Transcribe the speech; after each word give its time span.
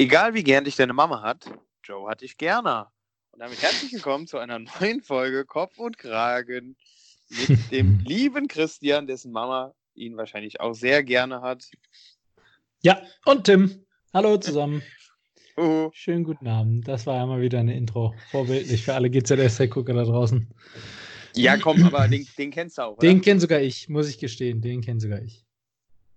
Egal 0.00 0.32
wie 0.32 0.44
gern 0.44 0.62
dich 0.62 0.76
deine 0.76 0.92
Mama 0.92 1.22
hat, 1.22 1.50
Joe 1.82 2.08
hat 2.08 2.20
dich 2.20 2.38
gerne. 2.38 2.86
Und 3.32 3.40
damit 3.40 3.60
herzlich 3.60 3.92
willkommen 3.92 4.28
zu 4.28 4.38
einer 4.38 4.60
neuen 4.60 5.02
Folge 5.02 5.44
Kopf 5.44 5.76
und 5.76 5.98
Kragen 5.98 6.76
mit 7.30 7.58
dem 7.72 7.98
lieben 8.06 8.46
Christian, 8.46 9.08
dessen 9.08 9.32
Mama 9.32 9.74
ihn 9.96 10.16
wahrscheinlich 10.16 10.60
auch 10.60 10.74
sehr 10.74 11.02
gerne 11.02 11.40
hat. 11.42 11.68
Ja, 12.80 13.02
und 13.24 13.42
Tim. 13.42 13.86
Hallo 14.14 14.38
zusammen. 14.38 14.82
Uh, 15.60 15.90
Schönen 15.92 16.22
guten 16.22 16.46
Abend. 16.46 16.86
Das 16.86 17.04
war 17.04 17.16
ja 17.16 17.26
mal 17.26 17.40
wieder 17.40 17.58
eine 17.58 17.76
Intro. 17.76 18.14
Vorbildlich 18.30 18.84
für 18.84 18.94
alle 18.94 19.10
GZSZ-Gucker 19.10 19.92
da 19.92 20.04
draußen. 20.04 20.54
ja, 21.34 21.56
komm, 21.60 21.82
aber 21.82 22.06
den, 22.06 22.24
den 22.38 22.52
kennst 22.52 22.78
du 22.78 22.82
auch. 22.82 22.92
Oder? 22.92 23.00
Den 23.00 23.20
kennt 23.22 23.40
sogar 23.40 23.60
ich, 23.60 23.88
muss 23.88 24.08
ich 24.08 24.18
gestehen. 24.18 24.60
Den 24.60 24.82
kennt 24.82 25.02
sogar 25.02 25.20
ich. 25.20 25.44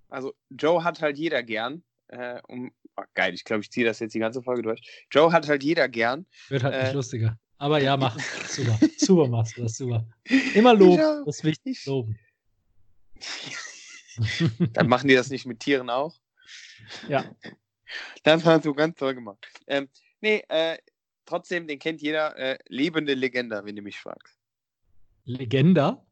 Also, 0.10 0.36
Joe 0.52 0.84
hat 0.84 1.02
halt 1.02 1.18
jeder 1.18 1.42
gern. 1.42 1.84
Äh, 2.12 2.42
um, 2.48 2.72
oh, 2.98 3.04
geil, 3.14 3.34
ich 3.34 3.44
glaube, 3.44 3.62
ich 3.62 3.72
ziehe 3.72 3.86
das 3.86 4.00
jetzt 4.00 4.14
die 4.14 4.20
ganze 4.20 4.42
Folge 4.44 4.62
durch. 4.62 4.82
Joe 5.12 5.32
hat 5.32 5.48
halt 5.48 5.64
jeder 5.64 5.88
gern. 5.90 6.26
Wird 6.50 6.64
halt 6.64 6.74
Äh. 6.76 6.84
nicht 6.84 6.94
lustiger. 6.94 7.40
Aber 7.58 7.82
ja, 7.82 7.96
mach. 7.98 8.18
Super. 8.48 8.80
super 8.98 9.28
machst 9.28 9.58
du 9.58 9.64
das, 9.64 9.78
super. 9.78 10.06
Immer 10.56 10.74
loben. 10.74 11.24
Das 11.26 11.38
ist 11.38 11.44
wichtig. 11.44 11.80
ich- 11.80 11.86
Loben. 11.86 12.18
Dann 14.74 14.88
machen 14.88 15.08
die 15.08 15.16
das 15.16 15.30
nicht 15.30 15.46
mit 15.46 15.60
Tieren 15.60 15.90
auch. 15.90 16.16
Ja. 17.08 17.24
Das 18.24 18.44
hast 18.46 18.66
du 18.66 18.74
ganz 18.74 18.98
toll 18.98 19.16
gemacht. 19.16 19.46
Ähm, 19.68 19.90
nee, 20.22 20.44
äh, 20.50 20.78
trotzdem, 21.26 21.68
den 21.68 21.80
kennt 21.80 22.02
jeder. 22.02 22.36
Äh, 22.38 22.58
lebende 22.68 23.14
Legende, 23.14 23.62
wenn 23.64 23.76
du 23.76 23.82
mich 23.82 23.98
fragst. 24.00 24.38
Legenda. 25.26 26.04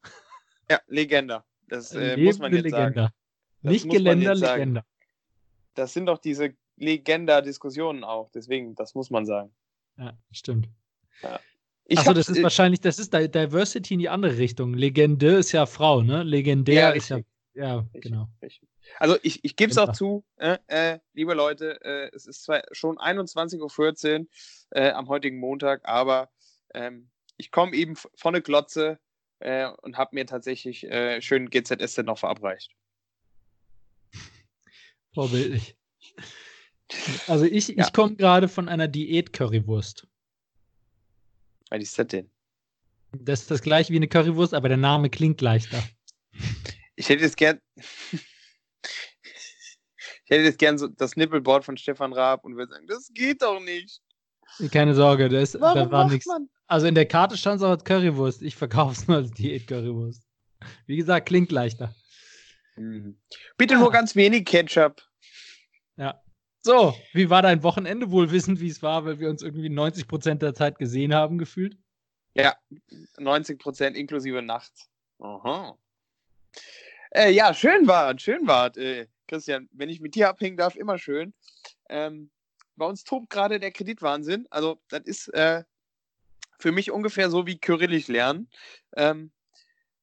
Ja, 0.69 0.79
Legenda. 0.87 1.45
Das 1.67 1.93
äh, 1.93 2.15
muss 2.17 2.37
man 2.39 2.53
jetzt 2.53 2.69
sagen. 2.69 2.93
Legenda. 2.95 3.13
Das 3.61 3.71
Nicht 3.73 3.89
Geländer, 3.89 4.35
sagen. 4.35 4.59
Legenda. 4.59 4.85
Das 5.75 5.93
sind 5.93 6.07
doch 6.07 6.17
diese 6.17 6.55
Legenda-Diskussionen 6.77 8.03
auch. 8.03 8.29
Deswegen, 8.29 8.75
das 8.75 8.95
muss 8.95 9.09
man 9.09 9.25
sagen. 9.25 9.53
Ja, 9.97 10.17
stimmt. 10.31 10.69
Ich 11.85 11.97
Achso, 11.99 12.13
das 12.13 12.29
ist 12.29 12.37
äh, 12.37 12.43
wahrscheinlich, 12.43 12.81
das 12.81 12.99
ist 12.99 13.13
Di- 13.13 13.29
Diversity 13.29 13.95
in 13.95 13.99
die 13.99 14.09
andere 14.09 14.37
Richtung. 14.37 14.75
Legende 14.75 15.37
ist 15.37 15.51
ja 15.51 15.65
Frau, 15.65 16.01
ne? 16.01 16.23
Legendär 16.23 16.89
Ja, 16.89 16.89
ist 16.91 17.09
ja. 17.09 17.19
Ja, 17.55 17.79
Richtig, 17.79 18.03
genau. 18.03 18.29
richtig. 18.41 18.69
Also 18.99 19.17
ich, 19.23 19.43
ich 19.43 19.55
gebe 19.55 19.71
es 19.71 19.77
auch 19.77 19.91
zu, 19.91 20.23
äh, 20.37 20.59
äh, 20.67 20.99
liebe 21.13 21.33
Leute, 21.33 21.81
äh, 21.83 22.09
es 22.13 22.25
ist 22.25 22.43
zwar 22.43 22.61
schon 22.71 22.97
21.14 22.97 24.19
Uhr 24.19 24.27
äh, 24.69 24.91
am 24.91 25.09
heutigen 25.09 25.39
Montag, 25.39 25.81
aber 25.83 26.29
ähm, 26.73 27.09
ich 27.37 27.51
komme 27.51 27.75
eben 27.75 27.95
von 27.95 28.33
der 28.33 28.41
Glotze 28.43 28.99
äh, 29.39 29.67
und 29.81 29.97
habe 29.97 30.11
mir 30.13 30.25
tatsächlich 30.25 30.87
schön 31.19 31.49
GZS 31.49 31.97
noch 32.03 32.19
verabreicht. 32.19 32.71
Vorbildlich. 35.19 35.75
Also 37.27 37.45
ich, 37.45 37.67
Ja. 37.67 37.85
ich 37.85 37.93
komme 37.93 38.15
gerade 38.15 38.47
von 38.47 38.67
einer 38.67 38.87
Diät-Currywurst. 38.87 40.07
Was 41.69 41.83
ist 41.83 41.99
das 41.99 42.07
denn? 42.07 42.31
Das 43.11 43.41
ist 43.41 43.51
das 43.51 43.61
gleiche 43.61 43.93
wie 43.93 43.97
eine 43.97 44.07
Currywurst, 44.07 44.55
aber 44.55 44.69
der 44.69 44.77
Name 44.77 45.11
klingt 45.11 45.39
leichter. 45.39 45.83
Ich 46.95 47.07
hätte 47.07 47.21
jetzt 47.21 47.37
gern. 47.37 47.59
ich 47.75 48.23
hätte 50.25 50.45
jetzt 50.45 50.57
gern 50.57 50.79
so 50.79 50.87
das 50.87 51.15
Nippelboard 51.15 51.63
von 51.63 51.77
Stefan 51.77 52.11
Raab 52.11 52.43
und 52.43 52.55
würde 52.55 52.71
sagen, 52.73 52.87
das 52.87 53.11
geht 53.13 53.43
doch 53.43 53.59
nicht. 53.59 54.01
Keine 54.71 54.95
Sorge, 54.95 55.29
das, 55.29 55.51
da 55.51 55.91
war 55.91 56.09
nichts. 56.09 56.27
Also 56.65 56.87
in 56.87 56.95
der 56.95 57.05
Karte 57.05 57.37
stand 57.37 57.57
es 57.57 57.63
auch 57.63 57.69
als 57.69 57.83
Currywurst. 57.83 58.41
Ich 58.41 58.55
verkaufe 58.55 58.93
es 58.93 59.07
nur 59.07 59.17
als 59.17 59.29
Diät-Currywurst. 59.29 60.23
Wie 60.87 60.97
gesagt, 60.97 61.27
klingt 61.27 61.51
leichter. 61.51 61.93
Mhm. 62.77 63.19
Bitte 63.57 63.77
nur 63.77 63.91
ganz 63.91 64.15
wenig 64.15 64.45
Ketchup. 64.45 65.03
Ja. 65.99 66.23
So, 66.61 66.95
wie 67.13 67.29
war 67.29 67.41
dein 67.41 67.61
Wochenende? 67.61 68.09
Wohl 68.09 68.31
wissend, 68.31 68.61
wie 68.61 68.69
es 68.69 68.81
war, 68.81 69.05
weil 69.05 69.19
wir 69.19 69.29
uns 69.29 69.41
irgendwie 69.41 69.69
90% 69.69 70.35
der 70.35 70.53
Zeit 70.53 70.77
gesehen 70.77 71.13
haben, 71.13 71.37
gefühlt. 71.37 71.77
Ja, 72.33 72.55
90 73.17 73.59
Prozent 73.59 73.97
inklusive 73.97 74.41
nachts. 74.41 74.89
Aha. 75.19 75.77
Äh, 77.11 77.31
ja, 77.31 77.53
schön 77.53 77.85
war, 77.87 78.17
schön 78.17 78.47
war, 78.47 78.75
äh, 78.77 79.07
Christian. 79.27 79.67
Wenn 79.71 79.89
ich 79.89 79.99
mit 79.99 80.15
dir 80.15 80.29
abhängen 80.29 80.55
darf, 80.55 80.75
immer 80.75 80.97
schön. 80.97 81.33
Ähm, 81.89 82.29
bei 82.77 82.85
uns 82.85 83.03
tobt 83.03 83.29
gerade 83.29 83.59
der 83.59 83.71
Kreditwahnsinn. 83.71 84.47
Also, 84.51 84.81
das 84.87 85.01
ist 85.01 85.27
äh, 85.33 85.63
für 86.59 86.71
mich 86.71 86.91
ungefähr 86.91 87.29
so 87.29 87.45
wie 87.45 87.57
Kyrillisch 87.57 88.07
lernen. 88.07 88.49
Ähm, 88.95 89.31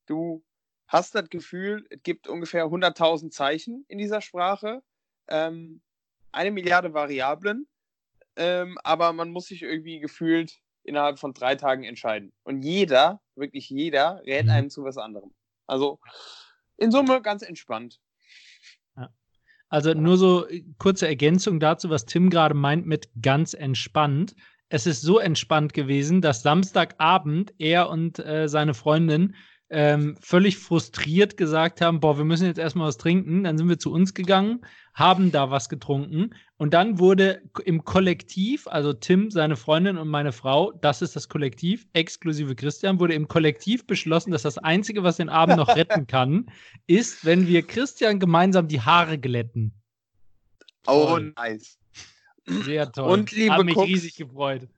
du 0.07 0.45
hast 0.89 1.15
das 1.15 1.31
Gefühl, 1.31 1.87
es 1.89 2.03
gibt 2.03 2.29
ungefähr 2.29 2.67
100.000 2.67 3.31
Zeichen 3.31 3.85
in 3.89 3.99
dieser 3.99 4.21
Sprache, 4.21 4.83
ähm, 5.29 5.81
eine 6.37 6.51
Milliarde 6.51 6.93
Variablen, 6.95 7.67
ähm, 8.37 8.79
aber 8.85 9.13
man 9.13 9.31
muss 9.31 9.47
sich 9.47 9.63
irgendwie 9.63 9.99
gefühlt 10.01 10.53
innerhalb 10.85 11.19
von 11.19 11.33
drei 11.33 11.57
Tagen 11.57 11.85
entscheiden. 11.85 12.33
Und 12.45 12.63
jeder, 12.63 13.21
wirklich 13.35 13.69
jeder, 13.71 14.23
rät 14.27 14.45
Mhm. 14.45 14.51
einem 14.51 14.71
zu 14.71 14.85
was 14.85 14.99
anderem. 14.99 15.33
Also 15.67 15.99
in 16.77 16.93
Summe 16.93 17.23
ganz 17.23 17.43
entspannt. 17.43 17.99
Also 19.69 19.95
nur 19.95 20.17
so 20.17 20.47
äh, 20.47 20.63
kurze 20.79 21.09
Ergänzung 21.09 21.59
dazu, 21.59 21.91
was 21.91 22.07
Tim 22.07 22.31
gerade 22.31 22.55
meint 22.55 22.87
mit 22.87 23.09
ganz 23.21 23.53
entspannt. 23.53 24.37
Es 24.69 24.87
ist 24.87 25.03
so 25.03 25.19
entspannt 25.19 25.73
gewesen, 25.73 26.21
dass 26.21 26.43
Samstagabend 26.43 27.53
er 27.59 27.89
und 27.89 28.19
äh, 28.19 28.49
seine 28.49 28.75
Freundin 28.75 29.35
ähm, 29.69 30.17
völlig 30.21 30.59
frustriert 30.59 31.37
gesagt 31.37 31.81
haben, 31.81 32.01
boah, 32.01 32.17
wir 32.17 32.25
müssen 32.25 32.47
jetzt 32.47 32.59
erstmal 32.59 32.89
was 32.89 32.99
trinken. 32.99 33.45
Dann 33.45 33.59
sind 33.59 33.69
wir 33.69 33.79
zu 33.79 33.93
uns 33.93 34.15
gegangen, 34.15 34.65
haben 34.95 35.33
da 35.33 35.51
was 35.51 35.69
getrunken 35.69 36.31
und 36.59 36.73
dann 36.73 36.99
wurde 36.99 37.43
im 37.65 37.85
Kollektiv, 37.85 38.67
also 38.67 38.95
Tim, 38.95 39.31
seine 39.31 39.57
Freundin 39.57 39.99
und 39.99 40.09
meine 40.09 40.33
Frau, 40.33 40.73
das 40.73 41.03
ist 41.03 41.15
das 41.15 41.29
Kollektiv, 41.29 41.87
exklusive 41.93 42.55
Christian, 42.55 42.99
wurde 42.99 43.15
im 43.15 43.29
Kollektiv 43.29 43.87
beschlossen, 43.87 44.31
dass 44.31 44.43
das 44.43 44.57
Einzige, 44.57 45.03
was 45.03 45.19
den 45.19 45.29
Abend 45.29 45.59
noch 45.59 45.77
retten 45.77 46.07
kann, 46.07 46.47
ist, 46.87 47.25
wenn 47.25 47.47
wir 47.47 47.63
Christian 47.63 48.21
gemeinsam 48.21 48.69
die 48.69 48.81
Haare 48.81 49.19
glätten. 49.19 49.75
Oh, 50.87 51.19
nice. 51.37 51.79
Sehr 52.47 52.91
toll. 52.91 53.11
Und 53.11 53.33
liebe 53.33 53.55
Hab 53.55 53.65
mich 53.65 53.77
Cooks. 53.77 53.89
riesig 53.89 54.17
gefreut. 54.17 54.69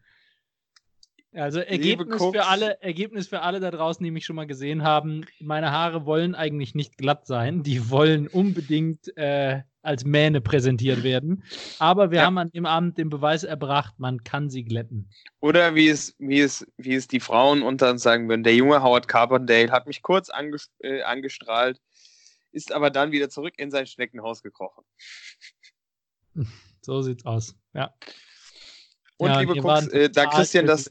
Also 1.34 1.60
Ergebnis 1.60 2.22
für 2.24 2.46
alle, 2.46 2.80
Ergebnis 2.82 3.28
für 3.28 3.42
alle 3.42 3.60
da 3.60 3.70
draußen, 3.70 4.02
die 4.02 4.10
mich 4.10 4.24
schon 4.24 4.36
mal 4.36 4.46
gesehen 4.46 4.82
haben. 4.82 5.26
Meine 5.40 5.70
Haare 5.70 6.06
wollen 6.06 6.34
eigentlich 6.34 6.74
nicht 6.74 6.96
glatt 6.96 7.26
sein. 7.26 7.62
Die 7.62 7.90
wollen 7.90 8.28
unbedingt 8.28 9.14
äh, 9.16 9.60
als 9.82 10.04
Mähne 10.04 10.40
präsentiert 10.40 11.02
werden. 11.02 11.44
Aber 11.78 12.10
wir 12.10 12.20
Ja. 12.20 12.24
haben 12.26 12.38
an 12.38 12.50
dem 12.50 12.64
Abend 12.66 12.96
den 12.98 13.10
Beweis 13.10 13.44
erbracht, 13.44 13.94
man 13.98 14.24
kann 14.24 14.48
sie 14.48 14.64
glätten. 14.64 15.10
Oder 15.40 15.74
wie 15.74 15.88
es, 15.88 16.14
wie, 16.18 16.40
es, 16.40 16.66
wie 16.78 16.94
es 16.94 17.08
die 17.08 17.20
Frauen 17.20 17.62
unter 17.62 17.90
uns 17.90 18.02
sagen 18.02 18.28
würden, 18.28 18.42
der 18.42 18.54
junge 18.54 18.82
Howard 18.82 19.06
Carpendale 19.06 19.70
hat 19.70 19.86
mich 19.86 20.02
kurz 20.02 20.30
anges 20.30 20.70
äh, 20.80 21.02
angestrahlt, 21.02 21.80
ist 22.52 22.72
aber 22.72 22.90
dann 22.90 23.12
wieder 23.12 23.28
zurück 23.28 23.54
in 23.58 23.70
sein 23.70 23.86
Schneckenhaus 23.86 24.42
gekrochen. 24.42 24.84
So 26.80 27.02
sieht's 27.02 27.26
aus. 27.26 27.54
Ja. 27.74 27.92
Und 29.18 29.30
ja, 29.30 29.40
liebe 29.40 29.60
Cooks, 29.60 29.88
äh, 29.88 30.10
da 30.10 30.26
Christian 30.26 30.66
das 30.66 30.88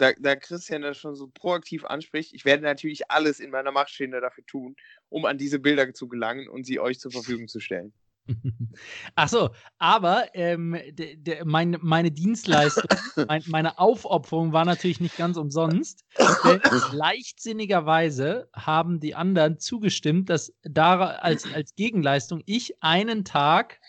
da, 0.00 0.12
da 0.18 0.36
Christian 0.36 0.82
das 0.82 0.96
schon 0.96 1.14
so 1.14 1.28
proaktiv 1.28 1.84
anspricht, 1.84 2.32
ich 2.34 2.44
werde 2.44 2.62
natürlich 2.62 3.10
alles 3.10 3.38
in 3.38 3.50
meiner 3.50 3.70
Macht 3.70 3.90
Stehende 3.90 4.20
dafür 4.20 4.44
tun, 4.46 4.76
um 5.08 5.24
an 5.26 5.38
diese 5.38 5.58
Bilder 5.58 5.92
zu 5.92 6.08
gelangen 6.08 6.48
und 6.48 6.64
sie 6.64 6.80
euch 6.80 6.98
zur 6.98 7.12
Verfügung 7.12 7.48
zu 7.48 7.60
stellen. 7.60 7.92
Ach 9.14 9.28
so, 9.28 9.50
aber 9.78 10.34
ähm, 10.34 10.76
de, 10.92 11.16
de, 11.16 11.44
mein, 11.44 11.76
meine 11.80 12.10
Dienstleistung, 12.10 12.84
mein, 13.28 13.42
meine 13.46 13.78
Aufopferung 13.78 14.52
war 14.52 14.64
natürlich 14.64 15.00
nicht 15.00 15.16
ganz 15.16 15.36
umsonst. 15.36 16.04
Denn 16.44 16.60
leichtsinnigerweise 16.92 18.48
haben 18.54 19.00
die 19.00 19.14
anderen 19.14 19.58
zugestimmt, 19.58 20.30
dass 20.30 20.52
da 20.62 21.00
als, 21.00 21.52
als 21.52 21.74
Gegenleistung 21.74 22.42
ich 22.46 22.82
einen 22.82 23.24
Tag 23.24 23.80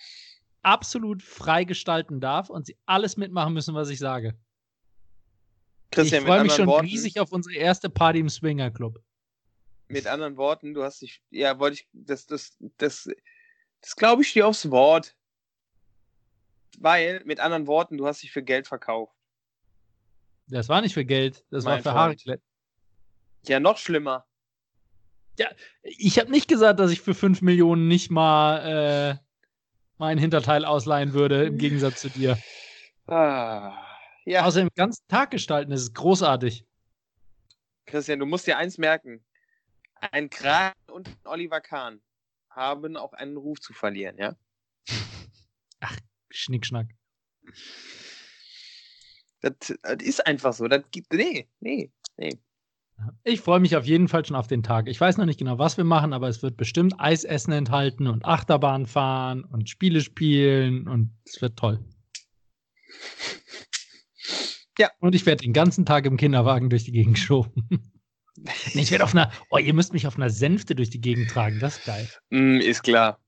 absolut 0.62 1.22
frei 1.22 1.64
gestalten 1.64 2.20
darf 2.20 2.50
und 2.50 2.66
sie 2.66 2.78
alles 2.86 3.18
mitmachen 3.18 3.54
müssen, 3.54 3.74
was 3.76 3.90
ich 3.90 4.00
sage. 4.00 4.38
Christian, 5.92 6.22
ich 6.22 6.28
freue 6.28 6.44
mich 6.44 6.54
schon 6.54 6.68
Worten, 6.68 6.88
riesig 6.88 7.20
auf 7.20 7.32
unsere 7.32 7.56
erste 7.56 7.90
Party 7.90 8.20
im 8.20 8.30
Swinger 8.30 8.72
Club. 8.72 9.02
mit 9.88 10.08
anderen 10.08 10.38
Worten, 10.38 10.74
du 10.74 10.84
hast 10.84 11.02
dich, 11.02 11.22
ja, 11.30 11.60
wollte 11.60 11.76
ich, 11.76 11.90
das, 11.92 12.26
das, 12.26 12.58
das, 12.78 13.10
das 13.82 13.96
glaube 13.96 14.22
ich 14.22 14.32
dir 14.34 14.48
aufs 14.48 14.72
Wort. 14.72 15.16
Weil, 16.80 17.22
mit 17.26 17.42
anderen 17.42 17.68
Worten, 17.68 17.98
du 17.98 18.08
hast 18.08 18.24
dich 18.24 18.32
für 18.32 18.42
Geld 18.42 18.68
verkauft. 18.68 19.14
Das 20.48 20.70
war 20.70 20.82
nicht 20.82 20.94
für 20.94 21.06
Geld, 21.06 21.46
das 21.50 21.66
Mein 21.66 21.84
war 21.84 21.94
für. 21.94 22.00
Haare 22.00 22.16
glätten. 22.16 22.46
Ja, 23.46 23.60
noch 23.60 23.78
schlimmer. 23.78 24.26
Ich 25.84 26.20
habe 26.20 26.30
nicht 26.30 26.48
gesagt, 26.48 26.80
dass 26.80 26.92
ich 26.92 27.02
für 27.02 27.14
5 27.14 27.42
Millionen 27.42 27.88
nicht 27.88 28.12
mal 28.12 29.20
äh, 29.20 29.31
meinen 30.02 30.18
Hinterteil 30.18 30.66
ausleihen 30.66 31.14
würde, 31.14 31.46
im 31.46 31.60
Gegensatz 31.60 32.02
zu 32.02 32.10
dir. 32.10 32.38
Ah, 33.06 33.78
ja, 34.26 34.46
Außerdem 34.46 34.70
den 34.70 34.76
ganzen 34.76 35.08
Tag 35.08 35.30
gestalten, 35.30 35.70
das 35.70 35.82
ist 35.82 35.94
großartig. 35.94 36.66
Christian, 37.86 38.18
du 38.20 38.26
musst 38.26 38.48
dir 38.48 38.58
eins 38.58 38.80
merken. 38.80 39.24
Ein 40.12 40.32
Kragen 40.32 40.80
und 40.92 41.08
ein 41.08 41.16
Oliver 41.26 41.62
Kahn 41.62 42.02
haben 42.50 42.98
auch 42.98 43.14
einen 43.14 43.38
Ruf 43.38 43.62
zu 43.62 43.74
verlieren, 43.74 44.18
ja? 44.18 44.36
Schnickschnack. 46.32 46.88
Das, 49.42 49.54
das 49.84 49.98
ist 50.02 50.26
einfach 50.26 50.54
so. 50.54 50.68
Das 50.68 50.84
gibt. 50.90 51.14
Nee, 51.14 51.48
nee, 51.60 51.92
nee. 52.18 52.40
Ich 53.24 53.42
freue 53.42 53.60
mich 53.60 53.76
auf 53.76 53.86
jeden 53.86 54.08
Fall 54.08 54.26
schon 54.26 54.36
auf 54.36 54.48
den 54.48 54.64
Tag. 54.64 54.88
Ich 54.88 55.00
weiß 55.00 55.18
noch 55.18 55.26
nicht 55.26 55.40
genau, 55.40 55.58
was 55.58 55.78
wir 55.78 55.84
machen, 55.84 56.14
aber 56.14 56.28
es 56.28 56.42
wird 56.42 56.58
bestimmt 56.58 57.00
Eisessen 57.00 57.54
enthalten 57.54 58.08
und 58.08 58.26
Achterbahn 58.26 58.86
fahren 58.86 59.44
und 59.44 59.70
Spiele 59.70 60.02
spielen 60.02 60.88
und 60.88 61.12
es 61.26 61.42
wird 61.42 61.58
toll. 61.58 61.80
Ja. 64.78 64.90
Und 65.00 65.16
ich 65.16 65.26
werde 65.26 65.44
den 65.44 65.54
ganzen 65.54 65.86
Tag 65.86 66.06
im 66.06 66.18
Kinderwagen 66.18 66.70
durch 66.70 66.86
die 66.86 66.92
Gegend 66.92 67.16
geschoben. 67.16 67.68
nee, 68.74 68.82
ich 68.82 68.92
werde 68.92 69.04
auf 69.04 69.14
einer, 69.14 69.32
oh, 69.50 69.58
ihr 69.58 69.74
müsst 69.74 69.94
mich 69.94 70.08
auf 70.08 70.16
einer 70.16 70.30
Sänfte 70.30 70.76
durch 70.76 70.90
die 70.90 71.02
Gegend 71.02 71.30
tragen, 71.30 71.60
das 71.60 71.78
ist 71.78 71.86
geil. 71.86 72.10
Mm, 72.30 72.58
ist 72.58 72.84
klar. 72.84 73.20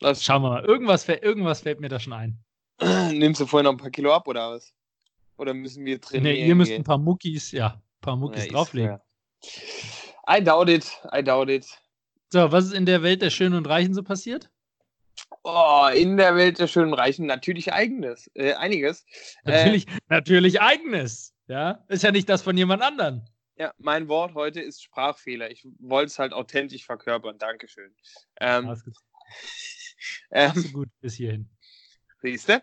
Lass 0.00 0.22
Schauen 0.24 0.42
wir 0.42 0.50
mal, 0.50 0.64
irgendwas, 0.64 1.08
irgendwas 1.08 1.60
fällt 1.60 1.80
mir 1.80 1.88
da 1.88 2.00
schon 2.00 2.12
ein. 2.12 2.44
Nimmst 3.12 3.40
du 3.40 3.46
vorher 3.46 3.64
noch 3.64 3.72
ein 3.72 3.78
paar 3.78 3.90
Kilo 3.90 4.12
ab 4.12 4.26
oder 4.28 4.50
was? 4.50 4.74
Oder 5.38 5.54
müssen 5.54 5.84
wir 5.84 6.00
trainieren? 6.00 6.34
Nee, 6.34 6.46
ihr 6.46 6.54
müsst 6.54 6.72
ein 6.72 6.84
paar 6.84 6.98
Muckis, 6.98 7.52
ja, 7.52 7.80
paar 8.00 8.16
Muckis 8.16 8.46
ja, 8.46 8.52
drauflegen. 8.52 8.98
I 10.28 10.42
doubt 10.42 10.68
it, 10.68 11.00
I 11.12 11.22
doubt 11.22 11.50
it. 11.50 11.66
So, 12.32 12.50
was 12.50 12.66
ist 12.66 12.72
in 12.72 12.86
der 12.86 13.02
Welt 13.02 13.22
der 13.22 13.30
Schönen 13.30 13.54
und 13.54 13.66
Reichen 13.66 13.94
so 13.94 14.02
passiert? 14.02 14.50
Oh, 15.44 15.88
in 15.94 16.16
der 16.16 16.34
Welt 16.34 16.58
der 16.58 16.66
Schönen 16.66 16.92
und 16.92 16.98
Reichen 16.98 17.26
natürlich 17.26 17.72
eigenes, 17.72 18.30
äh, 18.34 18.54
einiges. 18.54 19.04
Natürlich, 19.44 19.86
äh, 19.86 19.98
natürlich 20.08 20.60
eigenes. 20.60 21.34
Ja, 21.46 21.84
ist 21.88 22.02
ja 22.02 22.10
nicht 22.10 22.28
das 22.28 22.42
von 22.42 22.56
jemand 22.56 22.82
anderen. 22.82 23.28
Ja, 23.56 23.72
mein 23.78 24.08
Wort 24.08 24.34
heute 24.34 24.60
ist 24.60 24.82
Sprachfehler. 24.82 25.50
Ich 25.50 25.66
wollte 25.78 26.08
es 26.08 26.18
halt 26.18 26.32
authentisch 26.32 26.84
verkörpern. 26.84 27.38
Dankeschön. 27.38 27.94
Ähm, 28.40 28.64
ähm, 30.30 30.48
Machst 30.54 30.66
du 30.66 30.72
gut 30.72 30.88
bis 31.00 31.14
hierhin. 31.14 31.48
Siehst 32.20 32.48
du? 32.48 32.62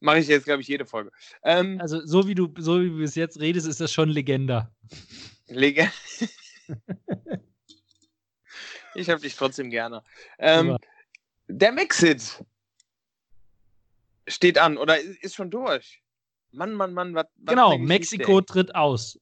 Mache 0.00 0.18
ich 0.18 0.28
jetzt, 0.28 0.44
glaube 0.44 0.62
ich, 0.62 0.68
jede 0.68 0.86
Folge. 0.86 1.10
Ähm, 1.42 1.80
also, 1.80 2.04
so 2.04 2.28
wie 2.28 2.34
du 2.34 2.52
so 2.58 2.80
wie 2.80 2.88
du 2.88 2.98
bis 2.98 3.14
jetzt 3.14 3.40
redest, 3.40 3.66
ist 3.66 3.80
das 3.80 3.92
schon 3.92 4.08
Legender. 4.08 4.72
Legende. 5.48 5.92
ich 8.94 9.10
habe 9.10 9.20
dich 9.20 9.34
trotzdem 9.34 9.70
gerne. 9.70 10.02
Ähm, 10.38 10.76
der 11.48 11.72
Mexit 11.72 12.44
steht 14.28 14.58
an 14.58 14.78
oder 14.78 15.00
ist 15.00 15.34
schon 15.34 15.50
durch. 15.50 16.02
Mann, 16.52 16.74
Mann, 16.74 16.94
Mann, 16.94 17.14
was. 17.14 17.26
Genau, 17.38 17.76
Mexiko 17.76 18.40
tritt 18.40 18.74
aus. 18.74 19.18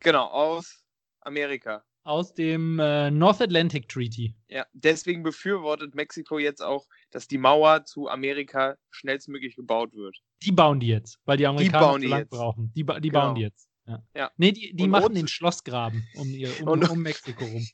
Genau, 0.00 0.26
aus 0.26 0.84
Amerika. 1.20 1.84
Aus 2.10 2.34
dem 2.34 2.80
äh, 2.80 3.08
North 3.08 3.40
Atlantic 3.40 3.88
Treaty. 3.88 4.34
Ja, 4.48 4.66
deswegen 4.72 5.22
befürwortet 5.22 5.94
Mexiko 5.94 6.40
jetzt 6.40 6.60
auch, 6.60 6.88
dass 7.12 7.28
die 7.28 7.38
Mauer 7.38 7.84
zu 7.84 8.08
Amerika 8.08 8.76
schnellstmöglich 8.90 9.54
gebaut 9.54 9.94
wird. 9.94 10.16
Die 10.42 10.50
bauen 10.50 10.80
die 10.80 10.88
jetzt, 10.88 11.20
weil 11.24 11.36
die 11.36 11.46
Amerikaner 11.46 12.00
die 12.00 12.08
so 12.08 12.10
lang 12.10 12.26
brauchen. 12.28 12.72
Die, 12.74 12.84
die 12.84 13.10
genau. 13.10 13.20
bauen 13.20 13.34
die 13.36 13.42
jetzt. 13.42 13.68
Ja. 13.86 14.02
ja. 14.16 14.30
Nee, 14.38 14.50
die, 14.50 14.74
die 14.74 14.88
machen 14.88 15.14
den 15.14 15.28
Schlossgraben 15.28 16.04
um, 16.16 16.28
ihr, 16.28 16.50
um, 16.62 16.68
und, 16.70 16.90
um 16.90 17.00
Mexiko 17.00 17.44
rum. 17.44 17.64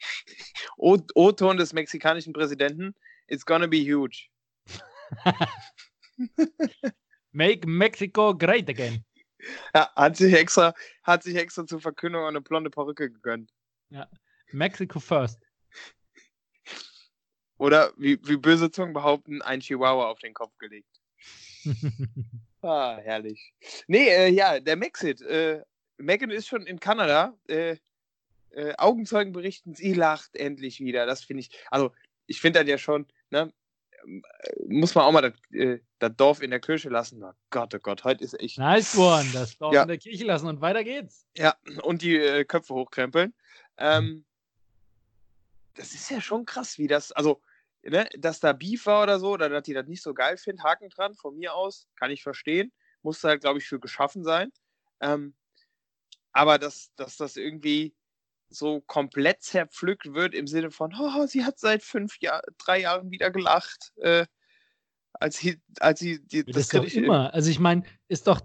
O-Ton 1.15 1.57
des 1.57 1.73
mexikanischen 1.73 2.35
Präsidenten: 2.35 2.95
It's 3.29 3.47
gonna 3.47 3.67
be 3.67 3.79
huge. 3.79 4.27
Make 7.33 7.67
Mexico 7.67 8.37
great 8.37 8.69
again. 8.69 9.03
Ja, 9.75 9.91
hat 9.97 10.19
sich 10.19 10.35
extra, 10.35 10.75
hat 11.05 11.23
sich 11.23 11.37
extra 11.37 11.67
zur 11.67 11.81
Verkündung 11.81 12.27
eine 12.27 12.43
blonde 12.43 12.69
Perücke 12.69 13.11
gegönnt. 13.11 13.51
Ja. 13.89 14.07
Mexico 14.53 15.01
first. 15.01 15.41
Oder 17.59 17.93
wie, 17.97 18.19
wie 18.25 18.37
böse 18.37 18.71
Zungen 18.71 18.93
behaupten, 18.93 19.41
ein 19.43 19.61
Chihuahua 19.61 20.11
auf 20.11 20.19
den 20.19 20.35
Kopf 20.35 20.57
gelegt. 20.59 21.01
ah, 22.63 22.99
herrlich. 22.99 23.55
Nee, 23.87 24.09
äh, 24.09 24.29
ja, 24.29 24.61
der 24.61 24.77
Mexit. 24.77 25.23
Äh, 25.23 25.63
Megan 25.97 26.31
ist 26.31 26.49
schon 26.49 26.67
in 26.67 26.79
Kanada. 26.79 27.35
Äh, 27.49 27.77
äh, 28.51 28.75
Augenzeugen 28.79 29.33
berichten, 29.33 29.75
sie 29.75 29.93
lacht 29.93 30.37
endlich 30.37 30.81
wieder. 30.81 31.07
Das 31.07 31.25
finde 31.25 31.43
ich, 31.43 31.51
also 31.71 31.93
ich 32.27 32.41
finde 32.41 32.61
das 32.61 32.69
ja 32.69 32.79
schon, 32.79 33.07
ne, 33.31 33.53
muss 34.69 34.95
man 34.95 35.05
auch 35.05 35.13
mal 35.13 35.23
das, 35.23 35.35
äh, 35.53 35.81
das, 35.99 36.13
Dorf 36.17 36.43
in 36.43 36.51
der 36.51 36.61
Kirche 36.61 36.89
lassen. 36.89 37.23
Oh 37.23 37.33
Gott, 37.51 37.75
oh 37.75 37.79
Gott, 37.79 38.05
heute 38.05 38.25
ist 38.25 38.39
echt. 38.41 38.59
Nice 38.59 38.97
one, 38.97 39.29
das 39.33 39.59
Dorf 39.59 39.75
ja. 39.75 39.83
in 39.83 39.89
der 39.89 39.99
Kirche 39.99 40.25
lassen 40.25 40.47
und 40.47 40.61
weiter 40.61 40.85
geht's. 40.85 41.27
Ja, 41.37 41.55
und 41.83 42.03
die 42.03 42.17
äh, 42.17 42.45
Köpfe 42.45 42.75
hochkrempeln. 42.75 43.35
Ähm, 43.79 44.25
das 45.77 45.95
ist 45.95 46.11
ja 46.11 46.21
schon 46.21 46.45
krass, 46.47 46.79
wie 46.79 46.87
das, 46.89 47.13
also, 47.13 47.43
ne, 47.83 48.09
dass 48.19 48.41
da 48.41 48.53
Beef 48.53 48.87
war 48.87 49.03
oder 49.05 49.21
so, 49.21 49.33
oder 49.33 49.49
dass 49.49 49.63
die 49.65 49.75
das 49.75 49.87
nicht 49.87 50.03
so 50.03 50.15
geil 50.15 50.37
finden, 50.39 50.63
Haken 50.65 50.89
dran, 50.91 51.15
von 51.15 51.37
mir 51.37 51.55
aus, 51.55 51.89
kann 51.97 52.11
ich 52.11 52.23
verstehen. 52.23 52.73
Musste 53.03 53.29
halt, 53.29 53.43
glaube 53.43 53.59
ich, 53.59 53.67
für 53.69 53.81
geschaffen 53.81 54.25
sein. 54.25 54.51
Ähm, 55.01 55.35
aber 56.33 56.59
dass, 56.59 56.93
dass 56.97 57.17
das 57.17 57.37
irgendwie 57.37 57.95
so 58.51 58.81
komplett 58.83 59.43
zerpflückt 59.43 60.15
wird 60.15 60.35
im 60.35 60.47
Sinne 60.47 60.71
von, 60.71 60.95
oh, 60.99 61.27
sie 61.27 61.45
hat 61.45 61.59
seit 61.59 61.83
fünf 61.83 62.21
Jahren, 62.21 62.43
drei 62.59 62.81
Jahren 62.81 63.11
wieder 63.11 63.31
gelacht. 63.31 63.93
Äh, 63.97 64.27
als 65.21 65.39
sie, 65.39 65.57
als 65.81 66.01
sie 66.01 66.21
die, 66.27 66.45
das, 66.45 66.69
das 66.69 66.83
doch 66.83 66.93
immer. 66.93 67.33
Also 67.35 67.51
ich 67.51 67.59
meine, 67.59 67.83
ist 68.09 68.27
doch, 68.27 68.41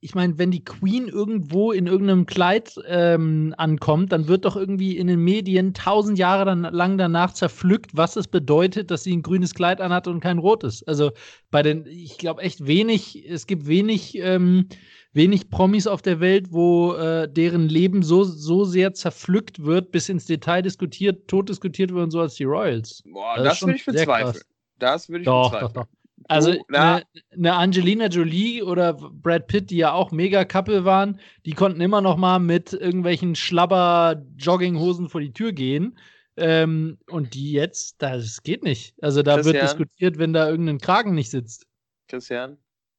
ich 0.00 0.14
meine, 0.14 0.38
wenn 0.38 0.50
die 0.50 0.64
Queen 0.64 1.08
irgendwo 1.08 1.72
in 1.72 1.86
irgendeinem 1.86 2.26
Kleid 2.26 2.74
ähm, 2.86 3.54
ankommt, 3.56 4.12
dann 4.12 4.28
wird 4.28 4.44
doch 4.44 4.56
irgendwie 4.56 4.96
in 4.98 5.06
den 5.06 5.20
Medien 5.20 5.72
tausend 5.74 6.18
Jahre 6.18 6.44
dann, 6.44 6.62
lang 6.62 6.98
danach 6.98 7.32
zerpflückt, 7.32 7.96
was 7.96 8.16
es 8.16 8.28
bedeutet, 8.28 8.90
dass 8.90 9.04
sie 9.04 9.16
ein 9.16 9.22
grünes 9.22 9.54
Kleid 9.54 9.80
anhat 9.80 10.06
und 10.06 10.20
kein 10.20 10.38
rotes. 10.38 10.82
Also 10.86 11.12
bei 11.50 11.62
den, 11.62 11.86
ich 11.86 12.18
glaube 12.18 12.42
echt 12.42 12.66
wenig, 12.66 13.24
es 13.28 13.46
gibt 13.46 13.66
wenig, 13.66 14.18
ähm, 14.18 14.68
wenig 15.12 15.50
Promis 15.50 15.86
auf 15.86 16.02
der 16.02 16.20
Welt, 16.20 16.48
wo 16.50 16.94
äh, 16.94 17.30
deren 17.32 17.68
Leben 17.68 18.02
so, 18.02 18.24
so 18.24 18.64
sehr 18.64 18.92
zerpflückt 18.92 19.64
wird, 19.64 19.92
bis 19.92 20.08
ins 20.08 20.26
Detail 20.26 20.62
diskutiert, 20.62 21.26
tot 21.26 21.48
diskutiert 21.48 21.92
wird 21.92 22.04
und 22.04 22.10
so 22.10 22.20
als 22.20 22.34
die 22.34 22.44
Royals. 22.44 23.02
Boah, 23.10 23.36
das, 23.36 23.60
das 23.60 23.62
würde 23.62 23.76
ich 23.76 23.84
bezweifeln. 23.84 24.42
Das 24.78 25.08
würde 25.08 25.20
ich 25.22 25.26
doch, 25.26 25.50
bezweifeln. 25.50 25.72
Doch, 25.74 25.84
doch. 25.84 25.99
Also 26.30 26.64
eine, 26.68 27.02
eine, 27.32 27.54
Angelina 27.54 28.06
Jolie 28.06 28.62
oder 28.62 28.94
Brad 28.94 29.48
Pitt, 29.48 29.70
die 29.70 29.78
ja 29.78 29.92
auch 29.92 30.12
mega 30.12 30.44
Couple 30.44 30.84
waren, 30.84 31.18
die 31.44 31.54
konnten 31.54 31.80
immer 31.80 32.00
noch 32.00 32.16
mal 32.16 32.38
mit 32.38 32.72
irgendwelchen 32.72 33.34
Schlabber-Jogginghosen 33.34 35.08
vor 35.08 35.20
die 35.20 35.32
Tür 35.32 35.52
gehen. 35.52 35.98
Ähm, 36.36 36.98
und 37.08 37.34
die 37.34 37.52
jetzt, 37.52 38.00
das 38.00 38.44
geht 38.44 38.62
nicht. 38.62 38.94
Also 39.02 39.22
da 39.22 39.34
Christian, 39.34 39.54
wird 39.54 39.64
diskutiert, 39.64 40.18
wenn 40.18 40.32
da 40.32 40.48
irgendein 40.48 40.78
Kragen 40.78 41.14
nicht 41.14 41.30
sitzt. 41.30 41.66
Christian. 42.06 42.56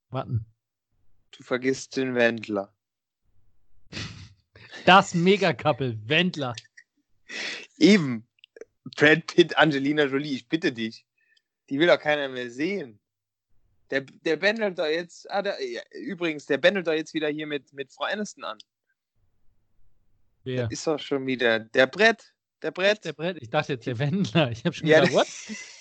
Warten. 0.10 0.45
Du 1.31 1.44
vergisst 1.44 1.96
den 1.98 2.15
Wendler. 2.15 2.74
Das 4.86 5.13
Mega-Couple, 5.13 5.96
Wendler. 6.08 6.55
Eben. 7.77 8.27
Brad 8.98 9.27
Pitt, 9.27 9.55
Angelina 9.55 10.05
Jolie, 10.05 10.34
ich 10.34 10.50
bitte 10.50 10.72
dich. 10.72 11.05
Die 11.70 11.77
will 11.77 11.86
doch 11.86 12.00
keiner 12.00 12.29
mehr 12.29 12.50
sehen. 12.50 13.00
Der, 13.91 14.01
der 14.01 14.38
bändelt 14.38 14.79
da 14.79 14.88
jetzt, 14.88 15.29
ah, 15.29 15.41
der, 15.41 15.57
ja, 15.63 15.81
übrigens, 15.91 16.45
der 16.45 16.57
bändelt 16.57 16.88
da 16.88 16.93
jetzt 16.93 17.13
wieder 17.13 17.27
hier 17.27 17.45
mit, 17.45 17.71
mit 17.74 17.91
Frau 17.91 18.05
Aniston 18.05 18.45
an. 18.45 18.57
Wer? 20.43 20.63
Das 20.63 20.71
ist 20.71 20.88
doch 20.88 21.00
schon 21.00 21.27
wieder 21.27 21.60
der 21.60 21.88
Brett. 21.88 22.33
Der 22.62 22.71
Brett. 22.71 23.03
Der 23.03 23.13
Brett. 23.13 23.38
Ich 23.41 23.50
dachte 23.50 23.74
jetzt 23.74 23.86
der 23.86 24.00
Wendler. 24.00 24.51
Ich 24.51 24.63
habe 24.65 24.74
schon 24.74 24.88
ja, 24.88 25.01
gedacht, 25.01 25.13
what? 25.13 25.27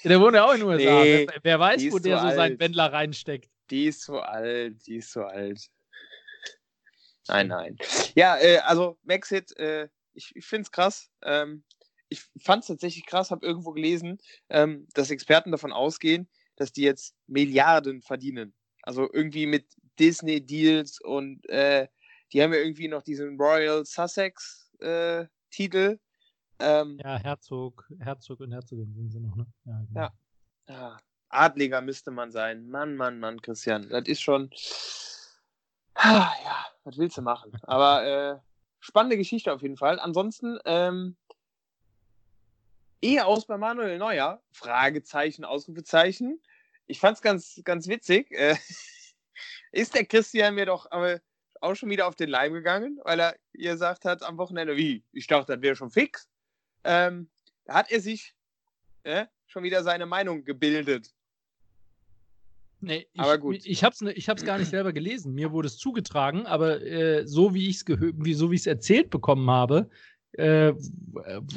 Der 0.05 0.21
wohnt 0.21 0.35
ja 0.35 0.45
auch 0.45 0.52
in 0.52 0.61
den 0.61 0.69
USA. 0.69 1.02
Nee, 1.02 1.26
wer, 1.26 1.40
wer, 1.43 1.61
weiß, 1.61 1.93
wo 1.93 1.99
der 1.99 2.19
so, 2.19 2.29
so 2.29 2.35
seinen 2.35 2.59
Wendler 2.59 2.93
reinsteckt. 2.93 3.50
Die 3.71 3.87
ist 3.87 4.02
so 4.02 4.19
alt, 4.19 4.87
die 4.87 4.97
ist 4.97 5.12
so 5.12 5.23
alt. 5.23 5.71
Nein, 7.29 7.49
nein. 7.49 7.76
Ja, 8.17 8.38
äh, 8.38 8.59
also 8.59 8.99
Maxit, 9.05 9.57
äh, 9.59 9.88
ich, 10.14 10.35
ich 10.35 10.45
finde 10.45 10.62
es 10.62 10.73
krass. 10.73 11.11
Ähm, 11.23 11.62
ich 12.09 12.23
fand 12.40 12.64
es 12.64 12.69
tatsächlich 12.69 13.07
krass, 13.07 13.31
habe 13.31 13.47
irgendwo 13.47 13.71
gelesen, 13.71 14.19
ähm, 14.49 14.88
dass 14.95 15.11
Experten 15.11 15.52
davon 15.52 15.73
ausgehen, 15.73 16.29
dass 16.61 16.73
die 16.73 16.83
jetzt 16.83 17.17
Milliarden 17.26 18.02
verdienen. 18.02 18.55
Also 18.83 19.09
irgendwie 19.11 19.47
mit 19.47 19.67
Disney-Deals 19.99 21.00
und 21.00 21.49
äh, 21.49 21.88
die 22.33 22.43
haben 22.43 22.52
ja 22.52 22.59
irgendwie 22.61 22.88
noch 22.88 23.02
diesen 23.02 23.40
Royal 23.40 23.87
Sussex-Titel. 23.87 25.99
Äh, 26.59 26.81
ähm, 26.81 27.00
ja, 27.02 27.17
Herzog, 27.17 27.90
Herzog 27.99 28.40
und 28.40 28.52
Herzogin 28.52 28.93
sind 28.93 29.11
sie 29.11 29.21
noch, 29.21 29.37
ne? 29.37 29.47
Ja, 29.64 29.81
genau. 29.88 30.00
ja. 30.00 30.12
ja. 30.69 30.99
Adliger 31.31 31.81
müsste 31.81 32.11
man 32.11 32.31
sein. 32.31 32.69
Mann, 32.69 32.95
Mann, 32.97 33.19
Mann, 33.19 33.40
Christian. 33.40 33.88
Das 33.88 34.07
ist 34.07 34.21
schon. 34.21 34.50
Ah, 35.95 36.31
ja, 36.45 36.67
was 36.85 36.99
willst 36.99 37.17
du 37.17 37.23
machen? 37.23 37.52
Aber 37.62 38.05
äh, 38.05 38.37
spannende 38.81 39.17
Geschichte 39.17 39.50
auf 39.50 39.62
jeden 39.62 39.79
Fall. 39.79 39.99
Ansonsten, 39.99 40.59
ähm, 40.67 41.17
eher 43.00 43.26
aus 43.26 43.47
bei 43.47 43.57
Manuel 43.57 43.97
Neuer? 43.97 44.43
Fragezeichen, 44.52 45.47
Ausrufezeichen 45.47 46.38
ich 46.91 46.99
fand 46.99 47.17
es 47.17 47.23
ganz, 47.23 47.61
ganz 47.65 47.89
witzig. 47.89 48.31
Äh, 48.33 48.57
ist 49.73 49.95
der 49.95 50.05
Christian 50.05 50.55
mir 50.55 50.67
doch 50.67 50.89
auch 51.61 51.75
schon 51.75 51.91
wieder 51.91 52.07
auf 52.07 52.17
den 52.17 52.29
Leim 52.29 52.53
gegangen, 52.53 52.99
weil 53.05 53.21
er 53.21 53.37
ihr 53.53 53.73
gesagt 53.73 54.05
hat 54.05 54.23
am 54.23 54.39
Wochenende, 54.39 54.77
wie, 54.77 55.05
ich 55.13 55.27
dachte, 55.27 55.55
das 55.55 55.63
wäre 55.63 55.77
schon 55.77 55.91
fix. 55.91 56.29
Ähm, 56.85 57.29
da 57.65 57.75
hat 57.75 57.91
er 57.91 58.01
sich 58.01 58.35
äh, 59.05 59.27
schon 59.47 59.63
wieder 59.63 59.83
seine 59.83 60.07
Meinung 60.07 60.45
gebildet. 60.45 61.13
Nee, 62.81 63.07
ich, 63.13 63.21
Aber 63.21 63.37
gut. 63.37 63.61
Ich 63.65 63.85
habe 63.85 63.95
es 63.95 64.01
ich 64.17 64.29
hab's 64.29 64.45
gar 64.45 64.59
nicht 64.59 64.71
selber 64.71 64.95
gelesen. 64.95 65.35
Mir 65.35 65.53
wurde 65.53 65.69
es 65.69 65.77
zugetragen, 65.77 66.47
aber 66.47 66.81
äh, 66.81 67.27
so 67.27 67.53
wie 67.53 67.69
ich 67.69 67.77
es 67.77 67.85
wie 67.87 68.33
so 68.33 68.51
wie 68.51 68.55
ich 68.55 68.63
es 68.63 68.67
erzählt 68.67 69.11
bekommen 69.11 69.51
habe, 69.51 69.91
äh, 70.33 70.73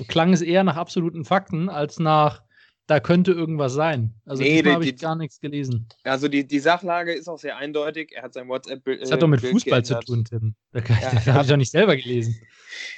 klang 0.09 0.33
es 0.33 0.41
eher 0.41 0.65
nach 0.65 0.75
absoluten 0.75 1.23
Fakten 1.23 1.69
als 1.69 1.97
nach 1.97 2.43
da 2.87 2.99
könnte 2.99 3.31
irgendwas 3.31 3.73
sein. 3.73 4.13
Also 4.25 4.43
Nee, 4.43 4.63
habe 4.63 4.85
ich 4.85 4.97
gar 4.97 5.15
nichts 5.15 5.39
gelesen. 5.39 5.87
Also 6.03 6.27
die, 6.27 6.45
die 6.45 6.59
Sachlage 6.59 7.13
ist 7.13 7.29
auch 7.29 7.39
sehr 7.39 7.55
eindeutig. 7.55 8.11
Er 8.13 8.23
hat 8.23 8.33
sein 8.33 8.47
WhatsApp-Bild. 8.49 9.01
Das 9.01 9.11
hat 9.11 9.21
doch 9.21 9.27
mit 9.27 9.41
Bild 9.41 9.53
Fußball 9.53 9.81
geändert. 9.81 10.05
zu 10.05 10.13
tun, 10.13 10.25
Tim. 10.25 10.55
Da 10.71 10.79
Ja, 10.79 11.11
das 11.13 11.27
habe 11.27 11.43
ich 11.43 11.49
doch 11.49 11.57
nicht 11.57 11.71
selber 11.71 11.95
gelesen. 11.95 12.41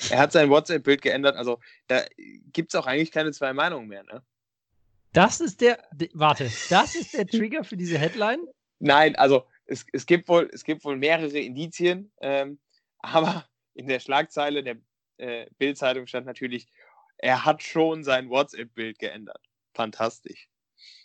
Er 0.09 0.19
hat 0.19 0.31
sein 0.31 0.49
WhatsApp-Bild 0.49 1.01
geändert. 1.01 1.35
Also 1.35 1.59
da 1.87 2.03
gibt 2.51 2.73
es 2.73 2.79
auch 2.79 2.87
eigentlich 2.87 3.11
keine 3.11 3.31
zwei 3.31 3.53
Meinungen 3.53 3.87
mehr. 3.87 4.03
Ne? 4.03 4.23
Das 5.13 5.39
ist 5.39 5.61
der, 5.61 5.79
de, 5.93 6.09
warte, 6.13 6.49
das 6.69 6.95
ist 6.95 7.13
der 7.13 7.27
Trigger 7.27 7.63
für 7.63 7.77
diese 7.77 7.97
Headline? 7.97 8.39
Nein, 8.79 9.15
also 9.15 9.45
es, 9.65 9.85
es, 9.93 10.05
gibt 10.05 10.27
wohl, 10.27 10.49
es 10.51 10.63
gibt 10.63 10.83
wohl 10.83 10.97
mehrere 10.97 11.39
Indizien. 11.39 12.11
Ähm, 12.21 12.59
aber 12.99 13.45
in 13.75 13.87
der 13.87 13.99
Schlagzeile 13.99 14.63
der 14.63 14.77
äh, 15.17 15.45
Bild-Zeitung 15.59 16.07
stand 16.07 16.25
natürlich, 16.25 16.67
er 17.17 17.45
hat 17.45 17.61
schon 17.61 18.03
sein 18.03 18.29
WhatsApp-Bild 18.29 18.97
geändert. 18.99 19.41
Fantastisch. 19.75 20.47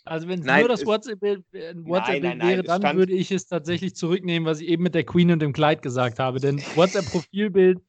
Also 0.03 0.27
wenn 0.27 0.39
es 0.39 0.45
Nein, 0.45 0.61
nur 0.61 0.69
das 0.69 0.85
WhatsApp-Bild 0.85 1.43
äh, 1.53 1.73
Nein, 1.73 1.87
WhatsApp 1.87 2.23
nein, 2.23 2.37
nein, 2.39 2.49
wäre, 2.49 2.61
es 2.61 2.81
dann 2.81 2.97
würde 2.97 3.13
ich 3.13 3.31
es 3.31 3.45
tatsächlich 3.45 3.95
zurücknehmen, 3.95 4.47
was 4.47 4.59
ich 4.59 4.67
eben 4.67 4.83
mit 4.83 4.95
der 4.95 5.03
Queen 5.03 5.31
und 5.31 5.39
dem 5.39 5.53
Kleid 5.53 5.81
gesagt 5.81 6.17
habe. 6.17 6.39
Denn 6.39 6.57
WhatsApp-Profilbild 6.75 7.79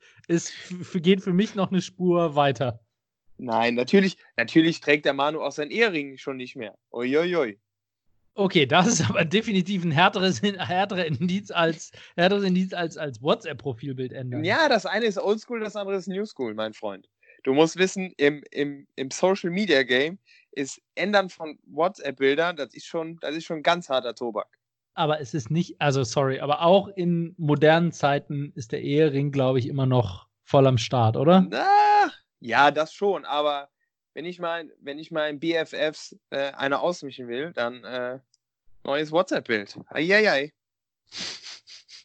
geht 0.95 1.23
für 1.23 1.33
mich 1.33 1.55
noch 1.55 1.71
eine 1.71 1.81
Spur 1.81 2.37
weiter. 2.37 2.81
Nein, 3.39 3.75
natürlich, 3.75 4.19
natürlich 4.37 4.81
trägt 4.81 5.07
der 5.07 5.15
Manu 5.15 5.41
auch 5.41 5.53
sein 5.53 5.71
Ehering 5.71 6.19
schon 6.19 6.37
nicht 6.37 6.55
mehr. 6.55 6.77
Uiuiui. 6.93 7.59
Okay, 8.35 8.65
das 8.65 8.87
ist 8.87 9.11
aber 9.11 9.25
definitiv 9.25 9.85
ein 9.85 9.91
härteres, 9.91 10.41
härterer 10.43 11.07
Indiz 11.07 11.51
als, 11.51 11.93
härteres 12.17 12.45
Indiz 12.45 12.73
als, 12.73 12.97
als 12.97 13.21
WhatsApp-Profilbild 13.23 14.13
ändern. 14.13 14.45
Ja, 14.45 14.69
das 14.69 14.87
eine 14.87 15.07
ist 15.07 15.19
Oldschool, 15.19 15.61
das 15.61 15.77
andere 15.77 15.97
ist 15.97 16.09
Newschool, 16.09 16.55
mein 16.55 16.73
Freund. 16.73 17.09
Du 17.43 17.53
musst 17.53 17.77
wissen, 17.77 18.13
im, 18.17 18.43
im, 18.53 18.87
im 18.95 19.11
Social 19.11 19.51
Media 19.51 19.83
Game 19.83 20.19
ist 20.53 20.81
Ändern 20.95 21.29
von 21.29 21.59
WhatsApp-Bildern, 21.65 22.57
das 22.57 22.75
ist 22.75 22.87
schon, 22.87 23.19
das 23.21 23.35
ist 23.35 23.45
schon 23.45 23.63
ganz 23.63 23.89
harter 23.89 24.15
Tobak. 24.15 24.49
Aber 24.95 25.21
es 25.21 25.33
ist 25.33 25.51
nicht, 25.51 25.81
also 25.81 26.05
sorry, 26.05 26.41
aber 26.41 26.63
auch 26.63 26.89
in 26.89 27.35
modernen 27.39 27.93
Zeiten 27.93 28.53
ist 28.55 28.73
der 28.73 28.83
Ehering, 28.83 29.33
glaube 29.33 29.59
ich, 29.59 29.67
immer 29.67 29.87
noch 29.87 30.29
voll 30.43 30.67
am 30.67 30.77
Start, 30.77 31.17
oder? 31.17 31.47
Na, 31.49 32.13
ja, 32.41 32.71
das 32.71 32.93
schon, 32.93 33.25
aber 33.25 33.71
wenn 34.15 34.27
ich 34.27 34.39
mal, 34.39 34.71
wenn 34.81 34.99
ich 34.99 35.11
mal 35.11 35.31
in 35.31 35.41
BFFs 35.41 36.17
äh, 36.31 36.53
eine 36.53 36.81
ausmischen 36.81 37.29
will, 37.29 37.53
dann 37.53 37.83
äh, 37.85 38.19
neues 38.85 39.11
WhatsApp-Bild. 39.11 39.79
Eieiei. 39.89 40.53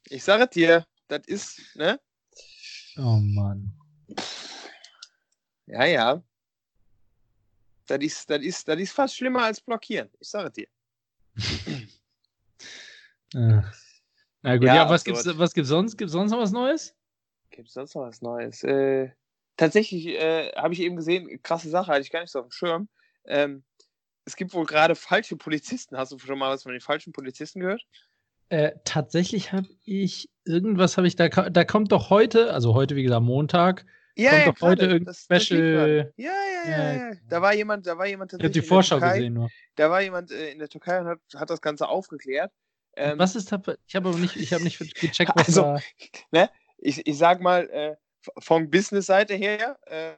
Ich 0.09 0.23
sage 0.23 0.47
dir, 0.47 0.85
das 1.09 1.27
ist, 1.27 1.75
ne? 1.75 1.99
Oh 2.97 3.19
Mann. 3.21 3.73
Ja, 5.65 5.85
ja. 5.85 6.23
Das 7.87 7.99
ist, 7.99 8.29
das 8.29 8.41
ist, 8.41 8.67
das 8.67 8.79
ist 8.79 8.91
fast 8.91 9.15
schlimmer 9.15 9.43
als 9.43 9.61
blockieren. 9.61 10.09
Ich 10.19 10.29
sage 10.29 10.51
dir. 10.51 10.67
Äh. 13.33 13.61
Na 14.43 14.55
gut, 14.55 14.67
Ja, 14.67 14.75
ja, 14.75 14.89
was, 14.89 15.03
gibt's, 15.03 15.25
was 15.37 15.53
gibt's 15.53 15.69
sonst? 15.69 15.97
Gibt's 15.97 16.13
sonst 16.13 16.31
noch 16.31 16.39
was 16.39 16.51
Neues? 16.51 16.95
Gibt 17.49 17.67
es 17.67 17.73
sonst 17.73 17.95
noch 17.95 18.03
was 18.03 18.21
Neues? 18.21 18.63
Äh, 18.63 19.09
tatsächlich 19.57 20.07
äh, 20.07 20.51
habe 20.55 20.73
ich 20.73 20.81
eben 20.81 20.95
gesehen, 20.95 21.41
krasse 21.41 21.69
Sache, 21.69 21.91
hatte 21.91 22.01
ich 22.01 22.11
gar 22.11 22.21
nicht 22.21 22.31
so 22.31 22.39
auf 22.39 22.45
dem 22.47 22.51
Schirm. 22.51 22.89
Ähm, 23.25 23.63
es 24.25 24.35
gibt 24.35 24.53
wohl 24.53 24.65
gerade 24.65 24.95
falsche 24.95 25.37
Polizisten. 25.37 25.97
Hast 25.97 26.11
du 26.11 26.19
schon 26.19 26.37
mal 26.37 26.51
was 26.51 26.63
von 26.63 26.71
den 26.71 26.81
falschen 26.81 27.13
Polizisten 27.13 27.61
gehört? 27.61 27.85
Äh, 28.49 28.73
tatsächlich 28.85 29.51
habe 29.51 29.67
ich 29.83 30.29
irgendwas 30.45 30.97
habe 30.97 31.07
ich 31.07 31.15
da 31.15 31.27
da 31.27 31.65
kommt 31.65 31.91
doch 31.91 32.09
heute, 32.09 32.53
also 32.53 32.73
heute 32.73 32.95
wie 32.95 33.03
gesagt 33.03 33.23
Montag. 33.23 33.85
Kommt 34.17 34.47
doch 34.47 34.61
heute 34.61 34.85
irgendein 34.85 35.13
Special-. 35.13 36.13
Ja, 36.15 36.31
ja, 36.31 36.31
ja, 36.65 36.69
Ja, 36.69 36.93
ja. 36.93 37.15
Da 37.29 37.41
war 37.41 37.53
jemand, 37.53 37.85
da 37.85 37.97
war 37.97 38.07
jemand 38.07 38.33
Ich 38.33 38.35
habe 38.35 38.43
die 38.43 38.47
tatsächlich 38.47 38.67
Vorschau 38.67 38.99
Türkei, 38.99 39.17
gesehen 39.17 39.33
nur. 39.33 39.49
Da 39.75 39.89
war 39.89 40.01
jemand 40.01 40.31
äh, 40.31 40.51
in 40.51 40.59
der 40.59 40.69
Türkei 40.69 40.99
und 40.99 41.07
hat, 41.07 41.19
hat 41.35 41.49
das 41.49 41.61
Ganze 41.61 41.87
aufgeklärt. 41.87 42.51
Ähm, 42.95 43.19
was 43.19 43.35
ist 43.35 43.51
da? 43.51 43.61
Ich 43.85 43.95
habe 43.95 44.09
aber 44.09 44.17
nicht, 44.17 44.35
ich 44.35 44.53
habe 44.53 44.63
nicht 44.63 44.79
gecheckt, 44.79 45.31
was 45.35 45.47
Also, 45.47 45.61
da. 45.61 45.79
ne, 46.31 46.49
ich, 46.77 47.05
ich 47.05 47.17
sag 47.17 47.41
mal, 47.41 47.69
äh, 47.69 47.95
von 48.39 48.69
Business-Seite 48.69 49.35
her, 49.35 49.77
äh, 49.85 50.13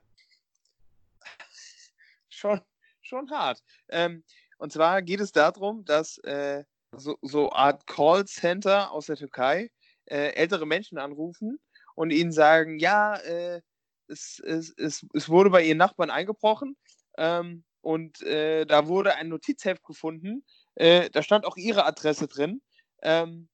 schon, 2.29 2.62
schon 3.01 3.29
hart. 3.32 3.62
Ähm, 3.89 4.24
und 4.58 4.72
zwar 4.72 5.01
geht 5.01 5.20
es 5.20 5.32
darum, 5.32 5.84
dass 5.84 6.18
äh, 6.20 6.63
so, 6.91 7.18
so 7.22 7.51
Art 7.51 7.86
Callcenter 7.86 8.91
aus 8.91 9.08
der 9.08 9.18
Türkei 9.18 9.72
äh, 10.06 10.34
ältere 10.34 10.65
Menschen 10.65 10.98
anrufen 10.98 11.60
und 11.96 12.12
ihnen 12.12 12.32
sagen, 12.32 12.79
ja, 12.79 13.15
äh, 13.18 13.62
es, 14.10 14.39
es, 14.46 14.74
es, 14.78 15.06
es 15.13 15.30
wurde 15.30 15.50
bei 15.50 15.63
ihren 15.63 15.78
Nachbarn 15.78 16.10
eingebrochen 16.10 16.75
ähm, 17.18 17.63
und 17.82 18.22
äh, 18.24 18.66
da 18.66 18.88
wurde 18.88 19.16
ein 19.16 19.30
Notizheft 19.30 19.84
gefunden. 19.84 20.44
Äh, 20.75 21.10
da 21.12 21.24
stand 21.24 21.46
auch 21.46 21.58
ihre 21.58 21.86
Adresse 21.86 22.28
drin. 22.28 22.62
Ähm, 23.01 23.50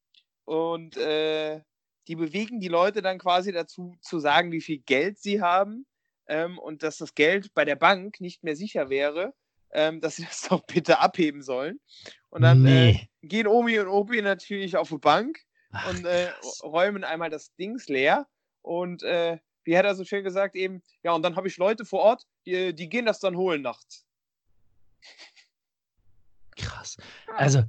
und 0.46 0.98
äh, 0.98 1.62
die 2.08 2.16
bewegen 2.16 2.60
die 2.60 2.68
Leute 2.68 3.02
dann 3.02 3.18
quasi 3.20 3.52
dazu 3.52 3.96
zu 4.02 4.20
sagen, 4.20 4.52
wie 4.52 4.62
viel 4.62 4.80
Geld 4.80 5.20
sie 5.20 5.42
haben 5.42 5.86
ähm, 6.28 6.58
und 6.60 6.84
dass 6.84 6.98
das 6.98 7.16
Geld 7.16 7.54
bei 7.54 7.66
der 7.66 7.76
Bank 7.76 8.20
nicht 8.22 8.44
mehr 8.44 8.56
sicher 8.56 8.90
wäre, 8.90 9.34
ähm, 9.72 10.02
dass 10.02 10.16
sie 10.18 10.26
das 10.26 10.44
doch 10.44 10.66
bitte 10.66 11.00
abheben 11.00 11.42
sollen. 11.42 11.80
Und 12.30 12.42
dann 12.42 12.66
äh, 12.66 12.94
Nee. 12.94 13.10
gehen 13.22 13.48
Omi 13.48 13.80
und 13.80 13.88
Opi 13.88 14.22
natürlich 14.22 14.78
auf 14.78 14.90
die 14.90 14.98
Bank 14.98 15.40
Ach, 15.72 15.90
und 15.90 16.06
äh, 16.06 16.32
räumen 16.64 17.04
einmal 17.04 17.30
das 17.30 17.54
Dings 17.56 17.88
leer. 17.88 18.28
Und 18.62 19.04
äh, 19.04 19.38
wie 19.66 19.78
hat 19.78 19.86
er 19.86 19.96
so 19.96 20.06
schön 20.06 20.24
gesagt, 20.24 20.56
eben, 20.56 20.82
ja, 21.04 21.12
und 21.12 21.24
dann 21.24 21.36
habe 21.36 21.48
ich 21.48 21.58
Leute 21.58 21.86
vor 21.86 22.00
Ort, 22.00 22.26
die, 22.46 22.74
die 22.74 22.88
gehen 22.88 23.06
das 23.06 23.20
dann 23.20 23.36
holen 23.36 23.62
nachts. 23.62 24.06
Krass. 26.56 26.98
Also, 27.36 27.64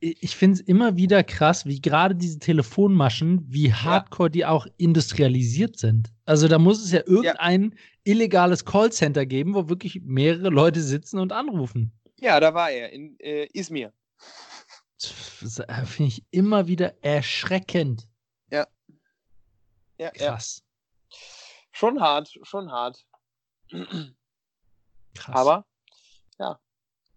ich 0.00 0.36
finde 0.36 0.54
es 0.54 0.60
immer 0.60 0.96
wieder 0.96 1.24
krass, 1.24 1.66
wie 1.66 1.80
gerade 1.80 2.14
diese 2.14 2.38
Telefonmaschen, 2.38 3.44
wie 3.48 3.72
hardcore 3.72 4.30
die 4.30 4.46
auch 4.46 4.66
industrialisiert 4.76 5.76
sind. 5.76 6.12
Also, 6.24 6.46
da 6.46 6.58
muss 6.58 6.84
es 6.84 6.92
ja 6.92 7.00
irgendein 7.04 7.74
illegales 8.04 8.64
Callcenter 8.64 9.26
geben, 9.26 9.54
wo 9.54 9.68
wirklich 9.68 10.02
mehrere 10.04 10.50
Leute 10.50 10.82
sitzen 10.82 11.18
und 11.18 11.32
anrufen. 11.32 11.92
Ja, 12.20 12.38
da 12.38 12.54
war 12.54 12.70
er, 12.70 12.92
in 12.92 13.18
äh, 13.18 13.48
Izmir. 13.52 13.92
Äh, 14.98 15.84
finde 15.84 16.08
ich 16.08 16.24
immer 16.30 16.68
wieder 16.68 16.94
erschreckend. 17.02 18.08
Ja, 18.50 18.66
ja. 19.98 20.10
Krass. 20.10 20.62
Schon 21.78 22.00
hart, 22.00 22.36
schon 22.42 22.72
hart. 22.72 23.06
Krass. 25.14 25.36
Aber, 25.36 25.64
ja, 26.36 26.58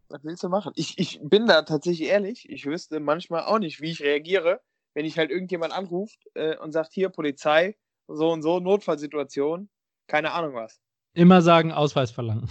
was 0.08 0.24
willst 0.24 0.44
du 0.44 0.50
machen? 0.50 0.72
Ich, 0.76 1.00
ich 1.00 1.20
bin 1.24 1.48
da 1.48 1.64
tatsächlich 1.64 2.08
ehrlich, 2.08 2.48
ich 2.48 2.68
wüsste 2.68 3.00
manchmal 3.00 3.46
auch 3.46 3.58
nicht, 3.58 3.82
wie 3.82 3.90
ich 3.90 4.04
reagiere, 4.04 4.62
wenn 4.94 5.04
ich 5.04 5.18
halt 5.18 5.32
irgendjemand 5.32 5.74
anruft 5.74 6.20
äh, 6.36 6.58
und 6.58 6.74
sagt, 6.74 6.94
hier, 6.94 7.10
Polizei, 7.10 7.76
so 8.08 8.30
und 8.32 8.44
so, 8.44 8.60
Notfallsituation, 8.60 9.68
keine 10.06 10.32
Ahnung 10.32 10.54
was. 10.54 10.80
immer 11.16 11.42
sagen, 11.42 11.72
Ausweis 11.72 12.12
verlangen. 12.12 12.48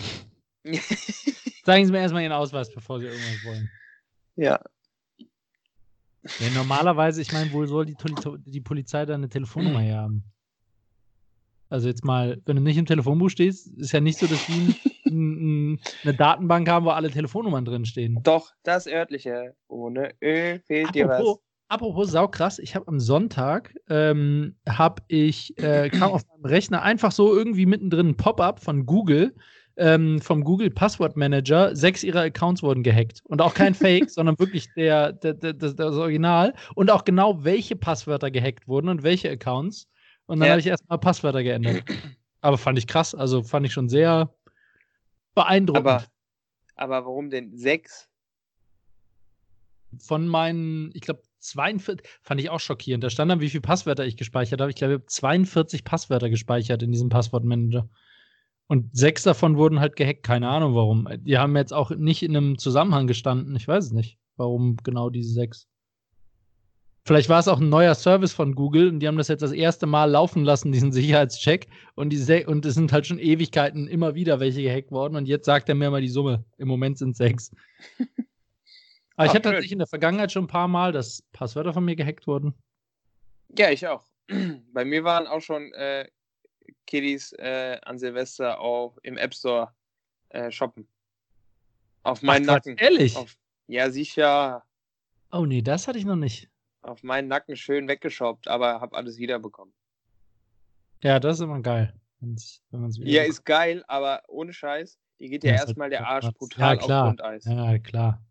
Zeigen 1.65 1.87
Sie 1.87 1.93
mir 1.93 2.01
erstmal 2.01 2.23
Ihren 2.25 2.33
Ausweis, 2.33 2.75
bevor 2.75 2.99
Sie 2.99 3.07
irgendwas 3.07 3.45
wollen. 3.45 3.71
ja, 4.35 4.61
Ja, 6.41 6.51
normalerweise, 6.51 7.23
ich 7.23 7.31
meine, 7.31 7.53
wohl 7.53 7.69
soll 7.69 7.87
die, 7.87 7.97
die 8.47 8.61
Polizei 8.61 9.07
da 9.07 9.15
eine 9.15 9.29
Telefonnummer 9.29 9.79
her 9.83 9.99
haben? 9.99 10.25
Also 11.71 11.89
jetzt 11.89 12.05
mal, 12.05 12.43
wenn 12.45 12.57
du 12.57 12.63
nicht 12.63 12.77
im 12.77 12.87
Telefonbuch 12.87 13.31
stehst, 13.31 13.69
ist 13.79 13.93
ja 13.93 14.01
nicht 14.01 14.19
so, 14.19 14.27
dass 14.27 14.45
die 14.47 14.75
ein, 15.07 15.73
ein, 15.73 15.81
eine 16.03 16.15
Datenbank 16.15 16.69
haben, 16.69 16.85
wo 16.85 16.91
alle 16.91 17.11
Telefonnummern 17.11 17.65
drin 17.65 17.85
stehen. 17.85 18.19
doch, 18.23 18.53
das 18.65 18.87
örtliche. 18.87 19.55
Ohne 19.69 20.13
Ö 20.23 20.59
fehlt 20.67 20.95
dir 20.95 21.09
was. 21.09 21.21
Apropos, 21.21 21.39
apropos 21.69 22.11
saukrass, 22.11 22.59
ich 22.59 22.75
habe 22.75 22.89
am 22.89 22.99
Sonntag, 22.99 23.75
ähm, 23.89 24.57
habe 24.69 25.03
ich, 25.09 25.57
äh, 25.59 25.89
kam 25.91 26.11
auf 26.11 26.23
meinem 26.27 26.45
Rechner 26.45 26.83
einfach 26.83 27.13
so 27.13 27.35
irgendwie 27.35 27.67
mittendrin 27.67 28.09
ein 28.09 28.17
Pop-up 28.17 28.61
von 28.61 28.85
Google, 28.85 29.33
ähm, 29.77 30.21
vom 30.21 30.45
Google 30.45 30.71
Passwort 30.71 31.17
Manager, 31.17 31.75
sechs 31.75 32.05
ihrer 32.05 32.23
Accounts 32.23 32.63
wurden 32.63 32.83
gehackt. 32.83 33.23
Und 33.25 33.41
auch 33.41 33.55
kein 33.55 33.75
Fake, 33.75 34.11
sondern 34.11 34.39
wirklich 34.39 34.67
der, 34.75 35.13
der, 35.13 35.35
der, 35.35 35.55
das 35.55 35.97
Original. 35.97 36.55
Und 36.75 36.91
auch 36.91 37.05
genau, 37.05 37.45
welche 37.45 37.77
Passwörter 37.77 38.31
gehackt 38.31 38.69
wurden 38.69 38.89
und 38.89 39.03
welche 39.03 39.31
Accounts. 39.31 39.89
Und 40.31 40.39
dann 40.39 40.47
Ja. 40.47 40.53
habe 40.53 40.61
ich 40.61 40.67
erstmal 40.69 40.99
Passwörter 40.99 41.43
geändert. 41.43 41.83
Aber 42.41 42.57
fand 42.57 42.79
ich 42.79 42.87
krass, 42.87 43.15
also 43.15 43.43
fand 43.43 43.67
ich 43.67 43.73
schon 43.73 43.89
sehr 43.89 44.33
beeindruckend. 45.35 45.87
Aber, 45.87 46.05
aber 46.77 47.05
warum 47.05 47.31
denn 47.31 47.57
sechs? 47.57 48.07
von 49.99 50.29
meinen, 50.29 50.93
ich 50.95 51.01
glaube, 51.01 51.21
42, 51.41 52.07
fand 52.23 52.41
ich 52.41 52.49
auch 52.49 52.61
schockierend. 52.61 53.03
Da 53.03 53.11
stand 53.11 53.29
dann, 53.29 53.41
wie 53.41 53.51
viele 53.51 53.61
Passwörter 53.63 54.07
ich 54.07 54.17
gespeichert 54.17 54.61
habe. 54.61 54.71
Ich 54.71 54.77
glaube, 54.77 54.93
ich 54.95 54.99
habe 55.01 55.07
42 55.07 55.83
Passwörter 55.83 56.31
gespeichert 56.31 56.83
in 56.85 56.93
diesem 56.93 57.09
Passwortmanager. 57.09 57.89
Und 58.69 58.97
sechs 58.97 59.25
davon 59.25 59.57
wurden 59.57 59.81
halt 59.81 59.97
gehackt. 59.97 60.23
Keine 60.23 60.49
Ahnung 60.49 60.77
warum. 60.77 61.09
Die 61.23 61.39
haben 61.39 61.57
jetzt 61.57 61.73
auch 61.73 61.91
nicht 61.91 62.23
in 62.23 62.37
einem 62.37 62.57
Zusammenhang 62.57 63.09
gestanden. 63.09 63.57
Ich 63.57 63.67
weiß 63.67 63.87
es 63.87 63.91
nicht. 63.93 64.17
warum 64.37 64.77
genau 64.85 65.11
diese 65.11 65.33
sechs. 65.33 65.67
Vielleicht 67.11 67.29
war 67.29 67.41
es 67.41 67.49
auch 67.49 67.59
ein 67.59 67.69
neuer 67.69 67.97
Service 67.97 68.33
von 68.33 68.55
Google 68.55 68.89
und 68.89 69.01
die 69.01 69.09
haben 69.09 69.17
das 69.17 69.27
jetzt 69.27 69.43
das 69.43 69.51
erste 69.51 69.85
Mal 69.89 70.05
laufen 70.05 70.45
lassen, 70.45 70.71
diesen 70.71 70.93
Sicherheitscheck. 70.93 71.67
Und, 71.97 72.11
die 72.11 72.45
und 72.47 72.65
es 72.65 72.75
sind 72.75 72.93
halt 72.93 73.05
schon 73.05 73.19
Ewigkeiten 73.19 73.89
immer 73.89 74.15
wieder 74.15 74.39
welche 74.39 74.63
gehackt 74.63 74.93
worden. 74.93 75.17
Und 75.17 75.27
jetzt 75.27 75.45
sagt 75.45 75.69
er 75.69 75.75
mir 75.75 75.91
mal 75.91 76.01
die 76.01 76.09
Summe. 76.09 76.45
Im 76.57 76.69
Moment 76.69 76.99
sind 76.99 77.17
sechs. 77.17 77.51
Aber 79.17 79.27
ich 79.27 79.31
hatte 79.31 79.43
tatsächlich 79.43 79.73
in 79.73 79.81
der 79.81 79.89
Vergangenheit 79.89 80.31
schon 80.31 80.45
ein 80.45 80.47
paar 80.47 80.69
Mal, 80.69 80.93
dass 80.93 81.25
Passwörter 81.33 81.73
von 81.73 81.85
mir 81.85 81.97
gehackt 81.97 82.29
wurden. 82.29 82.55
Ja, 83.59 83.73
ich 83.73 83.85
auch. 83.89 84.05
Bei 84.73 84.85
mir 84.85 85.03
waren 85.03 85.27
auch 85.27 85.41
schon 85.41 85.73
äh, 85.73 86.07
Kiddies 86.87 87.33
äh, 87.33 87.77
an 87.83 87.99
Silvester 87.99 88.61
auch 88.61 88.97
im 89.03 89.17
App 89.17 89.35
Store 89.35 89.75
äh, 90.29 90.53
shoppen. 90.53 90.87
Auf 92.05 92.23
meinen 92.23 92.49
Ach, 92.49 92.55
Nacken. 92.55 92.77
Ehrlich? 92.77 93.17
Auf, 93.17 93.37
ja, 93.67 93.91
sicher. 93.91 94.63
Oh 95.33 95.45
nee, 95.45 95.61
das 95.61 95.89
hatte 95.89 95.99
ich 95.99 96.05
noch 96.05 96.15
nicht. 96.15 96.49
Auf 96.83 97.03
meinen 97.03 97.29
Nacken 97.29 97.57
schön 97.57 97.89
weggeshoppt, 97.89 98.49
aber 98.49 98.81
habe 98.81 98.97
alles 98.97 99.19
wiederbekommen. 99.19 99.75
Ja, 101.03 101.21
das 101.21 101.37
ist 101.37 101.43
immer 101.43 101.61
geil. 101.61 101.95
Wenn 102.21 102.37
man's 102.71 102.99
ja, 103.03 103.23
ist 103.23 103.45
geil, 103.45 103.83
aber 103.89 104.23
ohne 104.29 104.53
Scheiß, 104.53 104.99
die 105.19 105.29
geht 105.29 105.45
ja, 105.45 105.53
ja 105.53 105.61
erstmal 105.61 105.87
halt 105.87 105.93
der 105.93 106.07
Arsch 106.07 106.31
brutal 106.33 106.77
ja, 106.77 106.83
klar. 106.83 107.03
auf 107.03 107.09
Grundeis. 107.09 107.45
Ja, 107.45 107.79
klar. 107.79 108.23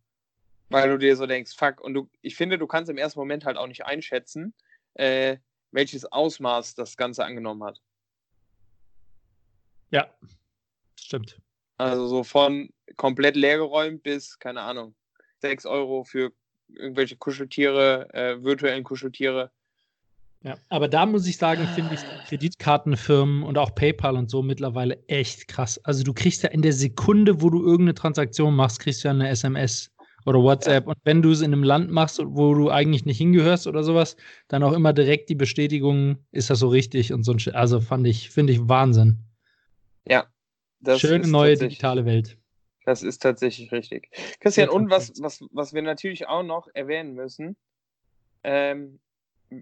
Weil 0.69 0.89
du 0.89 0.97
dir 0.99 1.15
so 1.15 1.25
denkst, 1.25 1.55
fuck, 1.55 1.81
und 1.81 1.95
du, 1.95 2.09
ich 2.21 2.35
finde, 2.35 2.59
du 2.59 2.67
kannst 2.67 2.91
im 2.91 2.97
ersten 2.97 3.19
Moment 3.19 3.45
halt 3.45 3.57
auch 3.57 3.67
nicht 3.67 3.85
einschätzen, 3.85 4.53
äh, 4.93 5.37
welches 5.71 6.05
Ausmaß 6.05 6.75
das 6.75 6.97
Ganze 6.97 7.25
angenommen 7.25 7.63
hat. 7.63 7.81
Ja, 9.89 10.13
stimmt. 10.99 11.41
Also 11.77 12.07
so 12.07 12.23
von 12.23 12.69
komplett 12.97 13.35
leergeräumt 13.35 14.03
bis, 14.03 14.37
keine 14.37 14.61
Ahnung, 14.61 14.95
6 15.39 15.65
Euro 15.65 16.03
für 16.03 16.31
irgendwelche 16.75 17.15
Kuscheltiere, 17.17 18.07
äh, 18.13 18.43
virtuellen 18.43 18.83
Kuscheltiere. 18.83 19.51
Ja, 20.41 20.55
aber 20.69 20.87
da 20.87 21.05
muss 21.05 21.27
ich 21.27 21.35
sagen, 21.35 21.67
finde 21.75 21.95
ich 21.95 21.99
Kreditkartenfirmen 22.29 23.43
und 23.43 23.57
auch 23.57 23.75
PayPal 23.75 24.15
und 24.15 24.29
so 24.29 24.41
mittlerweile 24.41 24.97
echt 25.07 25.49
krass. 25.49 25.83
Also 25.83 26.03
du 26.03 26.13
kriegst 26.13 26.43
ja 26.43 26.49
in 26.49 26.61
der 26.61 26.71
Sekunde, 26.71 27.41
wo 27.41 27.49
du 27.49 27.59
irgendeine 27.59 27.93
Transaktion 27.93 28.55
machst, 28.55 28.79
kriegst 28.79 29.03
du 29.03 29.09
ja 29.09 29.13
eine 29.13 29.27
SMS 29.27 29.91
oder 30.25 30.39
WhatsApp. 30.39 30.87
Und 30.87 30.95
wenn 31.03 31.21
du 31.21 31.31
es 31.31 31.41
in 31.41 31.51
einem 31.51 31.63
Land 31.63 31.91
machst, 31.91 32.21
wo 32.23 32.53
du 32.53 32.69
eigentlich 32.69 33.05
nicht 33.05 33.17
hingehörst 33.17 33.67
oder 33.67 33.83
sowas, 33.83 34.15
dann 34.47 34.63
auch 34.63 34.71
immer 34.71 34.93
direkt 34.93 35.29
die 35.29 35.35
Bestätigung, 35.35 36.17
ist 36.31 36.49
das 36.49 36.59
so 36.59 36.69
richtig 36.69 37.11
und 37.11 37.23
so 37.23 37.33
ein 37.33 37.55
Also 37.55 37.81
fand 37.81 38.07
ich, 38.07 38.29
finde 38.29 38.53
ich 38.53 38.67
Wahnsinn. 38.67 39.19
Ja. 40.07 40.25
Schöne 40.95 41.27
neue 41.27 41.57
digitale 41.57 42.05
Welt. 42.05 42.37
Das 42.85 43.03
ist 43.03 43.19
tatsächlich 43.19 43.71
richtig. 43.71 44.09
Christian, 44.39 44.69
und 44.69 44.89
was, 44.89 45.13
was, 45.21 45.41
was 45.51 45.73
wir 45.73 45.81
natürlich 45.81 46.27
auch 46.27 46.43
noch 46.43 46.67
erwähnen 46.73 47.13
müssen, 47.13 47.55
ähm, 48.43 48.99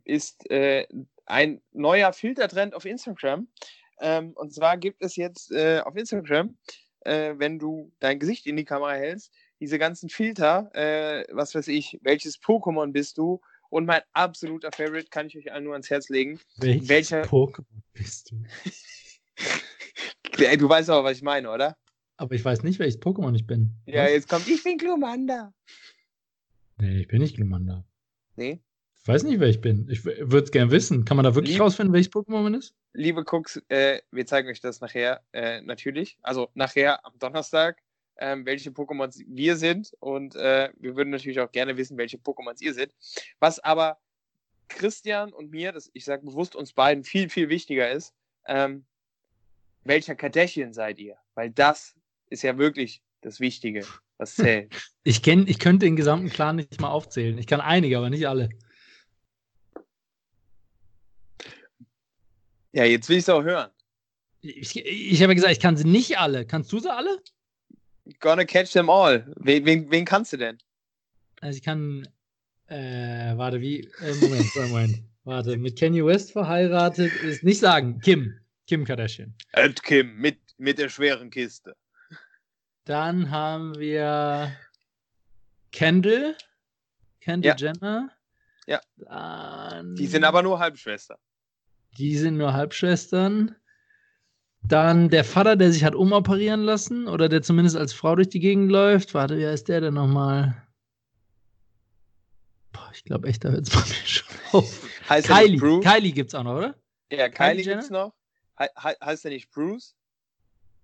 ist 0.03 0.49
äh, 0.49 0.87
ein 1.25 1.61
neuer 1.71 2.13
Filtertrend 2.13 2.73
auf 2.73 2.85
Instagram. 2.85 3.47
Ähm, 3.99 4.33
und 4.33 4.53
zwar 4.53 4.77
gibt 4.77 5.01
es 5.01 5.15
jetzt 5.15 5.51
äh, 5.51 5.81
auf 5.83 5.95
Instagram, 5.95 6.57
äh, 7.01 7.33
wenn 7.37 7.59
du 7.59 7.91
dein 7.99 8.19
Gesicht 8.19 8.45
in 8.45 8.57
die 8.57 8.65
Kamera 8.65 8.93
hältst, 8.93 9.33
diese 9.59 9.79
ganzen 9.79 10.09
Filter, 10.09 10.69
äh, 10.73 11.25
was 11.31 11.55
weiß 11.55 11.67
ich, 11.69 11.99
welches 12.03 12.39
Pokémon 12.39 12.91
bist 12.91 13.17
du? 13.17 13.41
Und 13.69 13.85
mein 13.85 14.01
absoluter 14.13 14.71
Favorite 14.71 15.09
kann 15.09 15.27
ich 15.27 15.37
euch 15.37 15.51
allen 15.51 15.65
nur 15.65 15.73
ans 15.73 15.89
Herz 15.89 16.09
legen. 16.09 16.39
Welches 16.57 16.87
Welcher 16.89 17.21
Pokémon 17.23 17.81
bist 17.93 18.31
du? 18.31 18.43
du 20.57 20.69
weißt 20.69 20.89
auch, 20.89 21.03
was 21.03 21.17
ich 21.17 21.23
meine, 21.23 21.51
oder? 21.51 21.75
Aber 22.17 22.33
ich 22.33 22.43
weiß 22.43 22.63
nicht, 22.63 22.79
welches 22.79 22.99
Pokémon 22.99 23.35
ich 23.35 23.45
bin. 23.45 23.71
Ja, 23.85 24.03
was? 24.03 24.11
jetzt 24.11 24.29
kommt, 24.29 24.47
ich 24.47 24.63
bin 24.63 24.77
Glumanda. 24.77 25.53
Nee, 26.79 27.01
ich 27.01 27.07
bin 27.07 27.21
nicht 27.21 27.35
Glumanda. 27.35 27.85
Nee? 28.35 28.59
Ich 29.01 29.07
weiß 29.07 29.23
nicht, 29.23 29.39
wer 29.39 29.47
ich 29.47 29.61
bin. 29.61 29.87
Ich 29.89 30.03
würde 30.03 30.43
es 30.43 30.51
gerne 30.51 30.71
wissen. 30.71 31.05
Kann 31.05 31.15
man 31.15 31.23
da 31.23 31.33
wirklich 31.33 31.53
Lieb 31.53 31.61
rausfinden, 31.61 31.93
welches 31.93 32.11
Pokémon 32.11 32.41
man 32.41 32.55
ist? 32.55 32.75
Liebe 32.93 33.23
Cooks, 33.23 33.61
äh, 33.69 34.01
wir 34.11 34.25
zeigen 34.25 34.49
euch 34.49 34.59
das 34.59 34.81
nachher 34.81 35.21
äh, 35.31 35.61
natürlich. 35.61 36.17
Also 36.23 36.49
nachher 36.55 37.05
am 37.05 37.17
Donnerstag, 37.19 37.81
äh, 38.15 38.35
welche 38.43 38.71
Pokémon 38.71 39.09
wir 39.27 39.55
sind. 39.55 39.93
Und 39.99 40.35
äh, 40.35 40.71
wir 40.77 40.95
würden 40.95 41.11
natürlich 41.11 41.39
auch 41.39 41.51
gerne 41.51 41.77
wissen, 41.77 41.97
welche 41.97 42.17
Pokémon 42.17 42.53
ihr 42.59 42.73
seid. 42.73 42.93
Was 43.39 43.59
aber 43.59 43.97
Christian 44.67 45.31
und 45.31 45.51
mir, 45.51 45.71
das, 45.71 45.89
ich 45.93 46.03
sage 46.03 46.25
bewusst 46.25 46.55
uns 46.55 46.73
beiden, 46.73 47.03
viel, 47.03 47.29
viel 47.29 47.49
wichtiger 47.49 47.89
ist, 47.89 48.13
ähm, 48.45 48.85
welcher 49.83 50.15
Kardashian 50.15 50.73
seid 50.73 50.99
ihr? 50.99 51.17
Weil 51.33 51.49
das 51.49 51.95
ist 52.29 52.43
ja 52.43 52.57
wirklich 52.57 53.01
das 53.21 53.39
Wichtige, 53.39 53.85
was 54.17 54.35
zählt. 54.35 54.73
Ich, 55.03 55.23
kenn, 55.23 55.47
ich 55.47 55.59
könnte 55.59 55.85
den 55.85 55.95
gesamten 55.95 56.29
Clan 56.29 56.57
nicht 56.57 56.81
mal 56.81 56.89
aufzählen. 56.89 57.37
Ich 57.37 57.47
kann 57.47 57.61
einige, 57.61 57.97
aber 57.97 58.09
nicht 58.09 58.27
alle. 58.27 58.49
Ja, 62.73 62.83
jetzt 62.83 63.07
will 63.07 63.15
ich 63.15 63.23
es 63.23 63.29
auch 63.29 63.41
hören. 63.41 63.71
Ich, 64.41 64.75
ich 64.75 65.23
habe 65.23 65.33
gesagt, 65.33 65.53
ich 65.53 65.61
kann 65.61 65.77
sie 65.77 65.87
nicht 65.87 66.19
alle. 66.19 66.45
Kannst 66.45 66.73
du 66.73 66.79
sie 66.79 66.91
alle? 66.93 67.23
Gonna 68.19 68.43
catch 68.43 68.71
them 68.73 68.89
all. 68.89 69.33
Wen, 69.37 69.65
wen, 69.65 69.89
wen 69.89 70.03
kannst 70.03 70.33
du 70.33 70.37
denn? 70.37 70.57
Also 71.39 71.57
ich 71.57 71.63
kann, 71.63 72.07
äh, 72.67 73.37
warte, 73.37 73.61
wie, 73.61 73.89
äh, 74.01 74.13
Moment, 74.21 74.55
Moment, 74.55 75.03
warte, 75.23 75.57
mit 75.57 75.79
Kanye 75.79 76.05
West 76.05 76.33
verheiratet 76.33 77.13
ist 77.23 77.43
nicht 77.43 77.59
sagen, 77.59 77.99
Kim, 78.01 78.37
Kim 78.67 78.83
Kardashian. 78.83 79.33
Ed 79.53 79.81
Kim, 79.83 80.17
mit, 80.17 80.37
mit 80.57 80.79
der 80.79 80.89
schweren 80.89 81.29
Kiste. 81.29 81.75
Dann 82.87 83.31
haben 83.31 83.77
wir 83.77 84.55
Kendall, 85.73 86.37
Kendall 87.19 87.49
ja. 87.49 87.55
Jenner. 87.57 88.09
Ja. 88.65 88.79
Dann, 88.95 89.95
die 89.95 90.07
sind 90.07 90.23
aber 90.23 90.41
nur 90.41 90.59
Halbschwestern. 90.59 91.17
Die 91.97 92.15
sind 92.15 92.37
nur 92.37 92.53
Halbschwestern. 92.53 93.57
Dann 94.61 95.09
der 95.09 95.25
Vater, 95.25 95.57
der 95.57 95.73
sich 95.73 95.83
hat 95.83 95.95
umoperieren 95.95 96.61
lassen 96.61 97.09
oder 97.09 97.27
der 97.27 97.41
zumindest 97.41 97.75
als 97.75 97.91
Frau 97.91 98.15
durch 98.15 98.29
die 98.29 98.39
Gegend 98.39 98.71
läuft. 98.71 99.13
Warte, 99.13 99.37
wie 99.37 99.45
heißt 99.45 99.67
der 99.67 99.81
denn 99.81 99.95
nochmal? 99.95 100.65
Boah, 102.71 102.89
ich 102.93 103.03
glaube 103.03 103.27
echt, 103.27 103.43
da 103.43 103.49
hört 103.49 103.67
es 103.67 103.69
bei 103.69 103.81
mir 103.81 104.05
schon 104.05 104.35
auf. 104.53 104.89
Heißt 105.09 105.27
Kylie. 105.27 105.81
Kylie 105.81 106.13
gibt 106.13 106.29
es 106.29 106.35
auch 106.35 106.43
noch, 106.43 106.55
oder? 106.55 106.75
Ja, 107.11 107.27
Kylie, 107.27 107.63
Kylie 107.63 107.79
es 107.79 107.89
noch. 107.89 108.13
He 108.57 108.67
heißt 108.79 109.25
der 109.25 109.31
nicht 109.31 109.51
Bruce? 109.51 109.96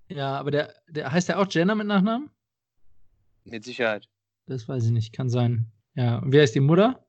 Ja, 0.10 0.38
aber 0.38 0.52
der, 0.52 0.74
der 0.88 1.12
heißt 1.12 1.30
der 1.30 1.40
auch 1.40 1.48
Jenner 1.50 1.76
mit 1.76 1.88
Nachnamen? 1.88 2.30
Mit 3.46 3.64
Sicherheit. 3.64 4.10
Das 4.46 4.68
weiß 4.68 4.86
ich 4.86 4.92
nicht, 4.92 5.14
kann 5.14 5.30
sein. 5.30 5.72
Ja, 5.96 6.18
und 6.20 6.32
wer 6.32 6.44
ist 6.44 6.56
die 6.56 6.60
Mutter? 6.60 7.06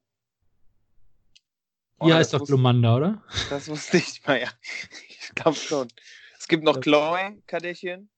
Die 2.03 2.11
oh, 2.11 2.15
heißt 2.15 2.35
doch 2.35 2.45
Glumanda, 2.45 2.97
oder? 2.97 3.23
Das 3.51 3.69
wusste 3.69 3.97
ich 3.97 4.25
mal, 4.27 4.41
ja. 4.41 4.49
Ich 5.09 5.35
glaube 5.35 5.57
schon. 5.57 5.89
Es 6.39 6.49
gibt 6.49 6.65
noch 6.65 6.81
Chloe 6.81 7.43
Kardashian. 7.47 8.09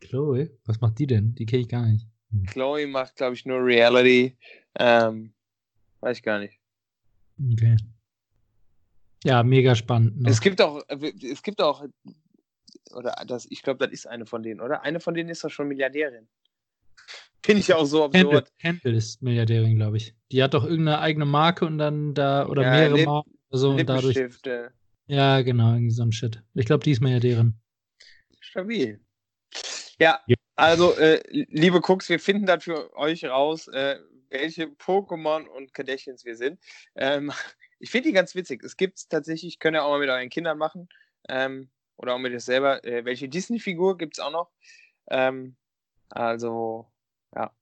Chloe? 0.00 0.50
Was 0.64 0.80
macht 0.80 0.98
die 0.98 1.06
denn? 1.06 1.34
Die 1.34 1.46
kenne 1.46 1.62
ich 1.62 1.68
gar 1.68 1.86
nicht. 1.86 2.06
Hm. 2.30 2.46
Chloe 2.46 2.86
macht, 2.86 3.16
glaube 3.16 3.34
ich, 3.34 3.44
nur 3.44 3.58
Reality. 3.58 4.36
Ähm, 4.76 5.34
weiß 6.00 6.18
ich 6.18 6.22
gar 6.22 6.38
nicht. 6.38 6.58
Okay. 7.52 7.76
Ja, 9.24 9.42
mega 9.42 9.74
spannend. 9.74 10.20
Noch. 10.20 10.30
Es 10.30 10.40
gibt 10.40 10.60
auch, 10.60 10.82
es 10.88 11.42
gibt 11.42 11.60
auch, 11.60 11.84
oder 12.94 13.14
das, 13.26 13.46
ich 13.50 13.62
glaube, 13.62 13.84
das 13.84 13.92
ist 13.92 14.06
eine 14.06 14.26
von 14.26 14.42
denen, 14.42 14.60
oder? 14.60 14.82
Eine 14.82 15.00
von 15.00 15.14
denen 15.14 15.28
ist 15.28 15.44
doch 15.44 15.50
schon 15.50 15.68
Milliardärin. 15.68 16.28
Finde 17.44 17.60
ich 17.60 17.74
auch 17.74 17.84
so 17.84 18.04
absurd. 18.04 18.50
Campbell 18.58 18.94
ist 18.94 19.20
Milliardärin, 19.20 19.76
glaube 19.76 19.98
ich. 19.98 20.14
Die 20.32 20.42
hat 20.42 20.54
doch 20.54 20.64
irgendeine 20.64 21.00
eigene 21.00 21.26
Marke 21.26 21.66
und 21.66 21.76
dann 21.76 22.14
da, 22.14 22.46
oder 22.46 22.62
ja, 22.62 22.70
mehrere 22.70 22.96
Lip 22.96 23.06
Marken 23.06 23.38
oder 23.50 23.58
so 23.58 23.70
und 23.70 23.86
dadurch. 23.86 24.18
Ja, 25.06 25.42
genau, 25.42 25.74
irgendwie 25.74 25.90
so 25.90 26.02
ein 26.02 26.12
Shit. 26.12 26.42
Ich 26.54 26.64
glaube, 26.64 26.82
die 26.82 26.92
ist 26.92 27.02
Milliardärin. 27.02 27.54
Stabil. 28.40 29.00
Ja, 29.98 30.20
ja. 30.26 30.36
also, 30.56 30.96
äh, 30.96 31.20
liebe 31.30 31.80
Cooks, 31.82 32.08
wir 32.08 32.18
finden 32.18 32.46
das 32.46 32.64
für 32.64 32.96
euch 32.96 33.24
raus, 33.26 33.68
äh, 33.68 33.98
welche 34.30 34.64
Pokémon 34.64 35.46
und 35.46 35.74
Kardashians 35.74 36.24
wir 36.24 36.36
sind. 36.36 36.58
Ähm, 36.94 37.30
ich 37.78 37.90
finde 37.90 38.08
die 38.08 38.14
ganz 38.14 38.34
witzig. 38.34 38.62
Es 38.64 38.76
gibt 38.76 38.98
es 38.98 39.08
tatsächlich, 39.08 39.58
könnt 39.58 39.76
ihr 39.76 39.84
auch 39.84 39.90
mal 39.90 40.00
mit 40.00 40.08
euren 40.08 40.30
Kindern 40.30 40.58
machen. 40.58 40.88
Ähm, 41.28 41.68
oder 41.96 42.14
auch 42.14 42.18
mit 42.18 42.32
euch 42.32 42.44
selber. 42.44 42.84
Äh, 42.84 43.04
welche 43.04 43.28
Disney-Figur 43.28 43.98
gibt 43.98 44.18
es 44.18 44.24
auch 44.24 44.30
noch? 44.30 44.50
Ähm, 45.08 45.56
also, 46.10 46.90
ja. 47.34 47.52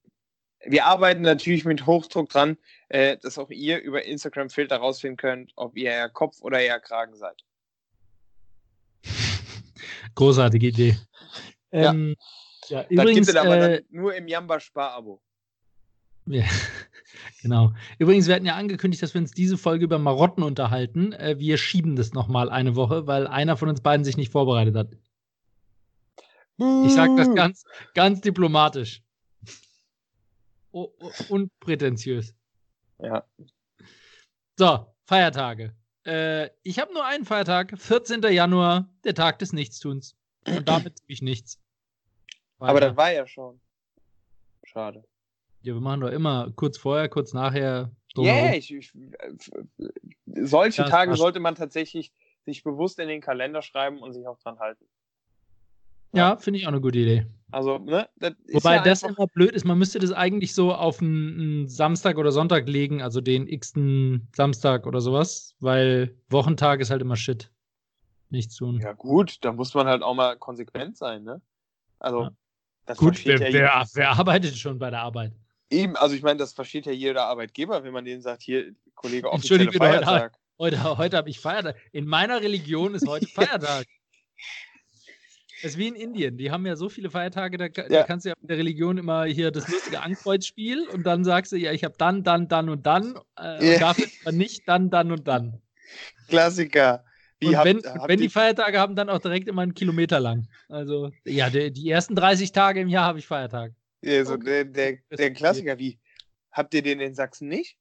Wir 0.64 0.86
arbeiten 0.86 1.22
natürlich 1.22 1.64
mit 1.64 1.86
Hochdruck 1.86 2.28
dran, 2.28 2.56
äh, 2.88 3.16
dass 3.16 3.38
auch 3.38 3.50
ihr 3.50 3.80
über 3.80 4.04
Instagram-Filter 4.04 4.76
rausfinden 4.76 5.16
könnt, 5.16 5.52
ob 5.56 5.76
ihr 5.76 5.90
eher 5.90 6.08
Kopf 6.08 6.40
oder 6.40 6.60
eher 6.60 6.78
Kragen 6.78 7.16
seid. 7.16 7.42
Großartige 10.14 10.68
Idee. 10.68 10.96
Ähm, 11.72 12.16
ja. 12.68 12.80
ja, 12.80 12.86
übrigens, 12.88 13.26
das 13.26 13.34
gibt 13.34 13.46
es 13.46 13.52
aber 13.52 13.70
äh, 13.70 13.82
nur 13.90 14.14
im 14.14 14.28
Jamba-Spar-Abo. 14.28 15.20
Ja, 16.26 16.44
genau. 17.42 17.72
Übrigens, 17.98 18.26
wir 18.26 18.34
hatten 18.34 18.46
ja 18.46 18.56
angekündigt, 18.56 19.02
dass 19.02 19.14
wir 19.14 19.20
uns 19.20 19.32
diese 19.32 19.58
Folge 19.58 19.84
über 19.84 19.98
Marotten 19.98 20.42
unterhalten. 20.42 21.12
Äh, 21.12 21.38
wir 21.38 21.58
schieben 21.58 21.96
das 21.96 22.12
nochmal 22.12 22.50
eine 22.50 22.76
Woche, 22.76 23.06
weil 23.06 23.26
einer 23.26 23.56
von 23.56 23.68
uns 23.68 23.80
beiden 23.80 24.04
sich 24.04 24.16
nicht 24.16 24.32
vorbereitet 24.32 24.76
hat. 24.76 24.88
Ich 26.84 26.92
sage 26.92 27.16
das 27.16 27.34
ganz, 27.34 27.64
ganz 27.94 28.20
diplomatisch. 28.20 29.02
unprätentiös. 31.28 32.34
Ja. 32.98 33.24
So, 34.56 34.86
Feiertage. 35.06 35.74
Äh, 36.04 36.50
ich 36.62 36.78
habe 36.78 36.92
nur 36.92 37.04
einen 37.04 37.24
Feiertag, 37.24 37.74
14. 37.76 38.22
Januar, 38.22 38.88
der 39.04 39.14
Tag 39.14 39.38
des 39.38 39.52
Nichtstuns. 39.52 40.16
Und 40.46 40.68
damit 40.68 40.96
tue 40.98 41.06
ich 41.08 41.22
nichts. 41.22 41.58
Weiter. 42.58 42.70
Aber 42.70 42.80
das 42.80 42.96
war 42.96 43.12
ja 43.12 43.26
schon. 43.26 43.60
Schade. 44.64 45.04
Ja, 45.62 45.74
wir 45.74 45.80
machen 45.80 46.00
doch 46.00 46.10
immer 46.10 46.50
kurz 46.56 46.78
vorher, 46.78 47.08
kurz 47.08 47.32
nachher. 47.32 47.90
Ja, 48.14 48.22
yeah, 48.22 48.54
ich, 48.54 48.74
ich, 48.74 48.92
solche 50.26 50.84
Tage 50.84 51.16
sollte 51.16 51.40
man 51.40 51.54
tatsächlich 51.54 52.12
sich 52.44 52.62
bewusst 52.62 52.98
in 52.98 53.08
den 53.08 53.20
Kalender 53.20 53.62
schreiben 53.62 54.00
und 54.00 54.12
sich 54.12 54.26
auch 54.26 54.38
dran 54.38 54.58
halten. 54.58 54.84
Ja, 56.14 56.36
finde 56.36 56.58
ich 56.58 56.66
auch 56.66 56.72
eine 56.72 56.80
gute 56.80 56.98
Idee. 56.98 57.26
Also, 57.50 57.78
ne? 57.78 58.08
Das 58.16 58.34
Wobei 58.50 58.76
ja 58.76 58.82
das 58.82 59.02
immer 59.02 59.26
blöd 59.26 59.52
ist, 59.52 59.64
man 59.64 59.78
müsste 59.78 59.98
das 59.98 60.12
eigentlich 60.12 60.54
so 60.54 60.74
auf 60.74 61.00
einen, 61.00 61.68
Samstag 61.68 62.18
oder 62.18 62.32
Sonntag 62.32 62.68
legen, 62.68 63.02
also 63.02 63.20
den 63.20 63.46
x-ten 63.48 64.28
Samstag 64.34 64.86
oder 64.86 65.00
sowas, 65.00 65.54
weil 65.60 66.14
Wochentag 66.28 66.80
ist 66.80 66.90
halt 66.90 67.02
immer 67.02 67.16
Shit. 67.16 67.50
Nichts 68.30 68.56
tun. 68.56 68.80
Ja, 68.80 68.92
gut, 68.92 69.38
da 69.42 69.52
muss 69.52 69.74
man 69.74 69.86
halt 69.86 70.02
auch 70.02 70.14
mal 70.14 70.36
konsequent 70.36 70.96
sein, 70.96 71.24
ne? 71.24 71.40
Also, 71.98 72.22
ja. 72.22 72.30
das 72.86 72.98
Gut, 72.98 73.24
wer, 73.24 73.38
ja 73.38 73.52
wer, 73.52 73.86
wer 73.94 74.10
arbeitet 74.10 74.56
schon 74.56 74.78
bei 74.78 74.90
der 74.90 75.00
Arbeit? 75.00 75.32
Eben, 75.72 75.96
also 75.96 76.14
ich 76.14 76.22
meine, 76.22 76.36
das 76.36 76.52
versteht 76.52 76.84
ja 76.84 76.92
jeder 76.92 77.24
Arbeitgeber, 77.24 77.82
wenn 77.82 77.92
man 77.92 78.04
denen 78.04 78.20
sagt, 78.20 78.42
hier, 78.42 78.74
Kollege, 78.94 79.32
offizielle 79.32 79.72
Feiertag. 79.72 80.34
Heute, 80.58 80.82
heute, 80.82 80.98
heute 80.98 81.16
habe 81.16 81.30
ich 81.30 81.40
Feiertag. 81.40 81.76
In 81.92 82.06
meiner 82.06 82.42
Religion 82.42 82.94
ist 82.94 83.08
heute 83.08 83.26
Feiertag. 83.34 83.86
Es 85.62 85.72
ist 85.72 85.78
wie 85.78 85.88
in 85.88 85.94
Indien. 85.94 86.36
Die 86.36 86.50
haben 86.50 86.66
ja 86.66 86.76
so 86.76 86.88
viele 86.88 87.08
Feiertage, 87.08 87.56
da, 87.56 87.66
ja. 87.66 87.88
da 87.88 88.02
kannst 88.02 88.26
du 88.26 88.30
ja 88.30 88.34
mit 88.40 88.50
der 88.50 88.58
Religion 88.58 88.98
immer 88.98 89.24
hier 89.24 89.50
das 89.50 89.66
lustige 89.68 90.02
Ankreuzspiel 90.02 90.88
und 90.88 91.04
dann 91.04 91.24
sagst 91.24 91.52
du, 91.52 91.56
ja, 91.56 91.72
ich 91.72 91.84
habe 91.84 91.94
dann, 91.96 92.22
dann, 92.22 92.48
dann 92.48 92.68
und 92.68 92.84
dann. 92.84 93.14
Äh, 93.38 93.66
ja. 93.66 93.74
Und 93.74 93.80
dafür 93.80 94.06
aber 94.24 94.32
nicht 94.32 94.68
dann, 94.68 94.90
dann 94.90 95.10
und 95.10 95.26
dann. 95.26 95.62
Klassiker. 96.28 97.04
Wie 97.38 97.46
und 97.46 97.56
habt, 97.56 97.66
wenn, 97.66 97.76
habt 97.78 98.08
wenn 98.08 98.20
die 98.20 98.28
Feiertage 98.28 98.78
haben, 98.78 98.94
dann 98.94 99.08
auch 99.08 99.20
direkt 99.20 99.48
immer 99.48 99.62
einen 99.62 99.74
Kilometer 99.74 100.20
lang. 100.20 100.48
Also, 100.68 101.12
ja, 101.24 101.48
der, 101.48 101.70
die 101.70 101.88
ersten 101.88 102.14
30 102.14 102.52
Tage 102.52 102.80
im 102.80 102.88
Jahr 102.88 103.06
habe 103.06 103.20
ich 103.20 103.26
Feiertag. 103.26 103.72
Ja, 104.02 104.24
so 104.24 104.34
okay. 104.34 104.64
der, 104.64 104.64
der, 104.64 104.98
der 105.16 105.32
Klassiker, 105.32 105.78
wie? 105.78 105.98
Habt 106.50 106.74
ihr 106.74 106.82
den 106.82 107.00
in 107.00 107.14
Sachsen 107.14 107.48
nicht? 107.48 107.78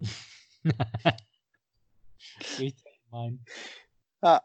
Richtig 2.58 2.84
gemein. 3.04 3.44
Ja. 4.22 4.42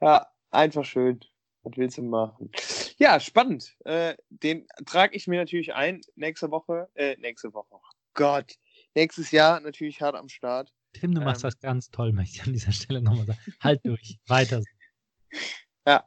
Ja, 0.00 0.26
einfach 0.50 0.84
schön. 0.84 1.20
Was 1.62 1.76
willst 1.76 1.98
du 1.98 2.02
machen? 2.02 2.50
Ja, 2.98 3.20
spannend. 3.20 3.76
Äh, 3.84 4.16
den 4.28 4.66
trage 4.86 5.16
ich 5.16 5.26
mir 5.26 5.38
natürlich 5.38 5.74
ein 5.74 6.00
nächste 6.14 6.50
Woche. 6.50 6.88
Äh, 6.94 7.16
nächste 7.18 7.52
Woche. 7.54 7.68
Oh 7.70 7.80
Gott. 8.14 8.54
Nächstes 8.94 9.30
Jahr 9.30 9.60
natürlich 9.60 10.00
hart 10.02 10.16
am 10.16 10.28
Start. 10.28 10.72
Tim, 10.92 11.14
du 11.14 11.20
machst 11.20 11.44
ähm, 11.44 11.50
das 11.50 11.60
ganz 11.60 11.90
toll, 11.90 12.12
möchte 12.12 12.36
ich 12.36 12.42
an 12.46 12.52
dieser 12.52 12.72
Stelle 12.72 13.02
nochmal 13.02 13.26
sagen. 13.26 13.38
halt 13.60 13.84
durch. 13.84 14.18
Weiter. 14.26 14.62
Ja. 15.86 16.06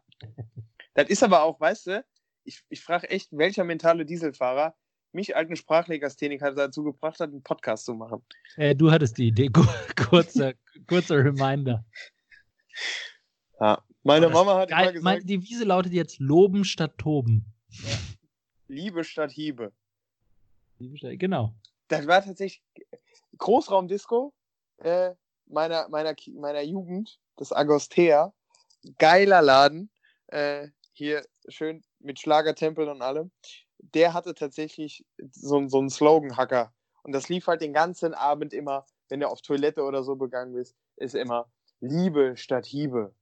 Das 0.94 1.10
ist 1.10 1.24
aber 1.24 1.42
auch, 1.42 1.60
weißt 1.60 1.88
du, 1.88 2.06
ich, 2.44 2.64
ich 2.70 2.82
frage 2.82 3.10
echt, 3.10 3.30
welcher 3.32 3.64
mentale 3.64 4.06
Dieselfahrer 4.06 4.76
mich 5.14 5.36
alten 5.36 5.56
Sprachlegastheniker 5.56 6.54
dazu 6.54 6.84
gebracht 6.84 7.20
hat, 7.20 7.30
einen 7.30 7.44
Podcast 7.44 7.86
zu 7.86 7.94
machen. 7.94 8.24
Äh, 8.56 8.76
du 8.76 8.92
hattest 8.92 9.18
die 9.18 9.28
Idee. 9.28 9.50
Kurzer, 9.96 10.54
kurzer 10.88 11.18
Reminder. 11.18 11.86
Ja. 13.60 13.84
Meine 14.04 14.30
Mama 14.30 14.58
hat 14.58 14.70
geil, 14.70 14.82
immer 14.82 14.92
gesagt. 14.94 15.04
Meine 15.04 15.26
Devise 15.26 15.64
lautet 15.64 15.94
jetzt 15.94 16.20
Loben 16.20 16.64
statt 16.66 16.98
Toben. 16.98 17.46
Ja. 17.70 17.98
Liebe 18.68 19.04
statt 19.04 19.32
Hiebe. 19.32 19.72
Liebe 20.80 20.98
statt, 20.98 21.20
genau. 21.20 21.54
Das 21.88 22.08
war 22.08 22.24
tatsächlich 22.24 22.64
Großraumdisco 23.38 24.34
äh, 24.78 25.12
meiner, 25.46 25.90
meiner, 25.90 26.16
meiner 26.34 26.62
Jugend, 26.62 27.20
das 27.36 27.52
Agostea. 27.52 28.34
Geiler 28.98 29.42
Laden. 29.42 29.92
Äh, 30.28 30.70
hier 30.94 31.26
schön 31.48 31.84
mit 32.00 32.20
Schlagertempeln 32.20 32.90
und 32.90 33.02
allem, 33.02 33.32
der 33.80 34.14
hatte 34.14 34.34
tatsächlich 34.34 35.06
so, 35.32 35.68
so 35.68 35.80
einen 35.80 35.90
Slogan-Hacker. 35.90 36.74
Und 37.04 37.14
das 37.14 37.30
lief 37.30 37.48
halt 37.48 37.62
den 37.62 37.74
ganzen 37.74 38.14
Abend 38.14 38.54
immer, 38.54 38.86
wenn 39.10 39.22
er 39.22 39.30
auf 39.30 39.42
Toilette 39.42 39.84
oder 39.84 40.04
so 40.04 40.16
begangen 40.16 40.56
ist, 40.56 40.76
ist 40.98 41.16
immer 41.16 41.48
Liebe 41.80 42.38
statt 42.38 42.66
Hiebe. 42.66 43.14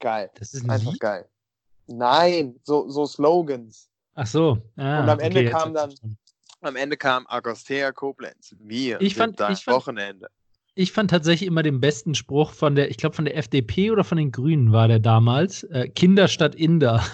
Geil. 0.00 0.30
Das 0.34 0.52
ist 0.52 0.64
ein 0.64 0.70
einfach 0.70 0.92
Lied? 0.92 1.00
geil. 1.00 1.28
Nein, 1.86 2.58
so, 2.62 2.88
so 2.88 3.06
Slogans. 3.06 3.88
Ach 4.14 4.26
so. 4.26 4.58
Ah, 4.76 5.00
und 5.00 5.08
am 5.08 5.20
Ende 5.20 5.40
okay, 5.40 5.50
kam 5.50 5.74
dann, 5.74 5.94
am 6.60 6.76
Ende 6.76 6.96
kam 6.96 7.26
Agostea 7.28 7.92
Koblenz. 7.92 8.54
Wir 8.58 9.00
ich 9.00 9.14
fand, 9.14 9.38
sind 9.38 9.50
ich 9.50 9.64
fand, 9.64 9.76
Wochenende. 9.76 10.30
Ich 10.76 10.92
fand 10.92 11.10
tatsächlich 11.10 11.46
immer 11.46 11.62
den 11.62 11.80
besten 11.80 12.16
Spruch 12.16 12.52
von 12.52 12.74
der, 12.74 12.90
ich 12.90 12.96
glaube 12.96 13.14
von 13.14 13.24
der 13.24 13.36
FDP 13.36 13.92
oder 13.92 14.02
von 14.02 14.18
den 14.18 14.32
Grünen 14.32 14.72
war 14.72 14.88
der 14.88 14.98
damals, 14.98 15.62
äh, 15.64 15.88
Kinder 15.88 16.26
statt 16.26 16.54
Inder. 16.56 17.04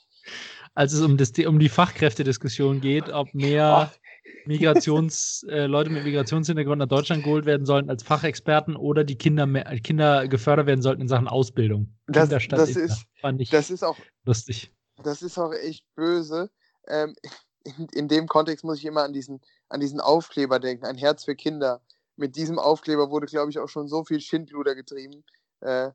Als 0.74 0.92
es 0.92 1.02
um, 1.02 1.16
das, 1.16 1.32
um 1.46 1.58
die 1.58 1.68
Fachkräftediskussion 1.68 2.80
geht, 2.80 3.10
ob 3.10 3.32
mehr 3.34 3.92
Migrations, 4.46 5.44
äh, 5.48 5.66
Leute 5.66 5.90
mit 5.90 6.04
Migrationshintergrund 6.04 6.78
nach 6.78 6.88
Deutschland 6.88 7.24
geholt 7.24 7.44
werden 7.44 7.66
sollen 7.66 7.90
als 7.90 8.02
Fachexperten 8.02 8.74
oder 8.74 9.04
die 9.04 9.16
Kinder, 9.16 9.46
mehr, 9.46 9.64
Kinder 9.80 10.26
gefördert 10.26 10.66
werden 10.66 10.82
sollten 10.82 11.02
in 11.02 11.08
Sachen 11.08 11.28
Ausbildung. 11.28 11.94
Das, 12.06 12.24
Kinder 12.24 12.40
statt 12.40 12.58
das 12.58 12.70
Inder. 12.70 12.84
ist, 12.84 13.06
fand 13.20 13.40
ich 13.40 13.50
das 13.50 13.70
ist 13.70 13.82
auch 13.82 13.98
lustig. 14.24 14.72
Das 15.02 15.22
ist 15.22 15.38
auch 15.38 15.52
echt 15.52 15.84
böse. 15.94 16.50
Ähm, 16.88 17.14
in, 17.64 17.86
in 17.92 18.08
dem 18.08 18.28
Kontext 18.28 18.64
muss 18.64 18.78
ich 18.78 18.86
immer 18.86 19.04
an 19.04 19.12
diesen, 19.12 19.42
an 19.68 19.80
diesen 19.80 20.00
Aufkleber 20.00 20.58
denken, 20.58 20.86
ein 20.86 20.96
Herz 20.96 21.24
für 21.24 21.36
Kinder 21.36 21.82
mit 22.16 22.36
diesem 22.36 22.58
Aufkleber 22.58 23.10
wurde, 23.10 23.26
glaube 23.26 23.50
ich, 23.50 23.58
auch 23.58 23.68
schon 23.68 23.88
so 23.88 24.04
viel 24.04 24.20
Schindluder 24.20 24.74
getrieben. 24.74 25.24
Äh, 25.60 25.90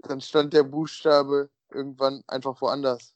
dann 0.00 0.20
stand 0.20 0.52
der 0.52 0.64
Buchstabe 0.64 1.50
irgendwann 1.70 2.22
einfach 2.26 2.60
woanders. 2.60 3.14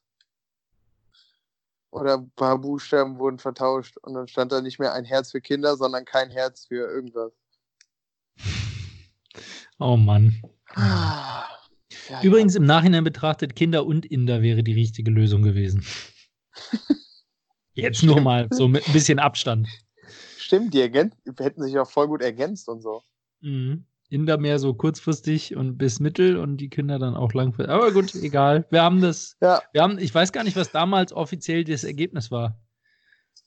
Oder 1.91 2.15
ein 2.15 2.29
paar 2.31 2.57
Buchstaben 2.57 3.19
wurden 3.19 3.39
vertauscht 3.39 3.97
und 3.97 4.13
dann 4.13 4.27
stand 4.27 4.51
da 4.51 4.61
nicht 4.61 4.79
mehr 4.79 4.93
ein 4.93 5.05
Herz 5.05 5.31
für 5.31 5.41
Kinder, 5.41 5.77
sondern 5.77 6.05
kein 6.05 6.29
Herz 6.29 6.65
für 6.65 6.89
irgendwas. 6.89 7.31
Oh 9.79 9.97
Mann. 9.97 10.41
Ah, 10.73 11.45
ja, 12.09 12.21
Übrigens 12.21 12.53
ja. 12.53 12.59
im 12.59 12.65
Nachhinein 12.65 13.03
betrachtet, 13.03 13.55
Kinder 13.55 13.85
und 13.85 14.05
Inder 14.05 14.41
wäre 14.41 14.63
die 14.63 14.73
richtige 14.73 15.11
Lösung 15.11 15.41
gewesen. 15.41 15.85
Jetzt 17.73 18.03
nur 18.03 18.21
mal, 18.21 18.47
so 18.51 18.67
mit 18.67 18.87
ein 18.87 18.93
bisschen 18.93 19.19
Abstand. 19.19 19.67
Stimmt, 20.45 20.75
die 20.75 20.81
hätten 20.83 21.63
sich 21.63 21.79
auch 21.79 21.89
voll 21.89 22.07
gut 22.07 22.21
ergänzt 22.21 22.69
und 22.69 22.79
so. 22.79 23.01
Mhm. 23.41 23.85
Inder 24.09 24.37
mehr 24.37 24.59
so 24.59 24.75
kurzfristig 24.75 25.55
und 25.55 25.79
bis 25.79 25.99
mittel 25.99 26.37
und 26.37 26.57
die 26.57 26.69
Kinder 26.69 26.99
dann 26.99 27.15
auch 27.15 27.33
langfristig. 27.33 27.73
Aber 27.73 27.91
gut, 27.91 28.13
egal. 28.13 28.63
Wir 28.69 28.83
haben 28.83 29.01
das. 29.01 29.37
Ja. 29.41 29.63
Wir 29.71 29.81
haben, 29.81 29.97
ich 29.97 30.13
weiß 30.13 30.31
gar 30.31 30.43
nicht, 30.43 30.55
was 30.55 30.71
damals 30.71 31.13
offiziell 31.13 31.63
das 31.63 31.83
Ergebnis 31.83 32.29
war. 32.29 32.59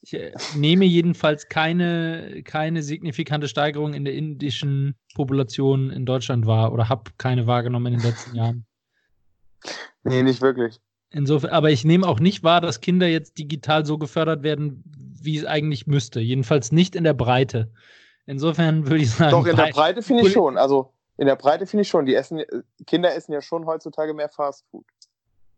Ich 0.01 0.13
äh, 0.13 0.33
nehme 0.57 0.87
jedenfalls 0.87 1.49
keine, 1.49 2.43
keine 2.43 2.83
signifikante 2.83 3.47
Steigerung 3.47 3.95
in 3.95 4.05
der 4.05 4.15
indischen 4.15 4.97
Population 5.15 5.91
in 5.91 6.05
Deutschland 6.05 6.47
wahr 6.47 6.73
oder 6.73 6.89
habe 6.89 7.13
keine 7.17 7.47
wahrgenommen 7.47 7.95
in 7.95 8.01
den 8.01 8.11
letzten 8.11 8.35
Jahren. 8.35 8.67
Nee, 10.03 10.25
nicht 10.25 10.43
wirklich. 10.43 10.81
Insofern, 11.11 11.51
aber 11.51 11.71
ich 11.71 11.85
nehme 11.85 12.09
auch 12.09 12.19
nicht 12.19 12.43
wahr, 12.43 12.61
dass 12.61 12.81
Kinder 12.81 13.07
jetzt 13.07 13.39
digital 13.39 13.87
so 13.87 13.99
gefördert 13.99 14.43
werden, 14.43 14.83
wie 15.25 15.39
es 15.39 15.45
eigentlich 15.45 15.87
müsste. 15.87 16.21
Jedenfalls 16.21 16.73
nicht 16.73 16.97
in 16.97 17.05
der 17.05 17.15
Breite. 17.15 17.71
Insofern 18.27 18.87
würde 18.87 19.03
ich 19.03 19.11
sagen. 19.11 19.31
Doch, 19.31 19.47
in 19.47 19.57
der 19.57 19.73
Breite 19.73 20.03
finde 20.03 20.27
ich 20.27 20.33
schon. 20.33 20.57
Also 20.59 20.93
in 21.17 21.27
der 21.27 21.37
Breite 21.37 21.67
finde 21.67 21.83
ich 21.83 21.89
schon. 21.89 22.07
Die 22.07 22.15
essen, 22.15 22.43
Kinder 22.87 23.15
essen 23.15 23.33
ja 23.33 23.43
schon 23.43 23.67
heutzutage 23.67 24.15
mehr 24.15 24.29
Fast 24.29 24.65
Food. 24.71 24.87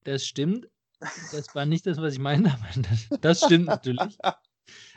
Das 0.05 0.25
stimmt. 0.25 0.69
Das 1.01 1.55
war 1.55 1.67
nicht 1.67 1.87
das, 1.87 1.99
was 1.99 2.13
ich 2.13 2.19
meinte, 2.19 2.53
das, 2.91 3.21
das 3.21 3.41
stimmt 3.41 3.67
natürlich. 3.67 4.19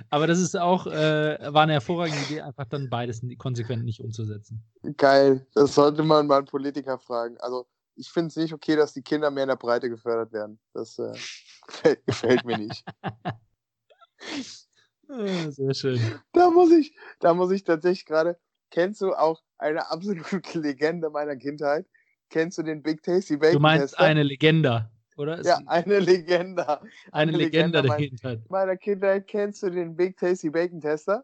Aber 0.09 0.27
das 0.27 0.39
ist 0.39 0.55
auch, 0.55 0.85
äh, 0.85 1.37
war 1.53 1.63
eine 1.63 1.73
hervorragende 1.73 2.21
Idee, 2.25 2.41
einfach 2.41 2.65
dann 2.65 2.89
beides 2.89 3.21
konsequent 3.37 3.85
nicht 3.85 4.01
umzusetzen. 4.01 4.63
Geil. 4.97 5.47
Das 5.53 5.75
sollte 5.75 6.03
man 6.03 6.27
mal 6.27 6.39
einen 6.39 6.45
Politiker 6.45 6.99
fragen. 6.99 7.37
Also 7.39 7.65
ich 7.95 8.09
finde 8.09 8.27
es 8.27 8.35
nicht 8.35 8.53
okay, 8.53 8.75
dass 8.75 8.93
die 8.93 9.01
Kinder 9.01 9.31
mehr 9.31 9.43
in 9.43 9.49
der 9.49 9.55
Breite 9.55 9.89
gefördert 9.89 10.33
werden. 10.33 10.59
Das 10.73 10.99
äh, 10.99 11.13
gefällt, 11.67 12.05
gefällt 12.05 12.45
mir 12.45 12.57
nicht. 12.57 12.83
Ah, 15.09 15.51
sehr 15.51 15.73
schön. 15.73 15.99
Da 16.31 16.49
muss 16.49 16.71
ich, 16.71 16.95
da 17.19 17.33
muss 17.33 17.51
ich 17.51 17.63
tatsächlich 17.63 18.05
gerade. 18.05 18.39
Kennst 18.71 19.01
du 19.01 19.13
auch 19.13 19.43
eine 19.57 19.91
absolute 19.91 20.41
Legende 20.59 21.09
meiner 21.09 21.35
Kindheit? 21.35 21.85
Kennst 22.29 22.57
du 22.57 22.63
den 22.63 22.81
Big 22.81 23.03
Tasty 23.03 23.37
Bacon? 23.37 23.53
Du 23.53 23.59
meinst 23.59 23.89
Tester? 23.89 24.03
eine 24.03 24.23
Legende, 24.23 24.89
oder? 25.15 25.43
ja, 25.43 25.61
eine 25.67 25.99
Legende. 25.99 26.65
Eine, 27.11 27.31
eine 27.31 27.31
Legende, 27.31 27.81
Legende 27.81 27.81
der 27.83 27.97
Kindheit. 27.97 28.49
Meiner 28.49 28.77
Kindheit 28.77 29.27
kennst 29.27 29.61
du 29.61 29.69
den 29.69 29.95
Big 29.95 30.17
Tasty 30.17 30.49
Bacon 30.49 30.81
Tester? 30.81 31.23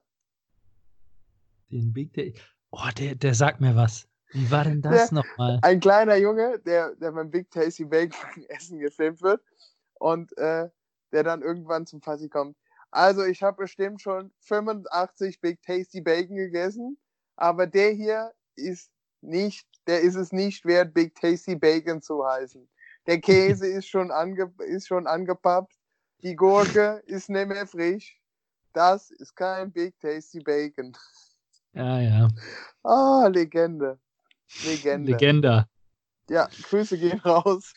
Den 1.71 1.91
Big 1.91 2.13
Tasty. 2.13 2.35
Oh, 2.69 2.89
der, 2.95 3.15
der 3.15 3.33
sagt 3.33 3.61
mir 3.61 3.75
was. 3.75 4.07
Wie 4.31 4.51
war 4.51 4.63
denn 4.63 4.83
das 4.83 5.11
nochmal? 5.11 5.57
Ein 5.63 5.79
kleiner 5.79 6.17
Junge, 6.17 6.59
der, 6.59 6.95
der 6.95 7.11
beim 7.11 7.31
Big 7.31 7.49
Tasty 7.49 7.85
Bacon 7.85 8.43
Essen 8.49 8.77
gefilmt 8.77 9.23
wird 9.23 9.41
und 9.95 10.37
äh, 10.37 10.69
der 11.11 11.23
dann 11.23 11.41
irgendwann 11.41 11.87
zum 11.87 12.01
Fassi 12.01 12.29
kommt 12.29 12.55
Also 12.91 13.23
ich 13.23 13.43
habe 13.43 13.57
bestimmt 13.57 14.01
schon 14.01 14.31
85 14.41 15.41
Big 15.41 15.61
Tasty 15.61 16.01
Bacon 16.01 16.35
gegessen, 16.35 16.97
aber 17.35 17.67
der 17.67 17.91
hier 17.91 18.33
ist 18.55 18.91
nicht, 19.21 19.67
der 19.87 20.01
ist 20.01 20.15
es 20.15 20.31
nicht 20.31 20.65
wert, 20.65 20.93
Big 20.93 21.15
Tasty 21.15 21.55
Bacon 21.55 22.01
zu 22.01 22.25
heißen. 22.25 22.67
Der 23.05 23.19
Käse 23.19 23.67
ist 23.77 23.87
schon, 23.87 24.11
ange, 24.11 24.51
ist 24.59 24.87
schon 24.87 25.07
angepappt, 25.07 25.73
die 26.21 26.35
Gurke 26.35 27.01
ist 27.05 27.29
nicht 27.29 27.47
mehr 27.47 27.67
frisch. 27.67 28.19
Das 28.73 29.09
ist 29.11 29.35
kein 29.35 29.71
Big 29.71 29.99
Tasty 29.99 30.39
Bacon. 30.39 30.95
Ja, 31.73 31.99
ja. 31.99 32.27
Ah, 32.83 33.27
Legende. 33.27 33.99
Legende. 34.63 35.11
Legenda. 35.11 35.69
Ja, 36.29 36.47
Grüße 36.63 36.97
gehen 36.97 37.19
raus. 37.19 37.73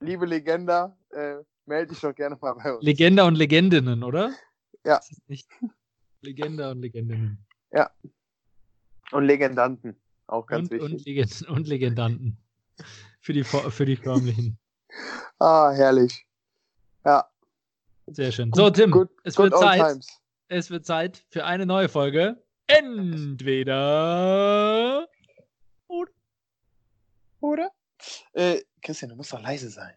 Liebe 0.00 0.26
Legenda, 0.26 0.96
äh, 1.10 1.36
melde 1.68 1.92
dich 1.92 2.00
doch 2.00 2.14
gerne 2.14 2.36
mal 2.40 2.54
bei 2.54 2.72
uns. 2.74 2.82
Legenda 2.82 3.26
und 3.26 3.36
Legendinnen, 3.36 4.02
oder? 4.02 4.32
Ja. 4.84 5.00
Legenda 6.22 6.70
und 6.72 6.80
Legendinnen. 6.80 7.46
Ja. 7.72 7.90
Und 9.12 9.24
Legendanten, 9.24 9.96
auch 10.26 10.46
ganz 10.46 10.70
und, 10.70 10.80
wichtig. 10.80 10.92
Und, 10.92 11.04
Legend 11.06 11.48
und 11.48 11.68
Legendanten. 11.68 12.38
Für 13.20 13.32
die, 13.32 13.44
für 13.44 13.86
die 13.86 13.96
förmlichen. 13.96 14.58
Ah, 15.38 15.70
herrlich. 15.70 16.26
Ja. 17.04 17.30
Sehr 18.06 18.32
schön. 18.32 18.50
So, 18.54 18.70
Tim, 18.70 18.90
Good, 18.90 19.10
es, 19.22 19.36
good 19.36 19.52
wird 19.52 19.60
Zeit, 19.60 19.80
times. 19.80 20.08
es 20.48 20.70
wird 20.70 20.84
Zeit 20.84 21.24
für 21.28 21.44
eine 21.44 21.64
neue 21.66 21.88
Folge. 21.88 22.42
Entweder. 22.66 23.76
Oder? 27.40 27.70
Äh, 28.32 28.62
Christian, 28.82 29.10
du 29.10 29.16
musst 29.16 29.32
doch 29.32 29.42
leise 29.42 29.70
sein. 29.70 29.94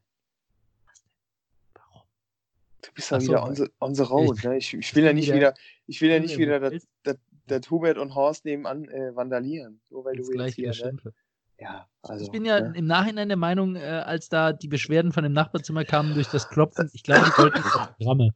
Du 2.82 2.92
bist 2.94 3.12
ja 3.12 3.20
so, 3.20 3.28
wieder 3.32 3.44
on 3.44 3.56
the, 3.56 3.70
on 3.80 3.96
the 3.96 4.04
road. 4.04 4.38
ich- 4.38 4.44
ne? 4.44 4.58
ich, 4.58 4.74
ich 4.74 4.96
will 4.96 5.04
ja 5.04 5.14
nicht 5.14 5.28
wieder- 5.28 5.36
wieder, 5.36 5.54
ich 5.88 6.02
will 6.02 6.10
ja 6.10 6.20
nicht 6.20 6.38
wieder 6.38 6.60
das, 6.60 6.88
das, 7.04 7.18
das 7.48 7.70
Hubert 7.70 7.98
und 7.98 8.16
Horst 8.16 8.46
nebenan 8.46 8.86
äh, 8.86 9.16
vandalieren. 9.16 9.82
Nur 9.90 10.06
weil 10.06 10.16
Jetzt 10.16 10.28
du 10.30 10.34
gleich 10.34 10.58
jetzt 10.58 10.80
wieder 10.80 10.92
hier, 10.92 10.94
ne? 11.04 11.14
Ja, 11.60 11.88
also. 12.02 12.26
Ich 12.26 12.32
bin 12.32 12.44
ja 12.44 12.60
ne? 12.60 12.74
im 12.76 12.86
Nachhinein 12.86 13.28
der 13.28 13.38
Meinung, 13.38 13.76
äh, 13.76 13.82
als 13.82 14.30
da 14.30 14.52
die 14.52 14.68
Beschwerden 14.68 15.12
von 15.12 15.24
dem 15.24 15.34
Nachbarzimmer 15.34 15.86
kamen 15.86 16.16
durch 16.16 16.28
das 16.28 16.50
Klopfen, 16.50 16.90
ich 16.94 17.04
glaube, 17.04 17.26
die 17.26 17.38
wollten 17.42 17.62
Programme. 17.62 18.34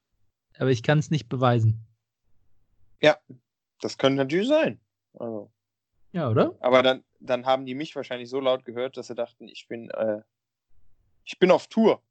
Aber 0.60 0.70
ich 0.70 0.84
kann 0.84 1.00
es 1.00 1.10
nicht 1.10 1.28
beweisen. 1.28 1.86
Das 3.82 3.98
könnte 3.98 4.18
natürlich 4.18 4.48
sein. 4.48 4.80
Also. 5.14 5.52
Ja, 6.12 6.30
oder? 6.30 6.56
Aber 6.60 6.82
dann, 6.82 7.04
dann 7.20 7.46
haben 7.46 7.66
die 7.66 7.76
mich 7.76 7.96
wahrscheinlich 7.96 8.30
so 8.30 8.40
laut 8.40 8.64
gehört, 8.66 8.98
dass 8.98 9.08
sie 9.08 9.16
dachten, 9.16 9.48
ich 9.48 9.68
bin, 9.68 9.90
äh, 9.90 10.22
ich 11.26 11.38
bin 11.40 11.52
auf 11.52 11.68
Tour. 11.68 12.02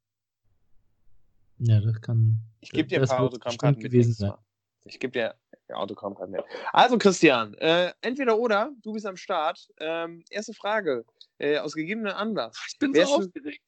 Ja, 1.59 1.81
das 1.81 2.01
kann. 2.01 2.38
Ich 2.61 2.71
gebe 2.71 2.88
dir 2.88 3.01
ein 3.01 3.07
paar 3.09 3.21
Autogrammkarten 3.21 3.83
gewesen 3.83 4.12
sein. 4.12 4.31
Mal. 4.31 4.38
Ich 4.85 4.99
gebe 4.99 5.12
dir 5.12 5.35
ja, 5.69 5.77
Autogrammkarten 5.77 6.33
mit. 6.33 6.45
Also 6.73 6.99
Christian, 6.99 7.55
äh, 7.55 7.93
entweder 8.01 8.38
oder, 8.38 8.73
du 8.83 8.93
bist 8.93 9.07
am 9.07 9.17
Start. 9.17 9.69
Ähm, 9.79 10.25
erste 10.31 10.53
Frage, 10.53 11.05
äh, 11.38 11.59
aus 11.59 11.75
gegebenen 11.75 12.12
Anlass. 12.12 12.59
Ich 12.69 12.79
bin 12.79 12.93
Wärst 12.93 13.12
so 13.12 13.19
du- 13.21 13.27
aufgeregt. 13.27 13.62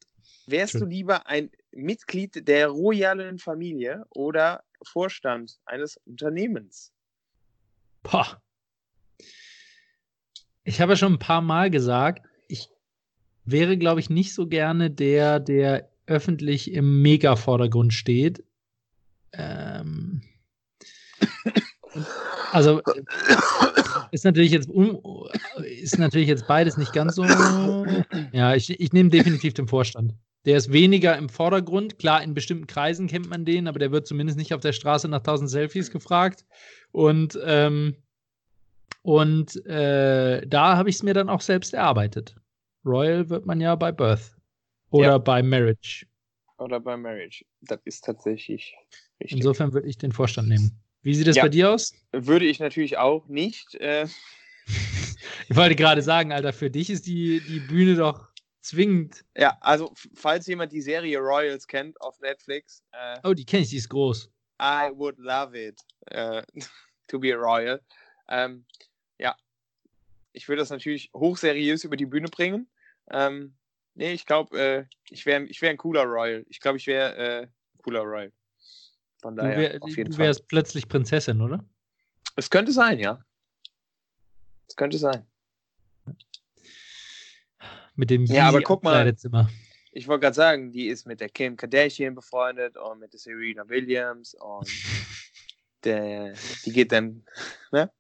Wärst 0.49 0.75
du 0.81 0.85
lieber 0.85 1.27
ein 1.27 1.51
Mitglied 1.72 2.46
der 2.46 2.68
royalen 2.68 3.38
Familie 3.38 4.05
oder 4.11 4.62
Vorstand 4.85 5.59
eines 5.64 5.96
Unternehmens? 6.05 6.92
Boah. 8.03 8.40
Ich 10.64 10.81
habe 10.81 10.92
ja 10.92 10.96
schon 10.96 11.14
ein 11.14 11.18
paar 11.18 11.42
Mal 11.42 11.70
gesagt, 11.70 12.27
ich 12.49 12.68
wäre, 13.44 13.77
glaube 13.77 14.01
ich, 14.01 14.11
nicht 14.11 14.35
so 14.35 14.46
gerne 14.46 14.90
der, 14.90 15.40
der 15.40 15.88
öffentlich 16.07 16.73
im 16.73 17.03
Mega-Vordergrund 17.03 17.92
steht. 17.92 18.45
Ähm, 19.33 20.23
also 22.53 22.81
ist 24.11 24.25
natürlich 24.25 24.53
jetzt 24.53 24.71
ist 25.81 25.99
natürlich 25.99 26.29
jetzt 26.29 26.47
beides 26.47 26.77
nicht 26.77 26.92
ganz 26.92 27.16
so. 27.16 27.25
Ja, 28.33 28.55
ich, 28.55 28.71
ich 28.81 28.92
nehme 28.92 29.11
definitiv 29.11 29.55
den 29.55 29.69
Vorstand. 29.69 30.14
Der 30.45 30.57
ist 30.57 30.73
weniger 30.73 31.16
im 31.16 31.29
Vordergrund. 31.29 31.99
Klar, 31.99 32.23
in 32.23 32.35
bestimmten 32.35 32.69
Kreisen 32.69 33.09
kennt 33.09 33.29
man 33.29 33.45
den, 33.45 33.66
aber 33.66 33.81
der 33.81 33.90
wird 33.90 34.07
zumindest 34.07 34.38
nicht 34.38 34.55
auf 34.55 34.61
der 34.61 34.73
Straße 34.73 35.09
nach 35.09 35.19
1000 35.19 35.51
Selfies 35.51 35.90
gefragt. 35.90 36.45
Und, 36.92 37.37
ähm, 37.45 37.97
und 39.03 39.66
äh, 39.66 40.47
da 40.47 40.77
habe 40.77 40.88
ich 40.88 40.97
es 40.97 41.03
mir 41.03 41.14
dann 41.14 41.29
auch 41.29 41.40
selbst 41.40 41.75
erarbeitet. 41.75 42.37
Royal 42.85 43.29
wird 43.29 43.45
man 43.45 43.61
ja 43.61 43.75
bei 43.75 43.90
Birth 43.90 44.36
oder 44.90 45.07
Ja. 45.09 45.18
bei 45.18 45.42
Marriage. 45.42 46.07
Oder 46.59 46.81
bei 46.81 46.96
Marriage? 46.96 47.44
Das 47.61 47.81
ist 47.85 48.05
tatsächlich 48.05 48.75
richtig. 49.20 49.37
Insofern 49.38 49.72
würde 49.72 49.88
ich 49.88 49.99
den 49.99 50.12
Vorstand 50.12 50.49
nehmen. 50.49 50.79
Wie 51.03 51.14
sieht 51.14 51.27
das 51.27 51.37
Ja. 51.37 51.42
bei 51.42 51.49
dir 51.49 51.70
aus? 51.72 51.92
Würde 52.12 52.46
ich 52.46 52.59
natürlich 52.61 52.96
auch 52.99 53.27
nicht. 53.29 53.75
Äh, 53.77 54.07
Ich 55.49 55.57
wollte 55.57 55.77
gerade 55.77 56.03
sagen, 56.03 56.33
Alter, 56.33 56.53
für 56.53 56.70
dich 56.70 56.90
ist 56.90 57.07
die, 57.07 57.40
die 57.40 57.61
Bühne 57.61 57.94
doch 57.94 58.29
zwingend. 58.62 59.25
ja, 59.37 59.57
also 59.61 59.92
falls 60.14 60.46
jemand 60.49 60.72
die 60.72 60.81
Serie 60.81 61.18
Royals 61.18 61.66
kennt 61.68 62.01
auf 62.01 62.18
Netflix, 62.20 62.83
äh, 62.92 63.18
Oh, 63.22 63.33
die 63.33 63.44
kenne 63.44 63.62
ich, 63.62 63.70
die 63.70 63.77
ist 63.77 63.88
groß. 63.88 64.29
I 64.61 64.90
would 64.94 65.18
love 65.18 65.57
it 65.57 65.81
äh, 66.07 66.42
to 67.09 67.18
be 67.20 67.33
a 67.33 67.37
Royal. 67.37 67.81
Ähm, 68.29 68.64
ja, 69.18 69.37
ich 70.33 70.49
würde 70.49 70.61
das 70.62 70.70
natürlich 70.70 71.11
hochseriös 71.14 71.85
über 71.85 71.96
die 71.96 72.07
Bühne 72.07 72.29
bringen. 72.29 72.68
Ähm, 73.12 73.55
nee, 73.96 74.12
ich 74.12 74.24
glaube, 74.26 74.59
äh, 74.59 74.85
ich 75.11 75.26
wäre 75.26 75.42
ich 75.44 75.61
wär 75.61 75.70
ein 75.70 75.76
cooler 75.76 76.04
Royal. 76.04 76.44
Ich 76.48 76.61
glaube, 76.61 76.78
ich 76.78 76.87
wäre 76.87 77.16
äh, 77.16 77.42
ein 77.42 77.78
cooler 77.82 78.00
Royal. 78.00 78.32
Von 79.20 79.35
Du, 79.35 79.42
daher, 79.42 79.59
wär, 79.59 79.82
auf 79.82 79.96
jeden 79.96 80.11
du 80.11 80.16
Fall. 80.16 80.26
wärst 80.26 80.46
plötzlich 80.46 80.88
Prinzessin, 80.88 81.40
oder? 81.40 81.64
Es 82.37 82.48
könnte 82.50 82.70
sein, 82.72 82.98
ja. 82.98 83.20
Es 84.68 84.76
könnte 84.76 84.98
sein. 84.98 85.26
Mit 87.94 88.11
dem 88.11 88.26
Ja, 88.26 88.48
aber 88.48 88.61
guck 88.61 88.82
mal. 88.85 89.14
Ich 89.92 90.06
wollte 90.06 90.20
gerade 90.24 90.35
sagen, 90.35 90.70
die 90.72 90.88
ist 90.88 91.06
mit 91.06 91.20
der 91.20 91.30
Kim 91.30 91.56
Kardashian 91.56 92.14
befreundet 92.14 92.76
und 92.76 92.98
mit 93.00 93.14
der 93.14 93.18
Serena 93.18 93.66
Williams 93.66 94.35
und 94.35 94.68
der, 95.85 96.35
die 96.66 96.72
geht 96.72 96.92
dann, 96.92 97.24
ne? 97.72 97.90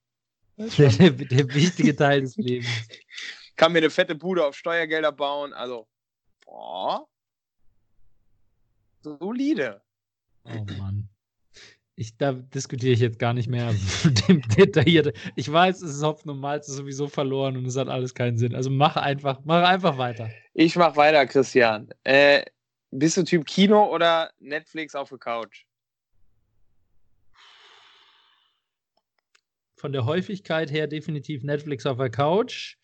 Der, 0.58 0.88
der, 0.90 1.10
der 1.10 1.54
wichtige 1.54 1.96
Teil 1.96 2.20
des 2.22 2.36
Lebens. 2.36 2.68
Kann 3.56 3.72
mir 3.72 3.78
eine 3.78 3.90
fette 3.90 4.14
Bude 4.14 4.44
auf 4.44 4.56
Steuergelder 4.56 5.12
bauen, 5.12 5.52
also, 5.52 5.88
boah, 6.44 7.06
solide. 9.02 9.82
Oh 10.44 10.64
Mann. 10.78 11.08
Ich, 11.98 12.18
da 12.18 12.32
diskutiere 12.32 12.92
ich 12.92 13.00
jetzt 13.00 13.18
gar 13.18 13.32
nicht 13.32 13.48
mehr 13.48 13.74
dem 14.28 14.42
detailliert. 14.42 15.16
Ich 15.34 15.50
weiß, 15.50 15.80
es 15.80 15.96
ist 15.96 16.02
Hopfen 16.02 16.30
und 16.30 16.40
Malz 16.40 16.68
ist 16.68 16.76
sowieso 16.76 17.08
verloren 17.08 17.56
und 17.56 17.64
es 17.64 17.76
hat 17.76 17.88
alles 17.88 18.14
keinen 18.14 18.36
Sinn. 18.36 18.54
Also 18.54 18.68
mach 18.68 18.96
einfach, 18.96 19.40
mach 19.44 19.66
einfach 19.66 19.96
weiter. 19.96 20.30
Ich 20.52 20.76
mach 20.76 20.94
weiter, 20.96 21.26
Christian. 21.26 21.88
Äh, 22.04 22.44
bist 22.90 23.16
du 23.16 23.24
Typ 23.24 23.46
Kino 23.46 23.92
oder 23.92 24.30
Netflix 24.38 24.94
auf 24.94 25.08
der 25.08 25.18
Couch? 25.18 25.64
Von 29.76 29.92
der 29.92 30.04
Häufigkeit 30.04 30.70
her 30.70 30.86
definitiv 30.86 31.42
Netflix 31.44 31.86
auf 31.86 31.96
der 31.96 32.10
Couch. 32.10 32.76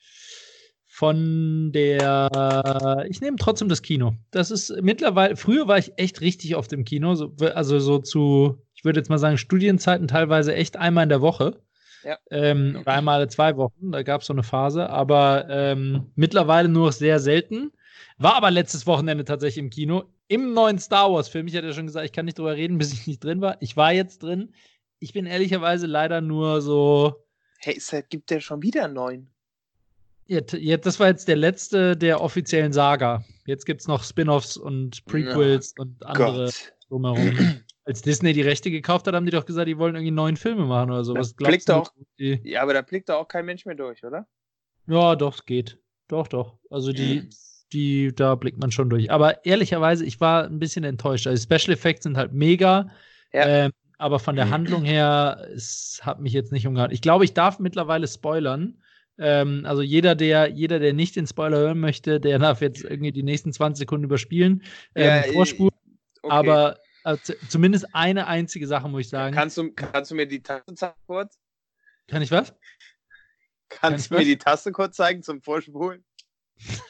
Von 1.02 1.72
der, 1.72 3.06
ich 3.10 3.20
nehme 3.20 3.36
trotzdem 3.36 3.68
das 3.68 3.82
Kino. 3.82 4.14
Das 4.30 4.52
ist 4.52 4.72
mittlerweile, 4.82 5.34
früher 5.34 5.66
war 5.66 5.76
ich 5.76 5.90
echt 5.96 6.20
richtig 6.20 6.54
oft 6.54 6.72
im 6.72 6.84
Kino, 6.84 7.16
so, 7.16 7.34
also 7.56 7.80
so 7.80 7.98
zu, 7.98 8.62
ich 8.72 8.84
würde 8.84 9.00
jetzt 9.00 9.08
mal 9.08 9.18
sagen, 9.18 9.36
Studienzeiten 9.36 10.06
teilweise 10.06 10.54
echt 10.54 10.76
einmal 10.76 11.02
in 11.02 11.08
der 11.08 11.20
Woche. 11.20 11.60
Ja. 12.04 12.18
Ähm, 12.30 12.78
oder 12.80 12.92
einmal 12.92 13.16
alle 13.16 13.26
zwei 13.26 13.56
Wochen, 13.56 13.90
da 13.90 14.04
gab 14.04 14.20
es 14.20 14.28
so 14.28 14.32
eine 14.32 14.44
Phase, 14.44 14.90
aber 14.90 15.48
ähm, 15.50 16.12
mittlerweile 16.14 16.68
nur 16.68 16.92
sehr 16.92 17.18
selten. 17.18 17.72
War 18.18 18.36
aber 18.36 18.52
letztes 18.52 18.86
Wochenende 18.86 19.24
tatsächlich 19.24 19.64
im 19.64 19.70
Kino. 19.70 20.04
Im 20.28 20.54
neuen 20.54 20.78
Star 20.78 21.12
Wars-Film. 21.12 21.48
Ich 21.48 21.56
hatte 21.56 21.66
ja 21.66 21.72
schon 21.72 21.86
gesagt, 21.86 22.06
ich 22.06 22.12
kann 22.12 22.26
nicht 22.26 22.38
drüber 22.38 22.54
reden, 22.54 22.78
bis 22.78 22.92
ich 22.92 23.08
nicht 23.08 23.24
drin 23.24 23.40
war. 23.40 23.56
Ich 23.58 23.76
war 23.76 23.92
jetzt 23.92 24.22
drin. 24.22 24.54
Ich 25.00 25.12
bin 25.12 25.26
ehrlicherweise 25.26 25.88
leider 25.88 26.20
nur 26.20 26.62
so. 26.62 27.26
Hey, 27.58 27.74
es 27.76 27.92
gibt 28.08 28.30
ja 28.30 28.40
schon 28.40 28.62
wieder 28.62 28.84
einen 28.84 28.94
neuen. 28.94 29.31
Jetzt, 30.32 30.52
jetzt, 30.54 30.86
das 30.86 30.98
war 30.98 31.08
jetzt 31.08 31.28
der 31.28 31.36
letzte 31.36 31.96
der 31.96 32.20
offiziellen 32.22 32.72
Saga. 32.72 33.22
Jetzt 33.46 33.66
gibt 33.66 33.82
es 33.82 33.86
noch 33.88 34.02
Spin-offs 34.02 34.56
und 34.56 35.04
Prequels 35.04 35.74
und 35.78 36.04
andere 36.06 36.44
Gott. 36.46 36.72
drumherum. 36.88 37.32
Als 37.84 38.00
Disney 38.00 38.32
die 38.32 38.42
Rechte 38.42 38.70
gekauft 38.70 39.06
hat, 39.06 39.14
haben 39.14 39.26
die 39.26 39.32
doch 39.32 39.44
gesagt, 39.44 39.68
die 39.68 39.76
wollen 39.76 39.94
irgendwie 39.96 40.12
neun 40.12 40.36
Filme 40.36 40.64
machen 40.66 40.90
oder 40.90 41.04
so. 41.04 41.14
Da 41.14 41.20
Was 41.20 41.34
blickt 41.34 41.68
du, 41.68 41.74
auch- 41.74 41.90
Die, 42.18 42.40
Ja, 42.44 42.62
aber 42.62 42.72
da 42.74 42.80
blickt 42.82 43.08
doch 43.08 43.16
auch 43.16 43.28
kein 43.28 43.44
Mensch 43.44 43.66
mehr 43.66 43.74
durch, 43.74 44.04
oder? 44.04 44.26
ja, 44.86 45.16
doch, 45.16 45.34
es 45.34 45.44
geht. 45.44 45.78
Doch, 46.08 46.28
doch. 46.28 46.58
Also 46.70 46.92
die, 46.92 47.28
die, 47.72 48.14
da 48.14 48.34
blickt 48.36 48.58
man 48.58 48.70
schon 48.70 48.88
durch. 48.88 49.10
Aber 49.10 49.44
ehrlicherweise, 49.44 50.04
ich 50.04 50.20
war 50.20 50.44
ein 50.44 50.58
bisschen 50.60 50.84
enttäuscht. 50.84 51.26
Also 51.26 51.42
Special 51.42 51.74
Effects 51.74 52.04
sind 52.04 52.16
halt 52.16 52.32
mega. 52.32 52.88
Ja. 53.32 53.46
Ähm, 53.46 53.72
aber 53.98 54.18
von 54.18 54.36
der 54.36 54.48
Handlung 54.50 54.84
her, 54.84 55.46
es 55.54 56.00
hat 56.02 56.20
mich 56.20 56.32
jetzt 56.32 56.52
nicht 56.52 56.66
umgehauen. 56.66 56.90
Ich 56.90 57.02
glaube, 57.02 57.24
ich 57.24 57.34
darf 57.34 57.58
mittlerweile 57.58 58.06
spoilern. 58.08 58.78
Ähm, 59.22 59.64
also 59.64 59.82
jeder, 59.82 60.14
der, 60.14 60.48
jeder, 60.48 60.80
der 60.80 60.92
nicht 60.92 61.14
den 61.14 61.26
Spoiler 61.28 61.58
hören 61.58 61.78
möchte, 61.80 62.18
der 62.18 62.38
darf 62.40 62.60
jetzt 62.60 62.82
irgendwie 62.82 63.12
die 63.12 63.22
nächsten 63.22 63.52
20 63.52 63.78
Sekunden 63.82 64.04
überspielen. 64.04 64.62
Ähm, 64.96 65.22
Ja, 65.26 65.32
vorspulen. 65.32 65.70
Okay. 66.22 66.32
Aber 66.34 66.78
Also, 67.04 67.32
zumindest 67.48 67.86
eine 67.94 68.26
einzige 68.26 68.66
Sache, 68.66 68.88
muss 68.88 69.02
ich 69.02 69.08
sagen. 69.08 69.34
Kannst 69.34 69.56
du, 69.58 69.72
kannst 69.72 70.10
du 70.10 70.14
mir 70.14 70.26
die 70.26 70.42
Tasse 70.42 70.74
zeigen 70.74 70.94
kurz? 71.06 71.38
Kann 72.08 72.22
ich 72.22 72.30
was? 72.30 72.52
Kannst 73.68 74.10
du 74.10 74.16
mir 74.16 74.24
die 74.24 74.36
Tasse 74.36 74.72
kurz 74.72 74.96
zeigen 74.96 75.22
zum 75.22 75.40
Vorspulen? 75.40 76.04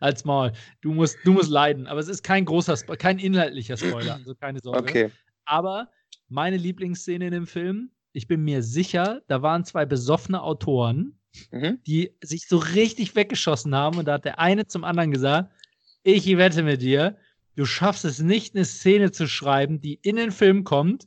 Als 0.00 0.24
Maul. 0.24 0.52
Du 0.80 0.92
musst, 0.92 1.18
du 1.24 1.32
musst 1.32 1.50
leiden. 1.50 1.86
Aber 1.86 2.00
es 2.00 2.08
ist 2.08 2.22
kein 2.22 2.44
großer, 2.44 2.76
Spo 2.76 2.94
kein 2.96 3.18
inhaltlicher 3.18 3.76
Spoiler, 3.76 4.14
also 4.14 4.34
keine 4.34 4.60
Sorge. 4.60 4.80
Okay. 4.80 5.10
Aber 5.44 5.90
meine 6.28 6.56
Lieblingsszene 6.56 7.26
in 7.26 7.32
dem 7.32 7.46
Film, 7.46 7.90
ich 8.12 8.26
bin 8.26 8.42
mir 8.42 8.62
sicher, 8.62 9.20
da 9.28 9.42
waren 9.42 9.64
zwei 9.64 9.84
besoffene 9.84 10.42
Autoren, 10.42 11.19
Mhm. 11.50 11.78
die 11.86 12.16
sich 12.22 12.48
so 12.48 12.58
richtig 12.58 13.14
weggeschossen 13.14 13.74
haben. 13.74 13.98
Und 13.98 14.06
da 14.06 14.14
hat 14.14 14.24
der 14.24 14.38
eine 14.38 14.66
zum 14.66 14.84
anderen 14.84 15.10
gesagt: 15.10 15.52
Ich 16.02 16.26
wette 16.36 16.62
mit 16.62 16.82
dir, 16.82 17.16
du 17.56 17.64
schaffst 17.64 18.04
es 18.04 18.20
nicht, 18.20 18.54
eine 18.54 18.64
Szene 18.64 19.12
zu 19.12 19.26
schreiben, 19.26 19.80
die 19.80 19.94
in 20.02 20.16
den 20.16 20.32
Film 20.32 20.64
kommt, 20.64 21.06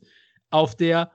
auf 0.49 0.75
der 0.75 1.11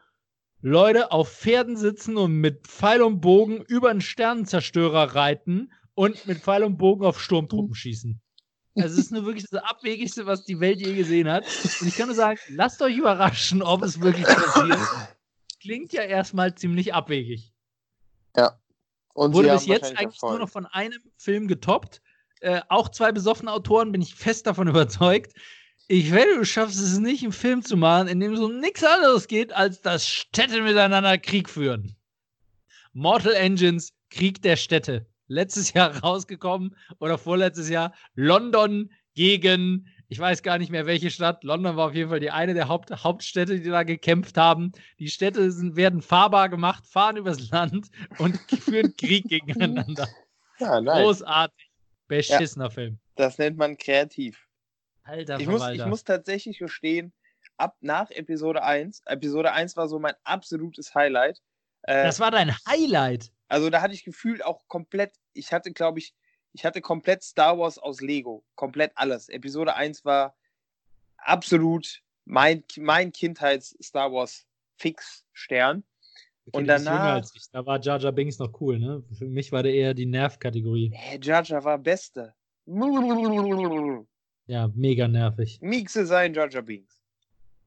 Leute 0.60 1.12
auf 1.12 1.32
Pferden 1.32 1.76
sitzen 1.76 2.16
und 2.16 2.32
mit 2.32 2.66
Pfeil 2.66 3.02
und 3.02 3.20
Bogen 3.20 3.62
über 3.68 3.90
einen 3.90 4.00
Sternenzerstörer 4.00 5.14
reiten 5.14 5.72
und 5.94 6.26
mit 6.26 6.38
Pfeil 6.38 6.64
und 6.64 6.78
Bogen 6.78 7.04
auf 7.04 7.20
Sturmtruppen 7.20 7.74
schießen. 7.74 8.20
Also 8.74 8.94
es 8.94 9.06
ist 9.06 9.12
nur 9.12 9.24
wirklich 9.24 9.46
das 9.48 9.62
Abwegigste, 9.62 10.26
was 10.26 10.44
die 10.44 10.60
Welt 10.60 10.80
je 10.80 10.94
gesehen 10.94 11.28
hat. 11.28 11.44
Und 11.80 11.88
ich 11.88 11.96
kann 11.96 12.06
nur 12.06 12.14
sagen, 12.14 12.38
lasst 12.48 12.80
euch 12.82 12.96
überraschen, 12.96 13.62
ob 13.62 13.82
es 13.82 14.00
wirklich 14.00 14.24
passiert. 14.24 14.78
Klingt 15.60 15.92
ja 15.92 16.02
erstmal 16.02 16.54
ziemlich 16.54 16.94
abwegig. 16.94 17.52
Und 19.18 19.34
Wurde 19.34 19.48
bis 19.50 19.66
jetzt 19.66 19.98
eigentlich 19.98 20.22
nur 20.22 20.30
Erfolg. 20.30 20.40
noch 20.40 20.48
von 20.48 20.66
einem 20.66 21.00
Film 21.16 21.48
getoppt. 21.48 22.00
Äh, 22.40 22.60
auch 22.68 22.88
zwei 22.88 23.10
besoffene 23.10 23.52
Autoren, 23.52 23.90
bin 23.90 24.00
ich 24.00 24.14
fest 24.14 24.46
davon 24.46 24.68
überzeugt. 24.68 25.32
Ich 25.88 26.12
wette, 26.12 26.36
du 26.36 26.44
schaffst 26.44 26.78
es 26.78 26.98
nicht, 26.98 27.24
einen 27.24 27.32
Film 27.32 27.62
zu 27.62 27.76
machen, 27.76 28.06
in 28.06 28.20
dem 28.20 28.36
so 28.36 28.48
nichts 28.48 28.84
anderes 28.84 29.26
geht, 29.26 29.52
als 29.52 29.80
dass 29.80 30.06
Städte 30.06 30.62
miteinander 30.62 31.18
Krieg 31.18 31.48
führen. 31.50 31.96
Mortal 32.92 33.34
Engines, 33.34 33.92
Krieg 34.08 34.40
der 34.42 34.54
Städte. 34.54 35.06
Letztes 35.26 35.72
Jahr 35.72 35.96
rausgekommen 36.04 36.76
oder 37.00 37.18
vorletztes 37.18 37.68
Jahr 37.68 37.92
London 38.14 38.92
gegen, 39.14 39.88
ich 40.08 40.18
weiß 40.18 40.42
gar 40.42 40.58
nicht 40.58 40.70
mehr 40.70 40.86
welche 40.86 41.10
Stadt. 41.10 41.44
London 41.44 41.76
war 41.76 41.88
auf 41.88 41.94
jeden 41.94 42.08
Fall 42.08 42.20
die 42.20 42.30
eine 42.30 42.54
der 42.54 42.68
Haupt 42.68 42.90
Hauptstädte, 42.90 43.60
die 43.60 43.68
da 43.68 43.82
gekämpft 43.82 44.38
haben. 44.38 44.72
Die 44.98 45.08
Städte 45.08 45.50
sind, 45.52 45.76
werden 45.76 46.00
fahrbar 46.00 46.48
gemacht, 46.48 46.86
fahren 46.86 47.18
übers 47.18 47.50
Land 47.50 47.88
und 48.18 48.36
führen 48.50 48.96
Krieg 48.96 49.28
gegeneinander. 49.28 50.08
Ja, 50.60 50.80
nein. 50.80 51.04
Großartig. 51.04 51.70
Beschissener 52.08 52.68
Film. 52.68 52.98
Das 53.14 53.38
nennt 53.38 53.56
man 53.58 53.78
kreativ. 53.78 54.48
Alter 55.04 55.38
Ich 55.38 55.46
muss, 55.46 55.68
ich 55.68 55.86
muss 55.86 56.02
tatsächlich 56.02 56.58
gestehen, 56.58 57.12
ab 57.56 57.76
nach 57.80 58.10
Episode 58.10 58.64
1, 58.64 59.02
Episode 59.06 59.52
1 59.52 59.76
war 59.76 59.86
so 59.86 60.00
mein 60.00 60.14
absolutes 60.24 60.96
Highlight. 60.96 61.40
Äh, 61.82 62.02
das 62.02 62.18
war 62.18 62.32
dein 62.32 62.56
Highlight. 62.66 63.30
also 63.46 63.70
da 63.70 63.80
hatte 63.80 63.94
ich 63.94 64.02
gefühlt 64.02 64.44
auch 64.44 64.66
komplett, 64.66 65.12
ich 65.32 65.52
hatte, 65.52 65.70
glaube 65.70 66.00
ich, 66.00 66.12
ich 66.58 66.64
hatte 66.64 66.80
komplett 66.80 67.22
Star 67.22 67.56
Wars 67.56 67.78
aus 67.78 68.00
Lego. 68.00 68.42
Komplett 68.56 68.90
alles. 68.96 69.28
Episode 69.28 69.76
1 69.76 70.04
war 70.04 70.34
absolut 71.18 72.02
mein, 72.24 72.64
mein 72.78 73.12
Kindheits-Star 73.12 74.12
Wars 74.12 74.44
Fix-Stern. 74.76 75.84
Okay, 76.46 76.58
Und 76.58 76.66
danach-. 76.66 77.24
Da 77.52 77.64
war 77.64 77.80
Jar 77.80 78.00
Jar 78.00 78.10
Binks 78.10 78.40
noch 78.40 78.60
cool, 78.60 78.80
ne? 78.80 79.04
Für 79.16 79.26
mich 79.26 79.52
war 79.52 79.62
der 79.62 79.72
eher 79.72 79.94
die 79.94 80.06
Nervkategorie. 80.06 80.90
Hey, 80.92 81.20
Jar 81.22 81.44
Jar 81.44 81.62
war 81.62 81.78
Beste. 81.78 82.34
Ja, 84.48 84.68
mega 84.74 85.06
nervig. 85.06 85.60
Mixe 85.60 86.06
sein 86.06 86.34
Jar 86.34 86.50
Jar 86.50 86.62
Binks. 86.62 87.00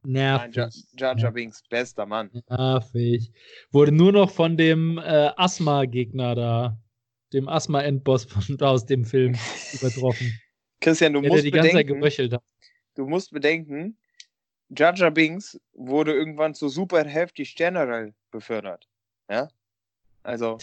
Nein, 0.04 0.52
Jar, 0.52 0.66
Nervig. 0.66 0.86
Jar, 0.98 1.18
Jar 1.18 1.32
Binks, 1.32 1.64
bester 1.70 2.06
Mann. 2.06 2.30
Nervig. 2.50 3.32
Wurde 3.72 3.94
nur 3.94 4.12
noch 4.12 4.32
von 4.32 4.58
dem 4.58 4.98
äh, 4.98 5.30
Asthma-Gegner 5.38 6.36
da, 6.36 6.78
dem 7.34 7.48
Asthma-Endboss 7.48 8.28
aus 8.62 8.86
dem 8.86 9.06
Film 9.06 9.38
übertroffen. 9.74 10.40
Christian, 10.80 11.14
du 11.14 11.22
Der, 11.22 11.30
der 11.30 11.36
musst 11.38 11.46
die 11.46 11.52
ganze 11.52 11.70
Zeit 11.72 11.86
bedenken, 11.86 12.00
geröchelt 12.02 12.34
hat. 12.34 12.44
du 12.96 13.06
musst 13.06 13.32
bedenken, 13.32 13.98
Jar 14.70 15.12
Binks 15.12 15.60
wurde 15.74 16.14
irgendwann 16.14 16.54
zu 16.54 16.70
super 16.70 17.04
heftig 17.04 17.56
General 17.56 18.14
befördert. 18.32 18.88
Ja? 19.30 19.50
Also, 20.24 20.58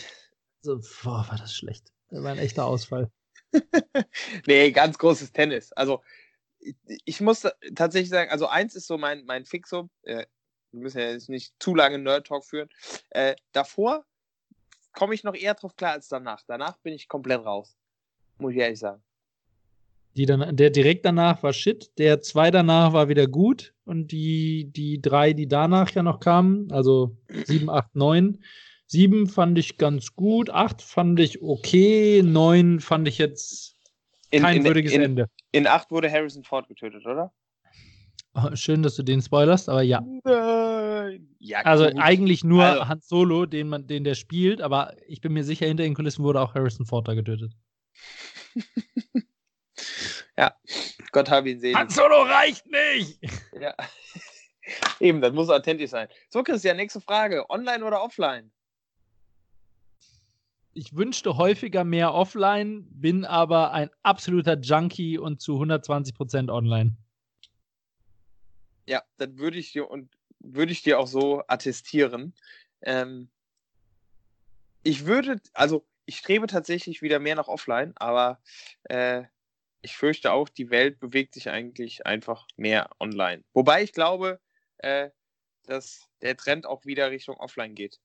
So, 0.63 0.81
boah, 1.03 1.27
war 1.29 1.37
das 1.39 1.55
schlecht. 1.55 1.93
Das 2.09 2.23
war 2.23 2.33
ein 2.33 2.39
echter 2.39 2.65
Ausfall. 2.65 3.11
nee, 4.47 4.71
ganz 4.71 4.99
großes 4.99 5.33
Tennis. 5.33 5.73
Also, 5.73 6.03
ich, 6.59 6.75
ich 7.05 7.21
muss 7.21 7.47
tatsächlich 7.75 8.11
sagen, 8.11 8.31
also 8.31 8.47
eins 8.47 8.75
ist 8.75 8.87
so 8.87 8.99
mein, 8.99 9.25
mein 9.27 9.45
Fixum. 9.45 9.91
Äh, 10.03 10.27
wir 10.73 10.81
müssen 10.81 10.99
ja 10.99 11.11
jetzt 11.11 11.29
nicht 11.29 11.55
zu 11.59 11.75
lange 11.75 11.99
Nerd-Talk 11.99 12.45
führen. 12.45 12.69
Äh, 13.11 13.37
davor 13.53 14.05
komme 14.99 15.15
ich 15.15 15.23
noch 15.23 15.37
eher 15.37 15.55
drauf 15.55 15.77
klar 15.77 15.93
als 15.93 16.09
danach. 16.09 16.43
Danach 16.49 16.77
bin 16.79 16.93
ich 16.93 17.07
komplett 17.07 17.45
raus. 17.45 17.77
Muss 18.39 18.53
ich 18.53 18.59
ehrlich 18.59 18.81
sagen. 18.81 19.01
Die 20.17 20.27
dann, 20.27 20.57
der 20.57 20.71
direkt 20.71 21.05
danach 21.05 21.41
war 21.45 21.53
shit, 21.53 21.97
der 21.99 22.21
zwei 22.21 22.51
danach 22.51 22.93
war 22.93 23.09
wieder 23.09 23.29
gut 23.29 23.75
und 23.85 24.11
die, 24.11 24.65
die 24.73 25.01
drei, 25.01 25.33
die 25.33 25.47
danach 25.47 25.91
ja 25.93 26.03
noch 26.03 26.19
kamen, 26.19 26.73
also 26.73 27.17
sieben, 27.45 27.71
acht, 27.71 27.95
neun. 27.95 28.43
Sieben 28.87 29.29
fand 29.29 29.57
ich 29.59 29.79
ganz 29.79 30.17
gut, 30.17 30.51
acht 30.51 30.83
fand 30.83 31.21
ich 31.21 31.43
okay, 31.43 32.23
neun 32.25 32.81
fand 32.81 33.07
ich 33.07 33.19
jetzt 33.19 33.77
In, 34.31 34.43
kein 34.43 34.57
in, 34.57 34.65
würdiges 34.65 34.93
in, 34.93 35.03
Ende. 35.03 35.27
in 35.53 35.69
8 35.69 35.93
wurde 35.93 36.11
Harrison 36.11 36.43
Ford 36.43 36.67
getötet, 36.67 37.07
oder? 37.07 37.33
Schön, 38.55 38.83
dass 38.83 38.97
du 38.97 39.03
den 39.03 39.21
spoilerst, 39.23 39.69
aber 39.69 39.83
ja. 39.83 40.01
Nein. 40.25 41.29
Ja, 41.39 41.61
Also 41.61 41.85
gut. 41.87 41.95
eigentlich 41.99 42.45
nur 42.45 42.65
Also- 42.65 42.89
Han 42.89 43.01
Solo, 43.01 43.47
den, 43.47 43.69
man, 43.69 43.87
den 43.87 44.05
der 44.05 44.15
spielt, 44.15 44.61
aber 44.61 44.95
ich 45.07 45.21
bin 45.21 45.33
mir 45.33 45.45
sicher, 45.45 45.67
hinter 45.67 45.85
den 45.85 45.95
Kulissen 45.95 46.25
wurde 46.25 46.41
auch 46.41 46.55
Harrison 46.55 46.85
Ford 46.87 47.07
da 47.09 47.15
getötet. 47.15 47.53
Gott 51.13 51.31
habe 51.31 51.51
ihn 51.51 51.59
selig. 51.61 51.91
Solo 51.91 52.23
reicht 52.23 52.67
nicht! 52.67 53.19
Ja. 53.61 53.75
Eben, 55.01 55.21
das 55.23 55.33
muss 55.33 55.49
authentisch 55.49 55.91
sein. 55.91 56.07
So, 56.29 56.43
Christian, 56.43 56.77
nächste 56.77 57.01
Frage. 57.01 57.49
Online 57.49 57.83
oder 57.85 58.03
offline? 58.03 58.51
Ich 60.75 60.95
wünschte 60.95 61.37
häufiger 61.39 61.83
mehr 61.85 62.13
offline, 62.15 62.87
bin 62.91 63.25
aber 63.25 63.73
ein 63.73 63.91
absoluter 64.03 64.59
Junkie 64.61 65.19
und 65.19 65.41
zu 65.41 65.55
120% 65.61 66.51
online. 66.53 66.97
Ja, 68.89 69.05
das 69.19 69.37
würde 69.37 69.59
ich 69.59 69.73
dir 69.73 69.91
und 69.91 70.11
würde 70.41 70.73
ich 70.73 70.83
dir 70.83 70.99
auch 70.99 71.07
so 71.07 71.43
attestieren. 71.47 72.35
Ähm, 72.81 73.29
ich 74.83 75.05
würde, 75.05 75.43
also 75.53 75.87
ich 76.07 76.17
strebe 76.17 76.47
tatsächlich 76.47 77.03
wieder 77.03 77.19
mehr 77.19 77.35
nach 77.35 77.49
offline, 77.49 77.93
aber 77.97 78.41
äh, 78.85 79.25
ich 79.83 79.95
fürchte 79.95 80.33
auch, 80.33 80.49
die 80.49 80.71
Welt 80.71 81.01
bewegt 81.01 81.35
sich 81.35 81.51
eigentlich 81.51 82.07
einfach 82.07 82.47
mehr 82.57 82.89
online. 82.99 83.45
Wobei 83.53 83.83
ich 83.83 83.93
glaube, 83.93 84.41
äh, 84.79 85.11
dass 85.65 86.09
der 86.23 86.39
Trend 86.39 86.65
auch 86.65 86.87
wieder 86.87 87.11
Richtung 87.11 87.37
offline 87.37 87.75
geht. 87.75 88.01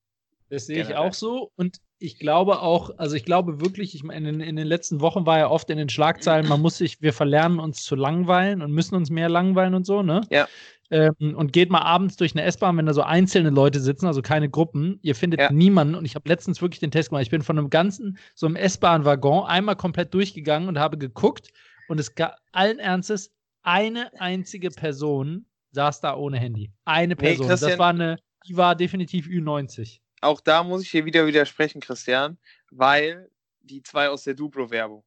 Das 0.49 0.65
sehe 0.65 0.81
ich 0.81 0.87
Generell. 0.89 1.09
auch 1.09 1.13
so. 1.13 1.53
Und 1.55 1.79
ich 2.03 2.19
glaube 2.19 2.61
auch, 2.61 2.91
also 2.97 3.15
ich 3.15 3.23
glaube 3.23 3.61
wirklich, 3.61 3.95
ich 3.95 4.03
meine, 4.03 4.27
in, 4.27 4.41
in 4.41 4.57
den 4.57 4.67
letzten 4.67 4.99
Wochen 4.99 5.25
war 5.25 5.37
ja 5.39 5.49
oft 5.49 5.69
in 5.69 5.77
den 5.77 5.87
Schlagzeilen, 5.87 6.47
man 6.49 6.59
muss 6.61 6.77
sich, 6.77 7.01
wir 7.01 7.13
verlernen 7.13 7.59
uns 7.59 7.83
zu 7.83 7.95
langweilen 7.95 8.61
und 8.61 8.71
müssen 8.73 8.95
uns 8.95 9.09
mehr 9.09 9.29
langweilen 9.29 9.73
und 9.73 9.85
so, 9.85 10.03
ne? 10.03 10.19
Ja. 10.29 10.47
Ähm, 10.91 11.33
und 11.35 11.53
geht 11.53 11.69
mal 11.71 11.81
abends 11.81 12.17
durch 12.17 12.33
eine 12.35 12.43
S-Bahn, 12.43 12.75
wenn 12.77 12.85
da 12.85 12.93
so 12.93 13.03
einzelne 13.03 13.49
Leute 13.51 13.79
sitzen, 13.79 14.05
also 14.05 14.21
keine 14.21 14.49
Gruppen, 14.49 14.99
ihr 15.01 15.15
findet 15.15 15.39
Ja. 15.39 15.51
niemanden. 15.51 15.95
Und 15.95 16.03
ich 16.03 16.15
habe 16.15 16.27
letztens 16.27 16.61
wirklich 16.61 16.81
den 16.81 16.91
Test 16.91 17.09
gemacht. 17.09 17.23
Ich 17.23 17.29
bin 17.31 17.41
von 17.41 17.57
einem 17.57 17.69
ganzen, 17.69 18.17
so 18.35 18.47
einem 18.47 18.57
S-Bahn-Waggon 18.57 19.45
einmal 19.45 19.77
komplett 19.77 20.13
durchgegangen 20.13 20.67
und 20.67 20.77
habe 20.77 20.97
geguckt 20.97 21.51
und 21.87 22.01
es 22.01 22.15
gab 22.15 22.35
allen 22.51 22.79
Ernstes 22.79 23.31
eine 23.63 24.11
einzige 24.19 24.69
Person 24.71 25.45
saß 25.71 26.01
da 26.01 26.15
ohne 26.17 26.37
Handy. 26.37 26.69
Eine 26.83 27.15
Person. 27.15 27.47
das 27.47 27.61
Christian- 27.61 27.79
war 27.79 27.89
eine, 27.89 28.17
die 28.45 28.57
war 28.57 28.75
definitiv 28.75 29.25
Ü90. 29.27 29.99
Auch 30.23 30.39
da 30.39 30.63
muss 30.63 30.83
ich 30.83 30.91
dir 30.91 31.03
wieder 31.05 31.27
widersprechen, 31.27 31.81
Christian, 31.81 32.37
weil 32.71 33.29
die 33.61 33.83
zwei 33.83 34.07
aus 34.09 34.23
der 34.23 34.33
Duplo-Werbung. 34.33 35.03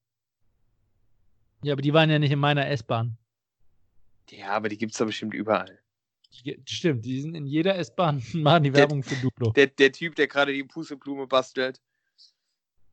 Ja, 1.62 1.73
aber 1.73 1.81
die 1.83 1.93
waren 1.95 2.11
ja 2.11 2.19
nicht 2.19 2.33
in 2.33 2.39
meiner 2.39 2.67
S-Bahn. 2.69 3.17
Ja, 4.31 4.49
aber 4.51 4.69
die 4.69 4.77
gibt 4.77 4.93
es 4.93 4.99
da 4.99 5.05
bestimmt 5.07 5.33
überall. 5.33 5.81
Die- 6.45 6.61
Stimmt, 6.67 7.05
die 7.07 7.21
sind 7.23 7.35
in 7.35 7.47
jeder 7.47 7.77
S-Bahn, 7.77 8.23
machen 8.35 8.64
die 8.64 8.71
Der- 8.71 8.81
Werbung 8.81 9.03
für 9.03 9.17
Duplo. 9.17 9.53
Der, 9.53 9.69
der 9.69 9.91
Typ, 9.91 10.14
der 10.17 10.27
gerade 10.29 10.53
die 10.53 10.64
Pusteblume 10.64 11.27
bastelt. 11.27 11.81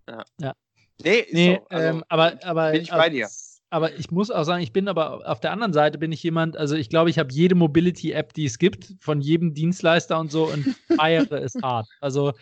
Ja. 0.08 0.24
Ja. 0.40 0.56
Nee, 1.04 1.20
ist 1.20 1.34
Nee, 1.34 1.56
so. 1.56 1.68
Also, 1.68 1.88
ähm, 1.90 2.04
aber, 2.08 2.40
aber, 2.46 2.72
bin 2.72 2.82
ich 2.84 2.90
bei 2.90 3.10
dir. 3.10 3.30
Aber 3.74 3.96
ich 3.98 4.12
muss 4.12 4.30
auch 4.30 4.44
sagen, 4.44 4.62
ich 4.62 4.72
bin 4.72 4.88
aber 4.88 5.28
auf 5.28 5.40
der 5.40 5.52
anderen 5.52 5.74
Seite 5.74 5.98
bin 5.98 6.12
ich 6.12 6.22
jemand, 6.22 6.56
also 6.56 6.76
ich 6.76 6.90
glaube, 6.90 7.10
ich 7.10 7.18
habe 7.18 7.34
jede 7.34 7.56
Mobility-App, 7.56 8.32
die 8.34 8.46
es 8.46 8.60
gibt, 8.60 8.94
von 9.00 9.20
jedem 9.20 9.56
Dienstleister 9.56 10.20
und 10.20 10.32
so 10.32 10.44
und 10.46 10.64
feiere 10.96 11.32
es 11.42 11.56
hart. 11.64 11.88
Also 12.00 12.34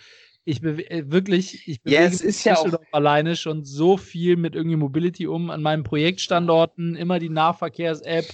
ich 0.44 0.60
bewe 0.60 0.90
äh, 0.92 1.10
wirklich, 1.10 1.68
ich 1.70 1.78
Ja, 1.86 2.00
bewege 2.02 2.04
es 2.16 2.20
mich 2.20 2.30
ist 2.30 2.44
ja 2.44 2.58
auch- 2.58 2.68
alleine 2.92 3.38
schon 3.38 3.64
so 3.64 3.96
viel 3.96 4.36
mit 4.36 4.56
irgendwie 4.56 4.76
Mobility 4.76 5.26
um, 5.26 5.52
an 5.52 5.62
meinen 5.62 5.84
Projektstandorten, 5.84 6.98
immer 6.98 7.18
die 7.18 7.30
Nahverkehrs-App, 7.30 8.26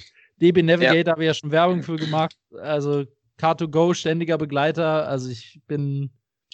DB 0.42 0.64
Navigator 0.64 1.06
ja. 1.06 1.12
habe 1.12 1.22
ich 1.24 1.28
ja 1.28 1.34
schon 1.36 1.52
Werbung 1.52 1.84
für 1.84 1.98
gemacht. 1.98 2.36
Also 2.60 3.06
Car2Go, 3.40 3.94
ständiger 3.94 4.40
Begleiter. 4.40 5.08
Also 5.08 5.30
ich 5.30 5.62
bin 5.68 6.10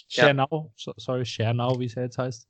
ShareNow, 0.08 0.72
ja. 0.76 0.92
sorry, 0.98 1.24
ShareNow, 1.24 1.78
wie 1.78 1.86
es 1.86 1.94
ja 1.94 2.02
jetzt 2.02 2.18
heißt. 2.18 2.46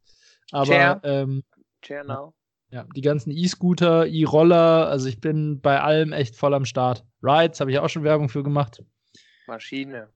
Aber 0.51 0.67
Share. 0.67 1.01
Ähm, 1.05 1.45
ShareNow. 1.87 2.35
Ja, 2.75 2.85
die 2.93 3.03
ganzen 3.03 3.31
E-Scooter, 3.31 4.09
E-Roller, 4.09 4.89
also 4.89 5.09
ich 5.09 5.21
bin 5.21 5.61
bei 5.61 5.81
allem 5.81 6.13
echt 6.13 6.35
voll 6.35 6.55
am 6.55 6.65
Start. 6.65 7.07
Rides 7.23 7.61
habe 7.61 7.71
ich 7.71 7.79
auch 7.79 7.89
schon 7.89 8.03
Werbung 8.03 8.29
für 8.29 8.43
gemacht. 8.43 8.83
Maschine. 9.47 10.09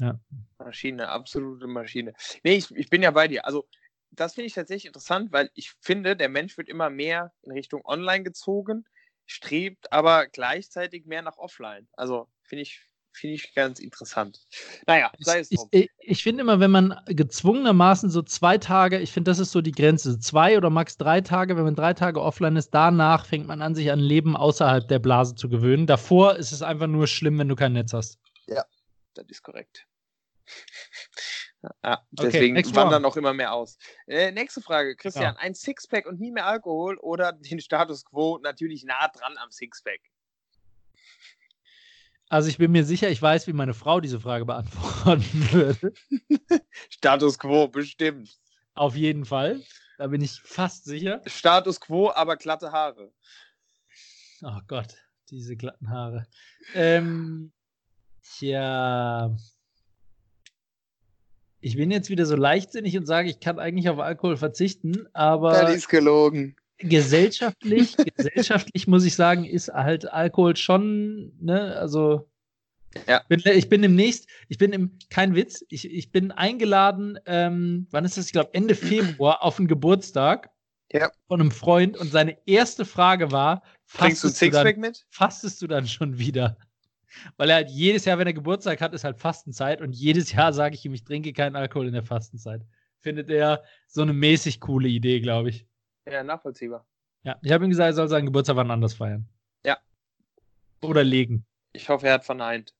Ja. 0.00 0.18
Maschine, 0.58 1.08
absolute 1.08 1.68
Maschine. 1.68 2.12
Nee, 2.42 2.56
ich, 2.56 2.68
ich 2.74 2.90
bin 2.90 3.04
ja 3.04 3.12
bei 3.12 3.28
dir. 3.28 3.44
Also, 3.44 3.68
das 4.10 4.34
finde 4.34 4.46
ich 4.46 4.54
tatsächlich 4.54 4.86
interessant, 4.86 5.30
weil 5.30 5.50
ich 5.54 5.70
finde, 5.78 6.16
der 6.16 6.28
Mensch 6.28 6.58
wird 6.58 6.68
immer 6.68 6.90
mehr 6.90 7.32
in 7.42 7.52
Richtung 7.52 7.84
Online 7.84 8.24
gezogen, 8.24 8.84
strebt 9.24 9.92
aber 9.92 10.26
gleichzeitig 10.26 11.06
mehr 11.06 11.22
nach 11.22 11.36
Offline. 11.36 11.86
Also, 11.92 12.28
finde 12.42 12.62
ich, 12.62 12.82
finde 13.14 13.36
ich 13.36 13.54
ganz 13.54 13.78
interessant. 13.78 14.40
Naja, 14.86 15.12
sei 15.18 15.40
es 15.40 15.48
drum. 15.48 15.68
Ich, 15.70 15.84
ich, 15.84 15.90
ich 15.98 16.22
finde 16.22 16.42
immer, 16.42 16.60
wenn 16.60 16.70
man 16.70 17.00
gezwungenermaßen 17.06 18.10
so 18.10 18.22
zwei 18.22 18.58
Tage, 18.58 18.98
ich 18.98 19.12
finde, 19.12 19.30
das 19.30 19.38
ist 19.38 19.52
so 19.52 19.60
die 19.60 19.72
Grenze, 19.72 20.18
zwei 20.18 20.56
oder 20.56 20.70
max 20.70 20.96
drei 20.96 21.20
Tage, 21.20 21.56
wenn 21.56 21.64
man 21.64 21.76
drei 21.76 21.94
Tage 21.94 22.20
offline 22.20 22.56
ist, 22.56 22.70
danach 22.70 23.26
fängt 23.26 23.46
man 23.46 23.62
an, 23.62 23.74
sich 23.74 23.90
an 23.90 24.00
Leben 24.00 24.36
außerhalb 24.36 24.86
der 24.88 24.98
Blase 24.98 25.34
zu 25.34 25.48
gewöhnen. 25.48 25.86
Davor 25.86 26.36
ist 26.36 26.52
es 26.52 26.62
einfach 26.62 26.86
nur 26.86 27.06
schlimm, 27.06 27.38
wenn 27.38 27.48
du 27.48 27.56
kein 27.56 27.72
Netz 27.72 27.92
hast. 27.92 28.18
Ja, 28.46 28.64
das 29.14 29.26
ist 29.28 29.42
korrekt. 29.42 29.86
Ja, 31.82 32.06
deswegen 32.10 32.58
okay, 32.58 32.76
wandern 32.76 33.04
auch 33.04 33.16
immer 33.16 33.32
mehr 33.32 33.54
aus. 33.54 33.78
Äh, 34.06 34.32
nächste 34.32 34.60
Frage, 34.60 34.96
Christian. 34.96 35.34
Ja. 35.34 35.40
Ein 35.40 35.54
Sixpack 35.54 36.06
und 36.06 36.20
nie 36.20 36.30
mehr 36.30 36.46
Alkohol 36.46 36.98
oder 36.98 37.32
den 37.32 37.60
Status 37.60 38.04
quo 38.04 38.38
natürlich 38.42 38.84
nah 38.84 39.08
dran 39.08 39.36
am 39.38 39.50
Sixpack? 39.50 40.00
Also 42.34 42.48
ich 42.48 42.58
bin 42.58 42.72
mir 42.72 42.82
sicher, 42.84 43.08
ich 43.10 43.22
weiß, 43.22 43.46
wie 43.46 43.52
meine 43.52 43.74
Frau 43.74 44.00
diese 44.00 44.18
Frage 44.18 44.44
beantworten 44.44 45.22
würde. 45.52 45.92
Status 46.90 47.38
quo, 47.38 47.68
bestimmt. 47.68 48.40
Auf 48.74 48.96
jeden 48.96 49.24
Fall. 49.24 49.62
Da 49.98 50.08
bin 50.08 50.20
ich 50.20 50.40
fast 50.42 50.84
sicher. 50.84 51.22
Status 51.26 51.80
quo, 51.80 52.10
aber 52.10 52.36
glatte 52.36 52.72
Haare. 52.72 53.12
Oh 54.42 54.58
Gott, 54.66 54.96
diese 55.30 55.54
glatten 55.54 55.90
Haare. 55.90 56.26
Ähm, 56.74 57.52
tja. 58.20 59.36
Ich 61.60 61.76
bin 61.76 61.92
jetzt 61.92 62.10
wieder 62.10 62.26
so 62.26 62.34
leichtsinnig 62.34 62.98
und 62.98 63.06
sage, 63.06 63.30
ich 63.30 63.38
kann 63.38 63.60
eigentlich 63.60 63.88
auf 63.88 64.00
Alkohol 64.00 64.36
verzichten, 64.36 65.06
aber. 65.12 65.52
Das 65.52 65.76
ist 65.76 65.88
gelogen 65.88 66.56
gesellschaftlich, 66.78 67.96
gesellschaftlich 68.16 68.86
muss 68.86 69.04
ich 69.04 69.14
sagen, 69.14 69.44
ist 69.44 69.68
halt 69.68 70.10
Alkohol 70.12 70.56
schon, 70.56 71.32
ne, 71.40 71.76
also 71.76 72.28
ja. 73.08 73.22
Bin, 73.28 73.42
ich 73.44 73.68
bin 73.68 73.82
demnächst, 73.82 74.28
ich 74.48 74.58
bin 74.58 74.72
im, 74.72 74.98
kein 75.10 75.34
Witz, 75.34 75.64
ich, 75.68 75.90
ich 75.90 76.12
bin 76.12 76.30
eingeladen, 76.30 77.18
ähm, 77.26 77.86
wann 77.90 78.04
ist 78.04 78.16
das? 78.16 78.26
Ich 78.26 78.32
glaube 78.32 78.54
Ende 78.54 78.74
Februar 78.74 79.42
auf 79.42 79.58
einen 79.58 79.68
Geburtstag 79.68 80.50
ja. 80.92 81.10
von 81.26 81.40
einem 81.40 81.50
Freund 81.50 81.96
und 81.96 82.10
seine 82.10 82.38
erste 82.46 82.84
Frage 82.84 83.32
war: 83.32 83.62
Bringst 83.94 84.22
du 84.22 84.28
Sixpack 84.28 84.78
mit? 84.78 85.06
Fastest 85.10 85.60
du 85.62 85.66
dann 85.66 85.86
schon 85.86 86.18
wieder? 86.18 86.56
Weil 87.36 87.50
er 87.50 87.56
halt 87.56 87.70
jedes 87.70 88.04
Jahr, 88.04 88.18
wenn 88.18 88.26
er 88.26 88.32
Geburtstag 88.32 88.80
hat, 88.80 88.92
ist 88.92 89.04
halt 89.04 89.18
Fastenzeit 89.18 89.80
und 89.80 89.92
jedes 89.92 90.32
Jahr 90.32 90.52
sage 90.52 90.74
ich 90.74 90.84
ihm, 90.84 90.94
ich 90.94 91.04
trinke 91.04 91.32
keinen 91.32 91.56
Alkohol 91.56 91.86
in 91.86 91.92
der 91.92 92.02
Fastenzeit. 92.02 92.62
Findet 93.00 93.30
er 93.30 93.62
so 93.86 94.02
eine 94.02 94.12
mäßig 94.12 94.60
coole 94.60 94.88
Idee, 94.88 95.20
glaube 95.20 95.50
ich. 95.50 95.66
Ja, 96.10 96.22
nachvollziehbar. 96.22 96.86
Ja, 97.22 97.36
ich 97.42 97.52
habe 97.52 97.64
ihm 97.64 97.70
gesagt, 97.70 97.86
er 97.86 97.94
soll 97.94 98.08
seinen 98.08 98.26
Geburtstag 98.26 98.56
wann 98.56 98.70
anders 98.70 98.94
feiern. 98.94 99.28
Ja. 99.64 99.78
Oder 100.82 101.02
legen. 101.04 101.46
Ich 101.72 101.88
hoffe, 101.88 102.06
er 102.06 102.14
hat 102.14 102.24
verneint. 102.24 102.74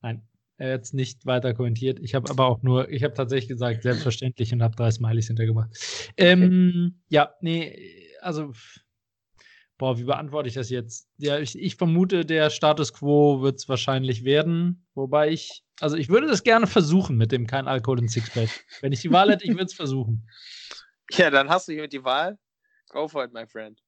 Nein, 0.00 0.26
er 0.56 0.74
hat 0.74 0.82
es 0.82 0.92
nicht 0.92 1.26
weiter 1.26 1.52
kommentiert. 1.54 2.00
Ich 2.00 2.14
habe 2.14 2.30
aber 2.30 2.46
auch 2.46 2.62
nur, 2.62 2.90
ich 2.90 3.04
habe 3.04 3.14
tatsächlich 3.14 3.48
gesagt, 3.48 3.82
selbstverständlich 3.82 4.52
und 4.52 4.62
habe 4.62 4.74
drei 4.74 4.90
Smileys 4.90 5.26
hintergemacht. 5.26 5.70
Ähm, 6.16 6.42
okay. 6.42 7.04
Ja, 7.08 7.34
nee, 7.42 8.08
also, 8.20 8.52
boah, 9.76 9.98
wie 9.98 10.04
beantworte 10.04 10.48
ich 10.48 10.54
das 10.54 10.70
jetzt? 10.70 11.08
Ja, 11.18 11.38
ich, 11.38 11.58
ich 11.58 11.76
vermute, 11.76 12.24
der 12.24 12.48
Status 12.48 12.94
quo 12.94 13.42
wird 13.42 13.58
es 13.58 13.68
wahrscheinlich 13.68 14.24
werden. 14.24 14.86
Wobei 14.94 15.30
ich, 15.30 15.62
also 15.80 15.96
ich 15.96 16.08
würde 16.08 16.26
das 16.26 16.42
gerne 16.42 16.66
versuchen 16.66 17.16
mit 17.16 17.32
dem 17.32 17.46
kein 17.46 17.68
Alkohol 17.68 17.98
in 17.98 18.08
Sixpack. 18.08 18.48
Wenn 18.80 18.92
ich 18.92 19.00
die 19.00 19.12
Wahl 19.12 19.30
hätte, 19.30 19.44
ich 19.44 19.50
würde 19.52 19.64
es 19.64 19.74
versuchen. 19.74 20.26
Ja, 21.12 21.30
dann 21.30 21.48
hast 21.48 21.68
du 21.68 21.72
hier 21.72 21.88
die 21.88 22.04
Wahl. 22.04 22.38
Go 22.88 23.08
for 23.08 23.24
it, 23.24 23.32
my 23.32 23.46
friend. 23.46 23.80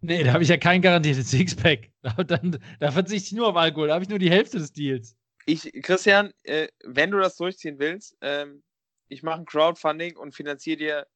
Nee, 0.00 0.24
da 0.24 0.32
habe 0.32 0.42
ich 0.42 0.48
ja 0.48 0.56
kein 0.56 0.80
garantiertes 0.80 1.30
Sixpack. 1.30 1.90
Da, 2.02 2.24
dann, 2.24 2.58
da 2.78 2.90
verzichte 2.90 3.26
ich 3.26 3.32
nur 3.32 3.48
auf 3.48 3.56
Alkohol. 3.56 3.88
Da 3.88 3.94
habe 3.94 4.02
ich 4.02 4.08
nur 4.08 4.18
die 4.18 4.30
Hälfte 4.30 4.58
des 4.58 4.72
Deals. 4.72 5.14
Ich, 5.44 5.70
Christian, 5.82 6.32
äh, 6.44 6.68
wenn 6.82 7.10
du 7.10 7.18
das 7.18 7.36
durchziehen 7.36 7.78
willst, 7.78 8.16
ähm, 8.22 8.62
ich 9.08 9.22
mache 9.22 9.40
ein 9.40 9.44
Crowdfunding 9.44 10.16
und 10.16 10.34
finanziere 10.34 10.76
dir 10.78 11.06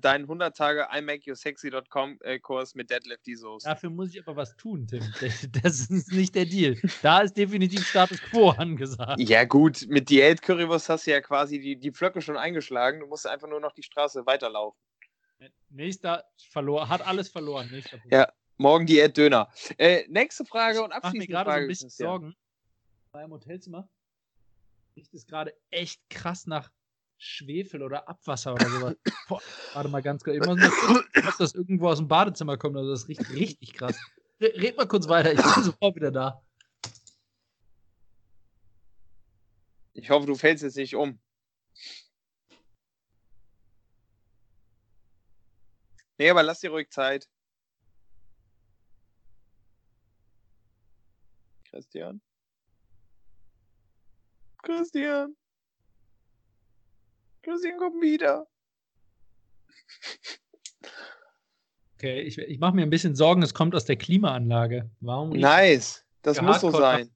deinen 0.00 0.24
100 0.24 0.56
Tage 0.56 0.88
imakeyousexy.com 0.96 2.18
äh, 2.22 2.38
Kurs 2.38 2.74
mit 2.74 2.90
Deadlift 2.90 3.24
Soße. 3.24 3.68
Dafür 3.68 3.90
muss 3.90 4.14
ich 4.14 4.20
aber 4.20 4.36
was 4.36 4.56
tun, 4.56 4.86
Tim. 4.86 5.00
Das 5.62 5.90
ist 5.90 6.12
nicht 6.12 6.34
der 6.34 6.46
Deal. 6.46 6.76
Da 7.02 7.20
ist 7.20 7.36
definitiv 7.36 7.86
Status 7.86 8.20
Quo 8.22 8.50
angesagt. 8.56 9.20
Ja, 9.20 9.44
gut, 9.44 9.86
mit 9.88 10.08
Diät 10.10 10.42
Currywurst 10.42 10.88
hast 10.88 11.06
du 11.06 11.10
ja 11.10 11.20
quasi 11.20 11.60
die, 11.60 11.76
die 11.76 11.92
Pflöcke 11.92 12.20
schon 12.22 12.36
eingeschlagen. 12.36 13.00
Du 13.00 13.06
musst 13.06 13.26
einfach 13.26 13.48
nur 13.48 13.60
noch 13.60 13.72
die 13.72 13.82
Straße 13.82 14.26
weiterlaufen. 14.26 14.78
Nächster 15.70 16.24
verloren, 16.50 16.88
hat 16.88 17.06
alles 17.06 17.28
verloren. 17.28 17.70
ja, 18.10 18.32
morgen 18.56 18.86
Diät 18.86 19.16
Döner. 19.16 19.48
Äh, 19.76 20.04
nächste 20.08 20.44
Frage 20.44 20.78
ich 20.78 20.84
und 20.84 20.92
abschließende 20.92 21.26
mir 21.26 21.26
gerade 21.26 21.50
so 21.50 21.56
ein 21.56 21.68
bisschen 21.68 21.90
Sorgen. 21.90 22.36
Beim 23.12 23.30
Hotelzimmer 23.30 23.88
riecht 24.96 25.14
es 25.14 25.26
gerade 25.26 25.54
echt 25.70 26.00
krass 26.10 26.46
nach 26.46 26.70
Schwefel 27.18 27.82
oder 27.82 28.08
Abwasser 28.08 28.54
oder 28.54 28.68
sowas. 28.70 28.96
Boah, 29.28 29.42
warte 29.74 29.88
mal 29.88 30.02
ganz 30.02 30.22
kurz. 30.22 30.36
Ich 30.36 30.46
muss 30.46 30.58
gucken, 30.58 31.28
ob 31.28 31.36
das 31.36 31.54
irgendwo 31.54 31.88
aus 31.88 31.98
dem 31.98 32.08
Badezimmer 32.08 32.56
kommt. 32.56 32.76
Also 32.76 32.90
das 32.90 33.08
riecht 33.08 33.28
richtig 33.30 33.74
krass. 33.74 33.98
Red 34.40 34.76
mal 34.76 34.86
kurz 34.86 35.08
weiter, 35.08 35.32
ich 35.32 35.42
bin 35.42 35.64
sofort 35.64 35.96
wieder 35.96 36.12
da. 36.12 36.40
Ich 39.94 40.10
hoffe, 40.10 40.26
du 40.26 40.36
fällst 40.36 40.62
jetzt 40.62 40.76
nicht 40.76 40.94
um. 40.94 41.18
Nee, 46.18 46.30
aber 46.30 46.44
lass 46.44 46.60
dir 46.60 46.70
ruhig 46.70 46.88
Zeit. 46.90 47.28
Christian? 51.64 52.20
Christian? 54.62 55.36
Christian 57.48 57.78
kommt 57.78 58.02
wieder. 58.02 58.46
Okay, 61.94 62.20
ich, 62.22 62.38
ich 62.38 62.58
mache 62.58 62.74
mir 62.74 62.82
ein 62.82 62.90
bisschen 62.90 63.16
Sorgen, 63.16 63.42
es 63.42 63.54
kommt 63.54 63.74
aus 63.74 63.84
der 63.84 63.96
Klimaanlage. 63.96 64.90
Warum 65.00 65.30
nice, 65.30 66.04
das 66.22 66.40
muss 66.42 66.60
so 66.60 66.70
sein. 66.70 67.06
Nach, 67.06 67.12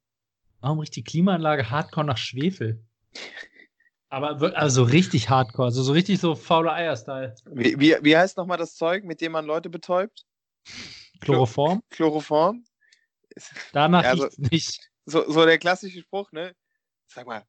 warum 0.62 0.80
riecht 0.80 0.96
die 0.96 1.04
Klimaanlage 1.04 1.70
hardcore 1.70 2.06
nach 2.06 2.16
Schwefel? 2.16 2.82
Aber 4.08 4.56
also 4.56 4.82
richtig 4.82 5.28
hardcore, 5.28 5.66
also 5.66 5.82
so 5.82 5.92
richtig 5.92 6.18
so 6.20 6.34
faule 6.34 6.72
Eier-Style. 6.72 7.34
Wie, 7.46 7.78
wie, 7.78 7.96
wie 8.02 8.16
heißt 8.16 8.36
nochmal 8.36 8.58
das 8.58 8.74
Zeug, 8.74 9.04
mit 9.04 9.20
dem 9.20 9.32
man 9.32 9.46
Leute 9.46 9.70
betäubt? 9.70 10.26
Chloroform? 11.20 11.82
Chloroform? 11.90 12.64
Danach 13.72 14.02
ja, 14.02 14.16
so, 14.16 14.28
nicht. 14.36 14.90
So, 15.06 15.30
so 15.30 15.44
der 15.44 15.58
klassische 15.58 16.00
Spruch, 16.00 16.32
ne? 16.32 16.54
Sag 17.06 17.26
mal, 17.26 17.44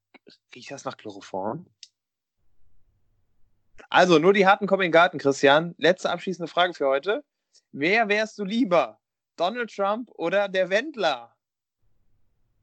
riecht 0.56 0.72
das 0.72 0.86
nach 0.86 0.98
Chloroform? 0.98 1.66
Also, 3.94 4.18
nur 4.18 4.34
die 4.34 4.48
harten 4.48 4.66
kommen 4.66 4.82
in 4.82 4.88
den 4.88 4.92
Garten, 4.92 5.20
Christian. 5.20 5.76
Letzte 5.78 6.10
abschließende 6.10 6.52
Frage 6.52 6.74
für 6.74 6.88
heute. 6.88 7.24
Wer 7.72 8.10
wärst 8.10 8.40
du 8.40 8.44
lieber? 8.44 9.00
Donald 9.36 9.72
Trump 9.72 10.10
oder 10.16 10.50
der 10.50 10.72
Wendler? 10.72 11.36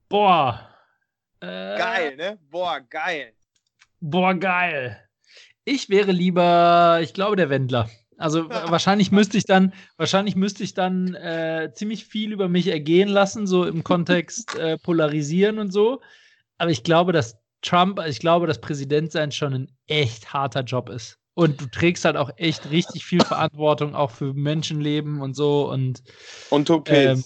Boah. 0.08 0.68
Äh, 1.38 1.46
geil, 1.46 2.16
ne? 2.16 2.36
Boah, 2.50 2.80
geil. 2.80 3.32
Boah, 4.00 4.34
geil. 4.34 5.08
Ich 5.64 5.88
wäre 5.88 6.10
lieber, 6.10 6.98
ich 7.00 7.14
glaube, 7.14 7.36
der 7.36 7.48
Wendler. 7.48 7.88
Also 8.16 8.50
wahrscheinlich 8.50 9.12
müsste 9.12 9.38
ich 9.38 9.44
dann, 9.44 9.72
wahrscheinlich 9.98 10.34
müsste 10.34 10.64
ich 10.64 10.74
dann 10.74 11.14
äh, 11.14 11.70
ziemlich 11.72 12.06
viel 12.06 12.32
über 12.32 12.48
mich 12.48 12.66
ergehen 12.66 13.08
lassen, 13.08 13.46
so 13.46 13.64
im 13.66 13.84
Kontext 13.84 14.54
äh, 14.58 14.78
polarisieren 14.78 15.60
und 15.60 15.70
so. 15.70 16.00
Aber 16.58 16.72
ich 16.72 16.82
glaube, 16.82 17.12
dass 17.12 17.38
Trump, 17.62 18.00
ich 18.04 18.18
glaube, 18.18 18.48
dass 18.48 18.60
Präsidentsein 18.60 19.30
schon 19.30 19.54
ein 19.54 19.76
echt 19.86 20.32
harter 20.32 20.62
Job 20.62 20.88
ist. 20.88 21.19
Und 21.34 21.60
du 21.60 21.66
trägst 21.66 22.04
halt 22.04 22.16
auch 22.16 22.30
echt 22.36 22.70
richtig 22.70 23.04
viel 23.04 23.24
Verantwortung, 23.24 23.94
auch 23.94 24.10
für 24.10 24.34
Menschenleben 24.34 25.20
und 25.20 25.34
so. 25.34 25.70
Und, 25.70 26.02
und 26.50 26.70
ähm, 26.86 27.24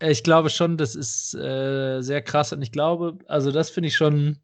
ich 0.00 0.22
glaube 0.22 0.50
schon, 0.50 0.76
das 0.76 0.94
ist 0.94 1.34
äh, 1.34 2.02
sehr 2.02 2.22
krass. 2.22 2.52
Und 2.52 2.62
ich 2.62 2.72
glaube, 2.72 3.18
also 3.26 3.50
das 3.50 3.70
finde 3.70 3.88
ich 3.88 3.96
schon. 3.96 4.38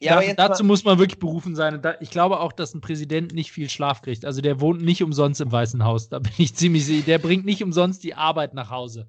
Ja, 0.00 0.20
da, 0.20 0.48
dazu 0.48 0.64
muss 0.64 0.84
man 0.84 0.98
wirklich 0.98 1.20
berufen 1.20 1.54
sein. 1.54 1.80
Da, 1.80 1.94
ich 2.00 2.10
glaube 2.10 2.40
auch, 2.40 2.52
dass 2.52 2.74
ein 2.74 2.80
Präsident 2.80 3.32
nicht 3.32 3.52
viel 3.52 3.70
Schlaf 3.70 4.02
kriegt. 4.02 4.24
Also 4.24 4.40
der 4.40 4.60
wohnt 4.60 4.82
nicht 4.82 5.02
umsonst 5.02 5.40
im 5.40 5.52
Weißen 5.52 5.84
Haus. 5.84 6.08
Da 6.08 6.18
bin 6.18 6.32
ich 6.36 6.54
ziemlich 6.54 6.84
sicher. 6.84 7.06
Der 7.06 7.18
bringt 7.18 7.44
nicht 7.44 7.62
umsonst 7.62 8.02
die 8.02 8.14
Arbeit 8.14 8.54
nach 8.54 8.70
Hause. 8.70 9.08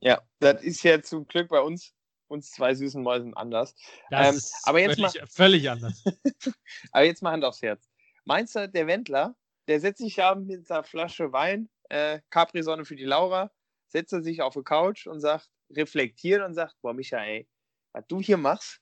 Ja, 0.00 0.20
das 0.40 0.62
ist 0.62 0.82
ja 0.82 1.02
zum 1.02 1.26
Glück 1.26 1.48
bei 1.48 1.60
uns, 1.60 1.94
uns 2.28 2.50
zwei 2.50 2.74
süßen 2.74 3.02
Mäusen 3.02 3.34
anders. 3.34 3.74
Das 4.10 4.28
ähm, 4.28 4.36
ist 4.36 4.54
aber 4.64 4.80
jetzt 4.80 5.00
völlig, 5.00 5.14
mal, 5.14 5.26
völlig 5.26 5.70
anders. 5.70 6.04
aber 6.92 7.04
jetzt 7.04 7.22
mal 7.22 7.32
Hand 7.32 7.44
aufs 7.44 7.62
Herz. 7.62 7.88
Meinst 8.26 8.56
du, 8.56 8.68
der 8.68 8.88
Wendler, 8.88 9.36
der 9.68 9.80
setzt 9.80 10.00
sich 10.00 10.16
ja 10.16 10.34
mit 10.34 10.68
einer 10.68 10.82
Flasche 10.82 11.32
Wein, 11.32 11.70
äh, 11.88 12.20
Capri-Sonne 12.30 12.84
für 12.84 12.96
die 12.96 13.04
Laura, 13.04 13.52
setzt 13.86 14.12
er 14.12 14.22
sich 14.22 14.42
auf 14.42 14.54
die 14.54 14.64
Couch 14.64 15.06
und 15.06 15.20
sagt, 15.20 15.48
reflektiert 15.70 16.42
und 16.42 16.54
sagt, 16.54 16.74
boah, 16.82 16.92
Michael, 16.92 17.46
was 17.92 18.04
du 18.08 18.20
hier 18.20 18.36
machst, 18.36 18.80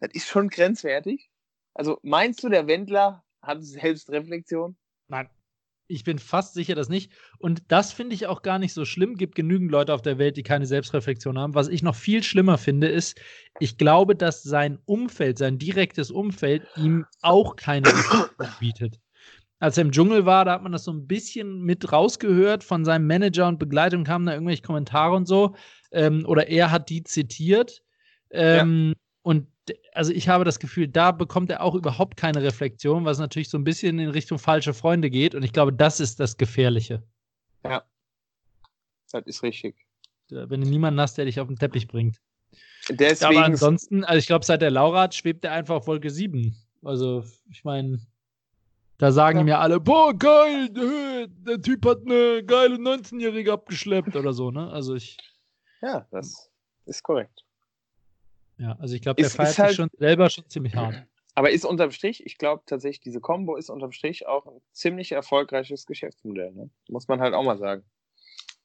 das 0.00 0.10
ist 0.14 0.26
schon 0.26 0.48
grenzwertig. 0.48 1.30
Also 1.74 1.98
meinst 2.02 2.42
du, 2.42 2.48
der 2.48 2.66
Wendler 2.66 3.24
hat 3.42 3.62
Selbstreflexion? 3.62 4.76
Nein. 5.08 5.28
Ich 5.88 6.04
bin 6.04 6.18
fast 6.18 6.54
sicher, 6.54 6.74
dass 6.74 6.90
nicht. 6.90 7.10
Und 7.38 7.62
das 7.68 7.92
finde 7.92 8.14
ich 8.14 8.26
auch 8.26 8.42
gar 8.42 8.58
nicht 8.58 8.74
so 8.74 8.84
schlimm. 8.84 9.16
Gibt 9.16 9.34
genügend 9.34 9.70
Leute 9.70 9.94
auf 9.94 10.02
der 10.02 10.18
Welt, 10.18 10.36
die 10.36 10.42
keine 10.42 10.66
Selbstreflexion 10.66 11.38
haben. 11.38 11.54
Was 11.54 11.68
ich 11.68 11.82
noch 11.82 11.96
viel 11.96 12.22
schlimmer 12.22 12.58
finde, 12.58 12.88
ist, 12.88 13.18
ich 13.58 13.78
glaube, 13.78 14.14
dass 14.14 14.42
sein 14.42 14.78
Umfeld, 14.84 15.38
sein 15.38 15.58
direktes 15.58 16.10
Umfeld, 16.10 16.62
ihm 16.76 17.06
auch 17.22 17.56
keine 17.56 17.90
bietet. 18.60 19.00
Als 19.60 19.76
er 19.76 19.82
im 19.82 19.90
Dschungel 19.90 20.24
war, 20.24 20.44
da 20.44 20.52
hat 20.52 20.62
man 20.62 20.72
das 20.72 20.84
so 20.84 20.92
ein 20.92 21.06
bisschen 21.06 21.62
mit 21.62 21.90
rausgehört 21.90 22.62
von 22.62 22.84
seinem 22.84 23.06
Manager 23.06 23.48
und 23.48 23.58
Begleitung 23.58 24.04
kamen 24.04 24.26
da 24.26 24.34
irgendwelche 24.34 24.62
Kommentare 24.62 25.16
und 25.16 25.26
so. 25.26 25.56
Ähm, 25.90 26.24
oder 26.26 26.48
er 26.48 26.70
hat 26.70 26.90
die 26.90 27.02
zitiert. 27.02 27.82
Ähm, 28.30 28.92
ja. 28.94 29.00
Und 29.22 29.48
also 29.92 30.12
ich 30.12 30.28
habe 30.28 30.44
das 30.44 30.58
Gefühl, 30.58 30.88
da 30.88 31.12
bekommt 31.12 31.50
er 31.50 31.62
auch 31.62 31.74
überhaupt 31.74 32.16
keine 32.16 32.42
Reflexion, 32.42 33.04
was 33.04 33.18
natürlich 33.18 33.48
so 33.48 33.58
ein 33.58 33.64
bisschen 33.64 33.98
in 33.98 34.10
Richtung 34.10 34.38
falsche 34.38 34.74
Freunde 34.74 35.10
geht. 35.10 35.34
Und 35.34 35.42
ich 35.42 35.52
glaube, 35.52 35.72
das 35.72 36.00
ist 36.00 36.20
das 36.20 36.36
Gefährliche. 36.36 37.02
Ja. 37.64 37.84
Das 39.10 39.24
ist 39.26 39.42
richtig. 39.42 39.76
Wenn 40.28 40.60
du 40.60 40.68
niemanden 40.68 41.00
hast, 41.00 41.16
der 41.16 41.24
dich 41.24 41.40
auf 41.40 41.48
den 41.48 41.56
Teppich 41.56 41.88
bringt. 41.88 42.20
Deswegen 42.90 43.36
Aber 43.36 43.46
ansonsten, 43.46 44.04
also 44.04 44.18
ich 44.18 44.26
glaube, 44.26 44.44
seit 44.44 44.62
der 44.62 44.70
Laura 44.70 45.02
hat, 45.02 45.14
schwebt 45.14 45.44
er 45.44 45.52
einfach 45.52 45.76
auf 45.76 45.86
Wolke 45.86 46.10
7. 46.10 46.54
Also, 46.82 47.24
ich 47.50 47.64
meine, 47.64 48.00
da 48.98 49.12
sagen 49.12 49.38
ja. 49.38 49.44
mir 49.44 49.58
alle, 49.58 49.80
boah, 49.80 50.14
geil, 50.14 50.68
der 50.70 51.60
Typ 51.60 51.86
hat 51.86 52.02
eine 52.04 52.44
geile 52.44 52.76
19-Jährige 52.76 53.52
abgeschleppt 53.52 54.16
oder 54.16 54.32
so, 54.32 54.50
ne? 54.50 54.70
Also 54.70 54.94
ich. 54.94 55.16
Ja, 55.80 56.06
das 56.10 56.50
ist 56.86 57.02
korrekt. 57.02 57.44
Ja, 58.58 58.76
also 58.80 58.94
ich 58.94 59.02
glaube, 59.02 59.22
der 59.22 59.30
feiert 59.30 59.50
sich 59.50 59.58
halt, 59.58 59.74
schon 59.74 59.88
selber 59.98 60.28
schon 60.30 60.48
ziemlich 60.48 60.74
hart. 60.74 60.94
Aber 61.34 61.50
ist 61.50 61.64
unterm 61.64 61.92
Strich, 61.92 62.26
ich 62.26 62.36
glaube 62.36 62.64
tatsächlich, 62.66 63.00
diese 63.00 63.20
Combo 63.20 63.54
ist 63.54 63.70
unterm 63.70 63.92
Strich 63.92 64.26
auch 64.26 64.46
ein 64.46 64.60
ziemlich 64.72 65.12
erfolgreiches 65.12 65.86
Geschäftsmodell. 65.86 66.52
Ne? 66.52 66.68
Muss 66.88 67.06
man 67.06 67.20
halt 67.20 67.32
auch 67.32 67.44
mal 67.44 67.56
sagen. 67.56 67.84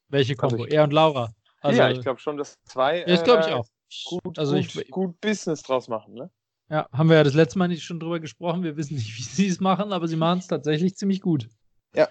Welche 0.08 0.36
Combo? 0.36 0.64
Also 0.64 0.66
er 0.66 0.84
und 0.84 0.92
Laura. 0.94 1.36
Also, 1.62 1.80
ja, 1.80 1.92
ich 1.92 2.02
glaube 2.02 2.20
schon, 2.20 2.36
dass 2.36 2.58
zwei. 2.64 3.02
Ja, 3.02 3.06
das 3.06 3.24
glaube 3.24 3.42
ich 3.42 3.48
äh, 3.48 3.54
auch. 3.54 3.68
Gut, 4.06 4.40
also 4.40 4.56
gut, 4.56 4.76
ich, 4.76 4.90
gut 4.90 5.22
Business 5.22 5.62
draus 5.62 5.88
machen, 5.88 6.16
ne? 6.16 6.32
Ja, 6.70 6.90
haben 6.92 7.10
wir 7.10 7.18
ja 7.18 7.24
das 7.24 7.36
letzte 7.36 7.60
Mal 7.60 7.68
nicht 7.68 7.84
schon 7.84 8.00
drüber 8.00 8.20
gesprochen. 8.20 8.64
Wir 8.64 8.76
wissen 8.76 8.96
nicht, 8.96 9.08
wie 9.18 9.22
sie 9.22 9.48
es 9.48 9.60
machen, 9.60 9.94
aber 9.94 10.08
sie 10.08 10.16
machen 10.16 10.40
es 10.40 10.48
tatsächlich 10.48 10.96
ziemlich 10.96 11.22
gut. 11.22 11.48
Ja. 11.96 12.10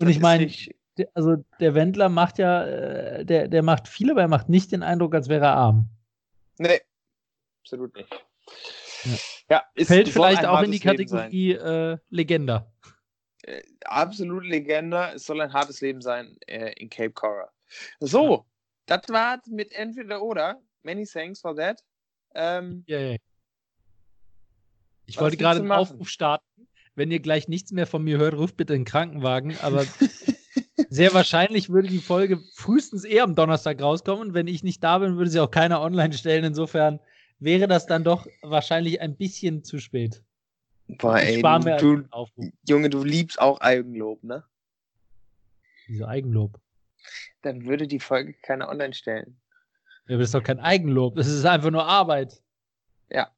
Und 0.00 0.08
ich 0.08 0.18
meine, 0.18 0.50
also 1.14 1.36
der 1.60 1.74
Wendler 1.74 2.08
macht 2.08 2.38
ja, 2.38 2.64
äh, 2.64 3.24
der, 3.24 3.46
der 3.46 3.62
macht 3.62 3.86
viel, 3.86 4.10
aber 4.10 4.22
er 4.22 4.28
macht 4.28 4.48
nicht 4.48 4.72
den 4.72 4.82
Eindruck, 4.82 5.14
als 5.14 5.28
wäre 5.28 5.44
er 5.44 5.54
arm. 5.54 5.88
Nee, 6.58 6.80
absolut 7.64 7.96
nicht. 7.96 8.12
Ja, 9.04 9.56
ja 9.56 9.62
ist, 9.74 9.88
Fällt 9.88 10.08
vielleicht 10.10 10.44
auch 10.44 10.62
in 10.62 10.70
die 10.70 10.80
Kategorie 10.80 11.52
äh, 11.52 11.96
Legender. 12.10 12.70
Äh, 13.42 13.62
absolut 13.86 14.44
Legender. 14.44 15.14
Es 15.14 15.24
soll 15.24 15.40
ein 15.40 15.52
hartes 15.52 15.80
Leben 15.80 16.02
sein 16.02 16.36
äh, 16.46 16.72
in 16.76 16.90
Cape 16.90 17.12
Coral. 17.12 17.48
So, 18.00 18.30
ja. 18.30 18.44
das 18.86 19.08
war's 19.08 19.46
mit 19.46 19.72
entweder 19.72 20.22
oder. 20.22 20.60
Many 20.82 21.06
thanks 21.06 21.40
for 21.40 21.56
that. 21.56 21.82
Ähm, 22.34 22.84
yeah, 22.86 23.00
yeah. 23.00 23.16
Ich 25.06 25.18
wollte 25.18 25.38
gerade 25.38 25.60
einen 25.60 25.72
Aufruf 25.72 26.08
starten. 26.08 26.44
Wenn 26.94 27.10
ihr 27.10 27.20
gleich 27.20 27.48
nichts 27.48 27.72
mehr 27.72 27.86
von 27.86 28.04
mir 28.04 28.18
hört, 28.18 28.34
ruft 28.34 28.56
bitte 28.56 28.74
einen 28.74 28.84
Krankenwagen. 28.84 29.56
Aber 29.62 29.84
sehr 30.90 31.14
wahrscheinlich 31.14 31.70
würde 31.70 31.88
die 31.88 31.98
Folge 31.98 32.40
frühestens 32.54 33.04
eher 33.04 33.24
am 33.24 33.34
Donnerstag 33.34 33.80
rauskommen. 33.80 34.28
Und 34.28 34.34
wenn 34.34 34.46
ich 34.48 34.62
nicht 34.62 34.84
da 34.84 34.98
bin, 34.98 35.16
würde 35.16 35.30
sie 35.30 35.40
auch 35.40 35.50
keiner 35.50 35.80
online 35.80 36.12
stellen. 36.12 36.44
Insofern 36.44 37.00
wäre 37.38 37.68
das 37.68 37.86
dann 37.86 38.04
doch 38.04 38.26
wahrscheinlich 38.42 39.00
ein 39.00 39.16
bisschen 39.16 39.64
zu 39.64 39.78
spät. 39.78 40.22
Boah, 40.86 41.18
ey, 41.18 41.40
du, 41.40 41.96
du 42.02 42.52
Junge, 42.68 42.90
du 42.90 43.02
liebst 43.04 43.40
auch 43.40 43.60
Eigenlob, 43.60 44.22
ne? 44.22 44.44
Wieso 45.86 46.06
Eigenlob? 46.06 46.60
Dann 47.42 47.64
würde 47.66 47.86
die 47.86 48.00
Folge 48.00 48.34
keiner 48.42 48.68
online 48.68 48.94
stellen. 48.94 49.40
Ja, 50.06 50.14
aber 50.14 50.18
das 50.18 50.28
ist 50.28 50.34
doch 50.34 50.42
kein 50.42 50.60
Eigenlob, 50.60 51.16
das 51.16 51.26
ist 51.26 51.44
einfach 51.44 51.70
nur 51.70 51.86
Arbeit. 51.86 52.42
Ja. 53.10 53.30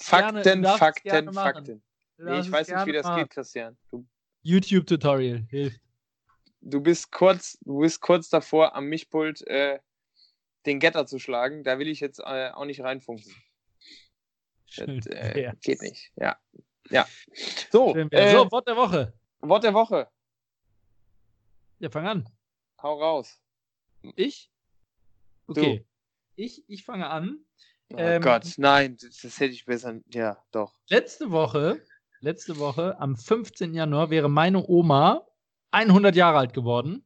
Fakten, 0.00 0.42
gerne, 0.42 0.68
Fakten, 0.78 1.32
Fakten. 1.32 1.82
Nee, 2.18 2.40
ich 2.40 2.50
weiß 2.50 2.68
nicht, 2.68 2.86
wie 2.86 2.92
das 2.92 3.06
machen. 3.06 3.22
geht, 3.22 3.30
Christian. 3.30 3.76
YouTube-Tutorial 4.42 5.46
hilft. 5.48 5.80
Du 6.60 6.80
bist 6.80 7.10
kurz, 7.10 7.58
du 7.62 7.80
bist 7.80 8.00
kurz 8.00 8.28
davor, 8.28 8.74
am 8.74 8.86
Mischpult 8.86 9.46
äh, 9.46 9.78
den 10.66 10.80
Getter 10.80 11.06
zu 11.06 11.18
schlagen. 11.18 11.64
Da 11.64 11.78
will 11.78 11.88
ich 11.88 12.00
jetzt 12.00 12.20
äh, 12.20 12.50
auch 12.50 12.64
nicht 12.64 12.80
reinfunken. 12.82 13.32
Das, 14.76 15.06
äh, 15.06 15.52
geht 15.62 15.82
nicht. 15.82 16.10
Ja. 16.16 16.36
Ja. 16.90 17.06
So, 17.70 17.94
äh, 17.94 18.32
so, 18.32 18.50
Wort 18.50 18.66
der 18.66 18.76
Woche. 18.76 19.14
Wort 19.40 19.64
der 19.64 19.74
Woche. 19.74 20.08
Ja, 21.78 21.90
fang 21.90 22.06
an. 22.06 22.28
Hau 22.82 23.00
raus. 23.00 23.40
Ich? 24.16 24.50
Okay. 25.46 25.78
Du. 25.78 25.84
Ich, 26.36 26.68
ich 26.68 26.84
fange 26.84 27.08
an. 27.08 27.44
Oh 27.92 27.96
ähm, 27.98 28.22
Gott, 28.22 28.54
nein, 28.56 28.96
das, 29.00 29.18
das, 29.18 29.40
hätte 29.40 29.52
ich 29.52 29.66
besser. 29.66 30.00
Ja, 30.12 30.42
doch. 30.50 30.72
Letzte 30.88 31.30
Woche, 31.30 31.80
letzte 32.20 32.58
Woche, 32.58 32.98
am 32.98 33.16
15. 33.16 33.74
Januar, 33.74 34.10
wäre 34.10 34.28
meine 34.28 34.66
Oma 34.66 35.26
100 35.70 36.16
Jahre 36.16 36.38
alt 36.38 36.54
geworden. 36.54 37.04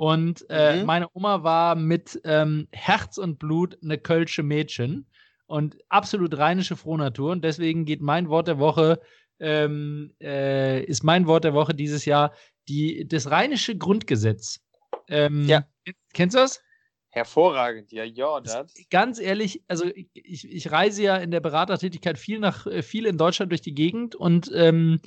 Und 0.00 0.46
äh, 0.48 0.80
mhm. 0.80 0.86
meine 0.86 1.08
Oma 1.12 1.42
war 1.42 1.74
mit 1.74 2.18
ähm, 2.24 2.68
Herz 2.72 3.18
und 3.18 3.38
Blut 3.38 3.76
eine 3.82 3.98
kölsche 3.98 4.42
Mädchen 4.42 5.04
und 5.44 5.76
absolut 5.90 6.38
rheinische 6.38 6.74
Frohnatur. 6.74 7.32
Und 7.32 7.44
deswegen 7.44 7.84
geht 7.84 8.00
mein 8.00 8.30
Wort 8.30 8.48
der 8.48 8.58
Woche, 8.58 8.98
ähm, 9.40 10.14
äh, 10.18 10.82
ist 10.84 11.04
mein 11.04 11.26
Wort 11.26 11.44
der 11.44 11.52
Woche 11.52 11.74
dieses 11.74 12.06
Jahr 12.06 12.32
die, 12.66 13.06
das 13.06 13.30
rheinische 13.30 13.76
Grundgesetz. 13.76 14.60
Ähm, 15.06 15.44
ja. 15.46 15.68
Kennst 16.14 16.34
du 16.34 16.40
das? 16.40 16.62
Hervorragend, 17.10 17.92
ja, 17.92 18.04
ja, 18.04 18.40
das. 18.40 18.72
Ganz 18.88 19.20
ehrlich, 19.20 19.62
also 19.68 19.84
ich, 20.14 20.50
ich 20.50 20.72
reise 20.72 21.02
ja 21.02 21.16
in 21.18 21.30
der 21.30 21.40
Beratertätigkeit 21.40 22.16
viel 22.16 22.38
nach 22.38 22.66
äh, 22.66 22.80
viel 22.80 23.04
in 23.04 23.18
Deutschland 23.18 23.52
durch 23.52 23.60
die 23.60 23.74
Gegend 23.74 24.14
und 24.14 24.50
ähm, 24.54 24.98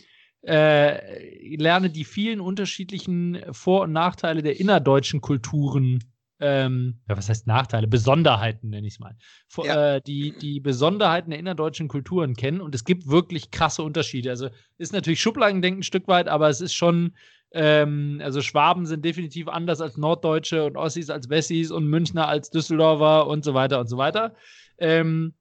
äh, 0.45 1.55
lerne 1.55 1.89
die 1.89 2.03
vielen 2.03 2.41
unterschiedlichen 2.41 3.39
Vor- 3.51 3.83
und 3.83 3.93
Nachteile 3.93 4.41
der 4.41 4.59
innerdeutschen 4.59 5.21
Kulturen. 5.21 6.03
Ähm, 6.39 6.99
ja, 7.07 7.15
was 7.15 7.29
heißt 7.29 7.47
Nachteile? 7.47 7.87
Besonderheiten 7.87 8.69
nenne 8.69 8.85
ich 8.85 8.95
es 8.95 8.99
mal. 8.99 9.15
Vor, 9.47 9.65
ja. 9.65 9.95
äh, 9.95 10.01
die, 10.01 10.33
die 10.37 10.59
Besonderheiten 10.59 11.29
der 11.29 11.39
innerdeutschen 11.39 11.87
Kulturen 11.87 12.35
kennen 12.35 12.59
und 12.59 12.75
es 12.75 12.83
gibt 12.83 13.07
wirklich 13.07 13.51
krasse 13.51 13.83
Unterschiede. 13.83 14.29
Also 14.29 14.49
ist 14.77 14.91
natürlich 14.91 15.21
Schubladendenken 15.21 15.79
ein 15.79 15.83
Stück 15.83 16.07
weit, 16.07 16.27
aber 16.27 16.49
es 16.49 16.59
ist 16.59 16.73
schon 16.73 17.13
ähm, 17.53 18.19
also 18.23 18.41
Schwaben 18.41 18.87
sind 18.87 19.05
definitiv 19.05 19.47
anders 19.47 19.79
als 19.79 19.95
Norddeutsche 19.95 20.65
und 20.65 20.75
Ossis 20.75 21.09
als 21.09 21.29
Wessis 21.29 21.69
und 21.69 21.87
Münchner 21.87 22.27
als 22.27 22.49
Düsseldorfer 22.49 23.27
und 23.27 23.45
so 23.45 23.53
weiter 23.53 23.79
und 23.79 23.87
so 23.87 23.97
weiter. 23.97 24.35
Ähm, 24.79 25.35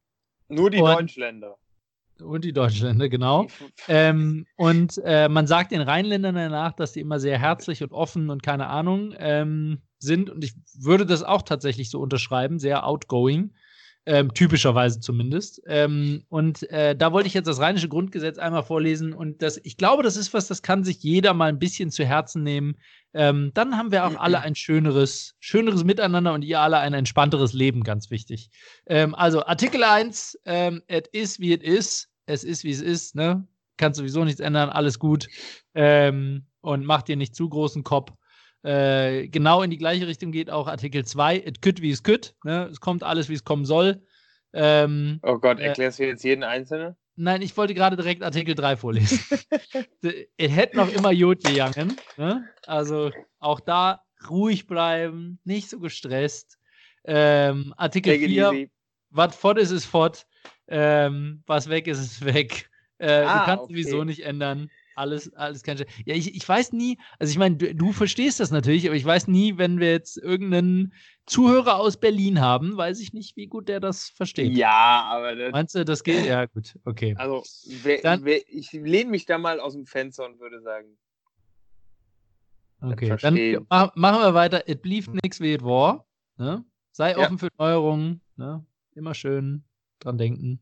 Nur 0.49 0.71
die 0.71 0.79
und, 0.79 0.91
Deutschländer. 0.91 1.57
Und 2.23 2.45
die 2.45 2.53
Deutschländer, 2.53 3.09
genau. 3.09 3.47
ähm, 3.89 4.47
und 4.57 5.01
äh, 5.05 5.29
man 5.29 5.47
sagt 5.47 5.73
den 5.73 5.81
Rheinländern 5.81 6.35
danach, 6.35 6.73
dass 6.73 6.93
die 6.93 7.01
immer 7.01 7.21
sehr 7.21 7.39
herzlich 7.39 7.83
und 7.83 7.93
offen 7.93 8.31
und 8.31 8.43
keine 8.43 8.69
Ahnung 8.69 9.15
ähm, 9.19 9.83
sind. 9.99 10.31
Und 10.31 10.45
ich 10.45 10.55
würde 10.79 11.07
das 11.07 11.23
auch 11.23 11.43
tatsächlich 11.43 11.91
so 11.91 12.01
unterschreiben, 12.01 12.59
sehr 12.59 12.87
outgoing. 12.87 13.53
Ähm, 14.05 14.35
typischerweise 14.35 14.99
zumindest. 14.99 15.63
Ähm, 15.69 16.25
und 16.29 16.69
äh, 16.71 16.97
da 16.97 17.13
wollte 17.13 17.29
ich 17.29 17.35
jetzt 17.35 17.47
das 17.47 17.61
rheinische 17.61 17.89
Grundgesetz 17.89 18.37
einmal 18.37 18.65
vorlesen. 18.65 19.13
Und 19.13 19.43
das, 19.43 19.61
ich 19.63 19.77
glaube, 19.77 20.03
das 20.03 20.17
ist 20.17 20.35
was, 20.35 20.49
das 20.49 20.61
kann 20.61 20.83
sich 20.83 21.05
jeder 21.05 21.35
mal 21.35 21.49
ein 21.49 21.61
bisschen 21.61 21.93
zu 21.93 22.05
Herzen 22.05 22.43
nehmen. 22.43 22.75
Ähm, 23.15 23.53
dann 23.55 23.79
haben 23.79 23.93
wir 23.93 24.05
auch 24.05 24.17
alle 24.17 24.41
ein 24.41 24.57
schöneres, 24.57 25.37
schöneres 25.39 25.85
Miteinander 25.85 26.33
und 26.33 26.43
ihr 26.43 26.59
alle 26.59 26.79
ein 26.79 26.95
entspannteres 26.95 27.53
Leben, 27.53 27.85
ganz 27.85 28.11
wichtig. 28.11 28.51
Ähm, 28.87 29.15
also 29.15 29.45
Artikel 29.47 29.85
1, 29.85 30.37
ähm, 30.47 30.83
es 30.89 31.03
ist 31.13 31.39
wie 31.39 31.55
es 31.55 31.63
ist. 31.63 32.12
Es 32.27 32.45
ist 32.45 32.65
wie 32.65 32.71
es 32.71 32.81
ist, 32.81 33.15
ne? 33.15 33.47
Kann 33.77 33.95
sowieso 33.95 34.25
nichts 34.25 34.41
ändern, 34.41 34.71
alles 34.71 34.99
gut. 34.99 35.29
Ähm, 35.75 36.47
und 36.61 36.85
macht 36.85 37.09
dir 37.09 37.17
nicht 37.17 37.35
zu 37.35 37.49
großen 37.49 37.83
Kopf. 37.83 38.13
Äh, 38.63 39.29
genau 39.29 39.63
in 39.63 39.71
die 39.71 39.79
gleiche 39.79 40.07
Richtung 40.07 40.31
geht 40.31 40.51
auch 40.51 40.69
Artikel 40.69 41.05
2, 41.05 41.37
it 41.37 41.63
could 41.63 41.83
wie 41.83 41.91
es 41.91 42.03
could. 42.03 42.35
Ne? 42.45 42.69
Es 42.71 42.81
kommt 42.81 43.03
alles, 43.03 43.29
wie 43.29 43.35
es 43.35 43.45
kommen 43.45 43.65
soll. 43.65 44.03
Ähm, 44.53 45.19
oh 45.23 45.39
Gott, 45.39 45.59
äh, 45.59 45.65
erklärst 45.65 45.99
du 45.99 46.07
jetzt 46.07 46.23
jeden 46.23 46.45
Einzelnen? 46.45 46.95
Nein, 47.17 47.43
ich 47.43 47.57
wollte 47.57 47.75
gerade 47.75 47.97
direkt 47.97 48.23
Artikel 48.23 48.55
3 48.55 48.77
vorlesen. 48.77 49.19
es 50.03 50.51
hätte 50.51 50.77
noch 50.77 50.91
immer 50.93 51.11
Jod 51.11 51.43
gegangen. 51.43 51.97
Ne? 52.17 52.49
Also 52.67 53.11
auch 53.39 53.61
da 53.61 54.03
ruhig 54.31 54.67
bleiben, 54.67 55.39
nicht 55.45 55.69
so 55.69 55.79
gestresst. 55.79 56.59
Ähm, 57.05 57.75
Artikel 57.77 58.17
4, 58.17 58.69
was 59.11 59.35
fort 59.35 59.59
ist, 59.59 59.73
ist 59.73 59.85
fort. 59.85 60.27
Ähm, 60.69 61.43
was 61.47 61.69
weg 61.69 61.87
ist, 61.87 61.99
ist 61.99 62.25
weg. 62.25 62.71
Äh, 62.99 63.25
ah, 63.25 63.41
du 63.41 63.45
kannst 63.47 63.65
okay. 63.65 63.73
sowieso 63.73 64.05
nicht 64.05 64.21
ändern. 64.21 64.71
Alles, 64.95 65.35
alles 65.35 65.63
kein 65.63 65.79
Sch 65.79 65.85
Ja, 66.05 66.15
ich, 66.15 66.37
ich 66.37 66.49
weiß 66.49 66.73
nie, 66.73 66.99
also 67.19 67.31
ich 67.31 67.39
meine, 67.39 67.57
du, 67.57 67.75
du, 67.75 67.93
verstehst 67.93 68.41
das 68.41 68.51
natürlich, 68.51 68.87
aber 68.87 68.95
ich 68.95 69.05
weiß 69.05 69.27
nie, 69.27 69.59
wenn 69.59 69.81
wir 69.81 69.91
jetzt 69.91 70.19
irgendeinen 70.19 70.93
Zuhörer 71.27 71.77
aus 71.77 71.97
Berlin 71.97 72.41
haben, 72.41 72.77
weiß 72.77 73.01
ich 73.01 73.13
nicht, 73.13 73.37
wie 73.37 73.47
gut 73.47 73.69
der 73.69 73.81
das 73.81 74.11
versteht. 74.11 74.57
Ja, 74.57 75.05
aber 75.11 75.35
das, 75.35 75.51
Meinst 75.51 75.75
du, 75.75 75.85
das 75.85 76.05
geht? 76.05 76.27
Ja, 76.27 76.45
gut, 76.47 76.79
okay. 76.85 77.15
Also, 77.17 77.43
wer, 77.83 78.03
dann, 78.03 78.25
wer, 78.25 78.41
ich 78.49 78.71
lehne 78.73 79.11
mich 79.11 79.25
da 79.25 79.39
mal 79.39 79.61
aus 79.61 79.73
dem 79.73 79.87
Fenster 79.87 80.25
und 80.25 80.39
würde 80.39 80.61
sagen. 80.61 80.97
Okay, 82.83 83.17
dann 83.21 83.67
mach, 83.69 83.95
machen 83.95 84.21
wir 84.21 84.35
weiter. 84.35 84.69
It 84.69 84.83
blieb 84.83 85.09
nichts 85.23 85.41
wie 85.41 85.55
it 85.55 85.65
war. 85.65 86.07
Ne? 86.37 86.65
Sei 86.91 87.17
offen 87.17 87.35
ja. 87.35 87.39
für 87.39 87.49
Neuerungen. 87.57 88.21
Ne? 88.37 88.65
Immer 88.95 89.15
schön 89.15 89.65
dran 90.05 90.19
denken. 90.19 90.61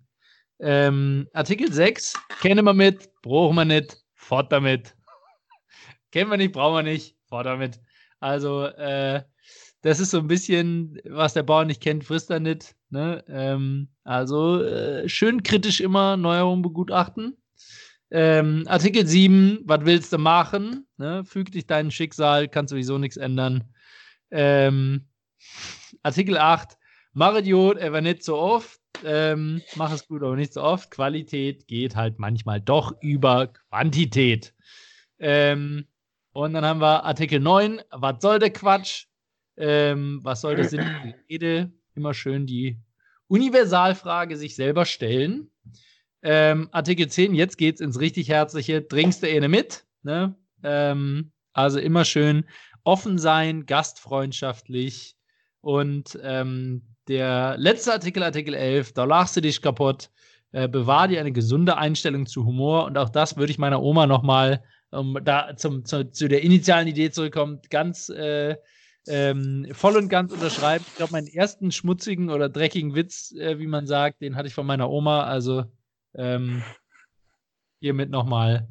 Ähm, 0.58 1.28
Artikel 1.32 1.72
6, 1.72 2.14
kennen 2.40 2.64
wir 2.64 2.74
mit, 2.74 3.10
brauchen 3.22 3.56
wir 3.56 3.64
nicht, 3.64 3.96
fort 4.14 4.52
damit. 4.52 4.94
Kennen 6.12 6.30
wir 6.30 6.36
nicht, 6.36 6.52
brauchen 6.52 6.76
wir 6.76 6.82
nicht, 6.82 7.16
fort 7.28 7.46
damit. 7.46 7.80
Also, 8.20 8.66
äh, 8.66 9.22
das 9.82 10.00
ist 10.00 10.10
so 10.10 10.18
ein 10.18 10.26
bisschen, 10.26 11.00
was 11.04 11.32
der 11.32 11.42
Bauer 11.42 11.64
nicht 11.64 11.82
kennt, 11.82 12.04
frisst 12.04 12.30
er 12.30 12.40
nicht. 12.40 12.74
Ne? 12.90 13.24
Ähm, 13.28 13.88
also, 14.04 14.62
äh, 14.62 15.08
schön 15.08 15.42
kritisch 15.42 15.80
immer 15.80 16.18
Neuerungen 16.18 16.60
begutachten. 16.60 17.38
Ähm, 18.10 18.64
Artikel 18.66 19.06
7, 19.06 19.60
was 19.64 19.84
willst 19.84 20.12
du 20.12 20.18
machen? 20.18 20.86
Ne? 20.98 21.24
Füg 21.24 21.52
dich 21.52 21.66
deinem 21.66 21.90
Schicksal, 21.90 22.48
kann 22.48 22.66
sowieso 22.66 22.98
nichts 22.98 23.16
ändern. 23.16 23.72
Ähm, 24.30 25.08
Artikel 26.02 26.36
8, 26.36 26.76
mach 27.12 27.36
Idiot, 27.36 27.80
aber 27.80 28.00
nicht 28.00 28.24
so 28.24 28.36
oft. 28.36 28.79
Ähm, 29.04 29.62
mach 29.76 29.92
es 29.92 30.06
gut, 30.06 30.22
aber 30.22 30.36
nicht 30.36 30.52
so 30.52 30.62
oft. 30.62 30.90
Qualität 30.90 31.66
geht 31.66 31.96
halt 31.96 32.18
manchmal 32.18 32.60
doch 32.60 32.94
über 33.00 33.48
Quantität. 33.48 34.54
Ähm, 35.18 35.86
und 36.32 36.54
dann 36.54 36.64
haben 36.64 36.80
wir 36.80 37.04
Artikel 37.04 37.40
9. 37.40 37.80
Was 37.90 38.20
soll 38.20 38.38
der 38.38 38.50
Quatsch? 38.50 39.06
Ähm, 39.56 40.20
was 40.22 40.40
soll 40.40 40.56
das 40.56 40.70
Sinn 40.70 40.80
der 40.80 41.14
Rede? 41.30 41.72
Immer 41.94 42.14
schön 42.14 42.46
die 42.46 42.78
Universalfrage 43.28 44.36
sich 44.36 44.56
selber 44.56 44.84
stellen. 44.84 45.50
Ähm, 46.22 46.68
Artikel 46.72 47.08
10, 47.08 47.34
jetzt 47.34 47.56
geht's 47.56 47.80
ins 47.80 48.00
richtig 48.00 48.28
Herzliche. 48.28 48.86
Trinkst 48.86 49.22
du 49.22 49.28
eine 49.28 49.48
mit? 49.48 49.84
Ne? 50.02 50.34
Ähm, 50.62 51.32
also 51.52 51.78
immer 51.78 52.04
schön 52.04 52.44
offen 52.84 53.18
sein, 53.18 53.66
gastfreundschaftlich 53.66 55.16
und 55.60 56.18
ähm, 56.22 56.82
der 57.10 57.56
letzte 57.58 57.92
Artikel, 57.92 58.22
Artikel 58.22 58.54
11, 58.54 58.92
da 58.92 59.02
lachst 59.02 59.36
du 59.36 59.40
dich 59.40 59.60
kaputt. 59.60 60.10
Äh, 60.52 60.68
bewahr 60.68 61.08
dir 61.08 61.18
eine 61.18 61.32
gesunde 61.32 61.76
Einstellung 61.76 62.26
zu 62.26 62.46
Humor. 62.46 62.84
Und 62.84 62.96
auch 62.96 63.08
das 63.08 63.36
würde 63.36 63.50
ich 63.50 63.58
meiner 63.58 63.82
Oma 63.82 64.06
nochmal, 64.06 64.62
um 64.90 65.18
da 65.24 65.56
zum, 65.56 65.84
zu, 65.84 66.08
zu, 66.10 66.28
der 66.28 66.42
initialen 66.42 66.86
Idee 66.86 67.10
zurückkommen, 67.10 67.60
ganz 67.68 68.10
äh, 68.10 68.56
ähm, 69.08 69.66
voll 69.72 69.96
und 69.96 70.08
ganz 70.08 70.32
unterschreiben. 70.32 70.84
Ich 70.86 70.96
glaube, 70.96 71.12
meinen 71.12 71.26
ersten 71.26 71.72
schmutzigen 71.72 72.30
oder 72.30 72.48
dreckigen 72.48 72.94
Witz, 72.94 73.32
äh, 73.32 73.58
wie 73.58 73.66
man 73.66 73.88
sagt, 73.88 74.22
den 74.22 74.36
hatte 74.36 74.46
ich 74.46 74.54
von 74.54 74.66
meiner 74.66 74.88
Oma. 74.88 75.24
Also 75.24 75.64
ähm, 76.14 76.62
hiermit 77.80 78.10
nochmal 78.10 78.68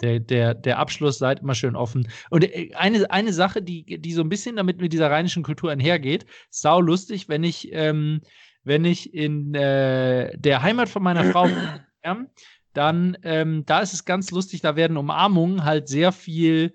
der, 0.00 0.20
der, 0.20 0.54
der 0.54 0.78
Abschluss, 0.78 1.18
seid 1.18 1.40
immer 1.40 1.54
schön 1.54 1.76
offen. 1.76 2.08
Und 2.30 2.44
äh, 2.44 2.70
eine, 2.74 3.10
eine 3.10 3.32
Sache, 3.32 3.62
die, 3.62 3.84
die 3.84 4.12
so 4.12 4.22
ein 4.22 4.28
bisschen 4.28 4.56
damit 4.56 4.80
mit 4.80 4.92
dieser 4.92 5.10
rheinischen 5.10 5.42
Kultur 5.42 5.70
einhergeht, 5.70 6.26
sau 6.50 6.80
lustig, 6.80 7.28
wenn 7.28 7.44
ich, 7.44 7.70
ähm, 7.72 8.20
wenn 8.64 8.84
ich 8.84 9.14
in 9.14 9.54
äh, 9.54 10.36
der 10.38 10.62
Heimat 10.62 10.88
von 10.88 11.02
meiner 11.02 11.24
Frau 11.24 11.48
dann, 12.72 13.16
ähm, 13.22 13.64
da 13.66 13.80
ist 13.80 13.94
es 13.94 14.04
ganz 14.04 14.30
lustig, 14.30 14.60
da 14.60 14.76
werden 14.76 14.96
Umarmungen 14.96 15.64
halt 15.64 15.88
sehr 15.88 16.12
viel 16.12 16.74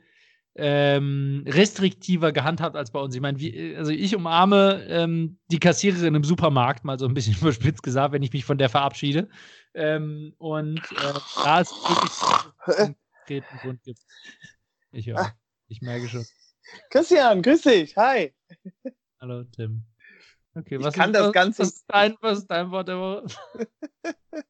ähm, 0.55 1.45
restriktiver 1.47 2.31
gehandhabt 2.31 2.75
als 2.75 2.91
bei 2.91 2.99
uns. 2.99 3.15
Ich 3.15 3.21
meine, 3.21 3.37
also 3.77 3.91
ich 3.91 4.15
umarme 4.15 4.85
ähm, 4.89 5.37
die 5.49 5.59
Kassiererin 5.59 6.15
im 6.15 6.23
Supermarkt, 6.23 6.83
mal 6.83 6.99
so 6.99 7.07
ein 7.07 7.13
bisschen 7.13 7.37
überspitzt 7.41 7.83
gesagt, 7.83 8.13
wenn 8.13 8.23
ich 8.23 8.33
mich 8.33 8.45
von 8.45 8.57
der 8.57 8.69
verabschiede. 8.69 9.29
Ähm, 9.73 10.33
und 10.37 10.79
äh, 10.79 11.19
da 11.43 11.61
ist 11.61 11.71
wirklich 11.71 12.95
konkreten 13.21 13.57
Grund 13.57 13.83
gibt. 13.83 13.99
Ich 14.91 15.07
höre. 15.07 15.19
Ah. 15.19 15.33
Ich 15.67 15.81
merke 15.81 16.07
schon. 16.07 16.25
Christian, 16.89 17.41
grüß 17.41 17.61
dich. 17.61 17.95
Hi. 17.97 18.33
Hallo, 19.19 19.43
Tim. 19.55 19.83
Okay, 20.53 20.79
was 20.79 20.93
ich 20.95 20.99
kann 20.99 21.11
ist, 21.11 21.15
das 21.15 21.27
was, 21.27 21.33
Ganze. 21.33 21.59
Was 21.59 21.69
ist, 21.69 21.85
dein, 21.87 22.15
was 22.21 22.39
ist 22.39 22.47
dein 22.47 22.71
Wort 22.71 22.87
der 22.89 22.97
Woche? 22.97 23.25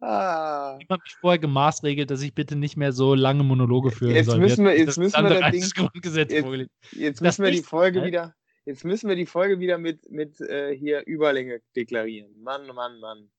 ah. 0.00 0.78
Ich 0.80 0.88
habe 0.90 1.02
mich 1.02 1.14
vorher 1.20 1.38
gemaßregelt, 1.38 2.10
dass 2.10 2.20
ich 2.20 2.34
bitte 2.34 2.56
nicht 2.56 2.76
mehr 2.76 2.92
so 2.92 3.14
lange 3.14 3.44
Monologe 3.44 3.90
führen 3.90 4.14
jetzt 4.14 4.26
soll. 4.26 4.38
Müssen 4.38 4.64
wir, 4.64 4.76
jetzt 4.76 4.98
müssen 4.98 5.22
wir 5.22 5.40
das 5.40 5.50
Ding, 5.52 5.70
Grundgesetz 5.74 6.32
jetzt, 6.32 6.70
jetzt 6.92 7.20
müssen 7.22 7.44
wir 7.44 7.50
die 7.50 7.62
Folge 7.62 8.04
wieder. 8.04 8.34
Jetzt 8.66 8.84
müssen 8.84 9.08
wir 9.08 9.16
die 9.16 9.26
Folge 9.26 9.58
wieder 9.58 9.78
mit, 9.78 10.10
mit 10.10 10.38
äh, 10.42 10.76
hier 10.76 11.06
Überlänge 11.06 11.62
deklarieren. 11.74 12.42
Mann, 12.42 12.66
Mann, 12.66 13.00
Mann 13.00 13.30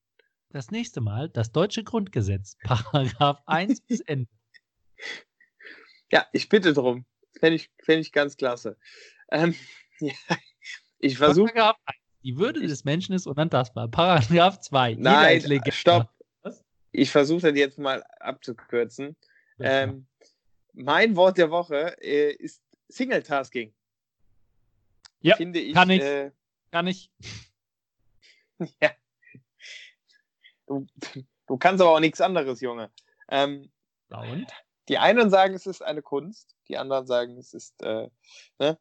das 0.53 0.71
nächste 0.71 1.01
Mal 1.01 1.29
das 1.29 1.51
deutsche 1.51 1.83
Grundgesetz, 1.83 2.57
Paragraph 2.63 3.41
1 3.45 3.81
bis 3.81 4.01
Ende. 4.01 4.29
Ja, 6.11 6.25
ich 6.33 6.49
bitte 6.49 6.73
drum. 6.73 7.05
Fände 7.39 7.55
ich, 7.55 7.69
fänd 7.81 8.05
ich 8.05 8.11
ganz 8.11 8.37
klasse. 8.37 8.77
Ähm, 9.31 9.55
ja, 9.99 10.13
ich 10.99 11.17
versuche. 11.17 11.53
Paragraph 11.53 11.77
1. 11.85 11.97
Die 12.23 12.37
Würde 12.37 12.61
des 12.61 12.83
Menschen 12.83 13.15
ist 13.15 13.25
unantastbar. 13.25 13.87
Paragraph 13.87 14.59
2. 14.59 14.95
Nein, 14.99 15.41
stopp. 15.71 16.09
Was? 16.43 16.63
Ich 16.91 17.09
versuche 17.09 17.41
das 17.41 17.57
jetzt 17.57 17.79
mal 17.79 18.03
abzukürzen. 18.19 19.15
Ähm, 19.59 20.07
mein 20.73 21.15
Wort 21.15 21.37
der 21.37 21.51
Woche 21.51 21.95
äh, 22.01 22.33
ist 22.33 22.61
Single-Tasking. 22.89 23.73
Ja, 25.21 25.35
Finde 25.35 25.59
ich, 25.59 25.73
kann 25.73 25.89
ich. 25.89 26.01
Äh, 26.01 26.31
kann 26.71 26.87
ich. 26.87 27.11
ja. 28.81 28.91
Du, 30.71 30.87
du 31.47 31.57
kannst 31.57 31.81
aber 31.81 31.91
auch 31.91 31.99
nichts 31.99 32.21
anderes, 32.21 32.61
Junge. 32.61 32.91
Ähm, 33.29 33.69
und? 34.09 34.47
Die 34.87 34.97
einen 34.97 35.29
sagen, 35.29 35.53
es 35.53 35.65
ist 35.65 35.81
eine 35.81 36.01
Kunst, 36.01 36.55
die 36.69 36.77
anderen 36.77 37.05
sagen, 37.05 37.37
es 37.37 37.53
ist. 37.53 37.81
Äh, 37.81 38.09
ne? 38.57 38.79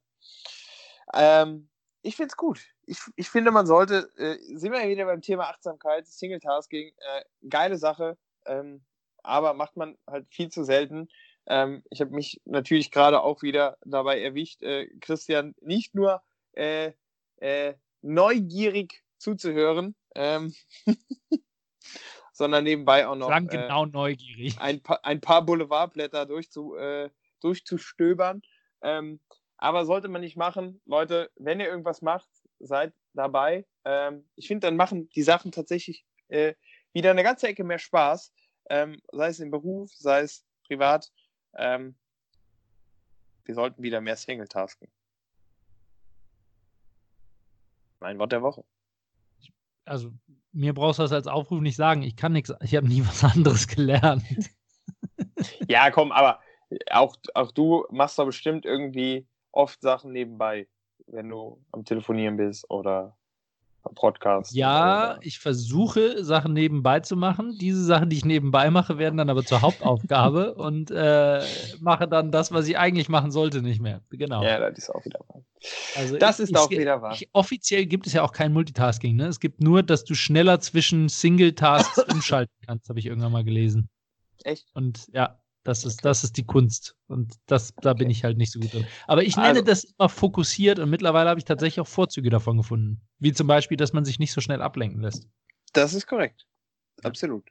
ähm, 1.14 1.68
ich 2.02 2.16
finde 2.16 2.28
es 2.28 2.36
gut. 2.36 2.60
Ich, 2.86 2.98
ich 3.16 3.28
finde, 3.28 3.50
man 3.50 3.66
sollte, 3.66 4.08
äh, 4.16 4.38
sind 4.56 4.72
wir 4.72 4.82
ja 4.82 4.88
wieder 4.88 5.04
beim 5.04 5.20
Thema 5.20 5.48
Achtsamkeit, 5.48 6.06
Single 6.06 6.40
Tasking, 6.40 6.92
äh, 6.96 7.24
geile 7.48 7.76
Sache, 7.76 8.16
ähm, 8.46 8.84
aber 9.22 9.52
macht 9.54 9.76
man 9.76 9.98
halt 10.06 10.26
viel 10.30 10.48
zu 10.48 10.64
selten. 10.64 11.08
Ähm, 11.46 11.82
ich 11.90 12.00
habe 12.00 12.12
mich 12.12 12.40
natürlich 12.44 12.90
gerade 12.90 13.20
auch 13.22 13.42
wieder 13.42 13.78
dabei 13.84 14.22
erwischt, 14.22 14.62
äh, 14.62 14.86
Christian 15.00 15.54
nicht 15.60 15.94
nur 15.94 16.22
äh, 16.52 16.92
äh, 17.36 17.74
neugierig 18.00 19.02
zuzuhören, 19.18 19.94
ähm, 20.14 20.54
sondern 22.32 22.64
nebenbei 22.64 23.06
auch 23.06 23.16
noch 23.16 23.26
Klang 23.26 23.48
äh, 23.48 23.56
genau 23.56 23.86
neugierig. 23.86 24.58
Ein, 24.58 24.82
pa 24.82 25.00
ein 25.02 25.20
paar 25.20 25.44
Boulevardblätter 25.44 26.26
durchzu, 26.26 26.76
äh, 26.76 27.10
durchzustöbern. 27.40 28.42
Ähm, 28.82 29.20
aber 29.58 29.84
sollte 29.84 30.08
man 30.08 30.22
nicht 30.22 30.36
machen, 30.36 30.80
Leute, 30.86 31.30
wenn 31.36 31.60
ihr 31.60 31.68
irgendwas 31.68 32.00
macht, 32.00 32.28
seid 32.60 32.94
dabei. 33.12 33.66
Ähm, 33.84 34.26
ich 34.36 34.48
finde, 34.48 34.66
dann 34.66 34.76
machen 34.76 35.10
die 35.10 35.22
Sachen 35.22 35.52
tatsächlich 35.52 36.06
äh, 36.28 36.54
wieder 36.92 37.10
eine 37.10 37.22
ganze 37.22 37.48
Ecke 37.48 37.64
mehr 37.64 37.78
Spaß, 37.78 38.32
ähm, 38.70 39.00
sei 39.12 39.28
es 39.28 39.40
im 39.40 39.50
Beruf, 39.50 39.92
sei 39.94 40.20
es 40.20 40.46
privat. 40.66 41.10
Ähm, 41.56 41.94
wir 43.44 43.54
sollten 43.54 43.82
wieder 43.82 44.00
mehr 44.00 44.16
Single-Tasken. 44.16 44.88
Mein 47.98 48.18
Wort 48.18 48.32
der 48.32 48.42
Woche. 48.42 48.64
Also 49.84 50.12
mir 50.52 50.74
brauchst 50.74 50.98
du 50.98 51.02
das 51.02 51.12
als 51.12 51.26
Aufruf 51.26 51.60
nicht 51.60 51.76
sagen. 51.76 52.02
Ich 52.02 52.16
kann 52.16 52.32
nichts, 52.32 52.52
ich 52.62 52.74
habe 52.74 52.88
nie 52.88 53.02
was 53.06 53.24
anderes 53.24 53.66
gelernt. 53.66 54.24
ja, 55.68 55.90
komm, 55.90 56.12
aber 56.12 56.40
auch, 56.90 57.16
auch 57.34 57.52
du 57.52 57.84
machst 57.90 58.18
da 58.18 58.24
bestimmt 58.24 58.64
irgendwie 58.64 59.26
oft 59.52 59.80
Sachen 59.80 60.12
nebenbei, 60.12 60.68
wenn 61.06 61.28
du 61.28 61.64
am 61.72 61.84
Telefonieren 61.84 62.36
bist 62.36 62.70
oder 62.70 63.16
Podcast. 63.94 64.54
Ja, 64.54 65.18
ich 65.20 65.38
versuche 65.38 66.24
Sachen 66.24 66.52
nebenbei 66.52 67.00
zu 67.00 67.16
machen. 67.16 67.56
Diese 67.58 67.84
Sachen, 67.84 68.10
die 68.10 68.16
ich 68.16 68.24
nebenbei 68.24 68.70
mache, 68.70 68.98
werden 68.98 69.16
dann 69.16 69.30
aber 69.30 69.44
zur 69.44 69.62
Hauptaufgabe 69.62 70.54
und 70.56 70.90
äh, 70.90 71.42
mache 71.80 72.06
dann 72.08 72.30
das, 72.30 72.52
was 72.52 72.68
ich 72.68 72.78
eigentlich 72.78 73.08
machen 73.08 73.30
sollte, 73.30 73.62
nicht 73.62 73.80
mehr. 73.80 74.02
Genau. 74.10 74.42
Ja, 74.42 74.58
das 74.58 74.78
ist 74.78 74.90
auch 74.90 75.04
wieder 75.04 75.20
wahr. 75.28 75.42
Also 75.96 76.18
das 76.18 76.38
ich, 76.38 76.44
ist 76.44 76.56
auch 76.56 76.70
wieder 76.70 77.02
wahr. 77.02 77.12
Ich, 77.14 77.28
offiziell 77.32 77.86
gibt 77.86 78.06
es 78.06 78.12
ja 78.12 78.22
auch 78.22 78.32
kein 78.32 78.52
Multitasking. 78.52 79.16
Ne? 79.16 79.26
Es 79.26 79.40
gibt 79.40 79.62
nur, 79.62 79.82
dass 79.82 80.04
du 80.04 80.14
schneller 80.14 80.60
zwischen 80.60 81.08
Single-Tasks 81.08 82.04
umschalten 82.12 82.54
kannst, 82.66 82.88
habe 82.88 82.98
ich 82.98 83.06
irgendwann 83.06 83.32
mal 83.32 83.44
gelesen. 83.44 83.88
Echt? 84.44 84.66
Und 84.74 85.06
ja, 85.12 85.38
Das 85.62 85.84
ist, 85.84 86.04
das 86.04 86.24
ist 86.24 86.36
die 86.38 86.44
Kunst. 86.46 86.96
Und 87.06 87.34
das, 87.46 87.74
da 87.82 87.92
bin 87.92 88.08
ich 88.08 88.24
halt 88.24 88.38
nicht 88.38 88.50
so 88.52 88.60
gut 88.60 88.72
drin. 88.72 88.86
Aber 89.06 89.22
ich 89.22 89.36
nenne 89.36 89.48
Also- 89.48 89.62
das 89.62 89.84
immer 89.84 90.08
fokussiert 90.08 90.78
und 90.78 90.88
mittlerweile 90.88 91.28
habe 91.28 91.38
ich 91.38 91.44
tatsächlich 91.44 91.80
auch 91.80 91.86
Vorzüge 91.86 92.30
davon 92.30 92.56
gefunden. 92.56 93.00
Wie 93.18 93.32
zum 93.32 93.46
Beispiel, 93.46 93.76
dass 93.76 93.92
man 93.92 94.04
sich 94.04 94.18
nicht 94.18 94.32
so 94.32 94.40
schnell 94.40 94.62
ablenken 94.62 95.02
lässt. 95.02 95.28
Das 95.72 95.92
ist 95.94 96.06
korrekt. 96.06 96.46
Absolut. 97.02 97.44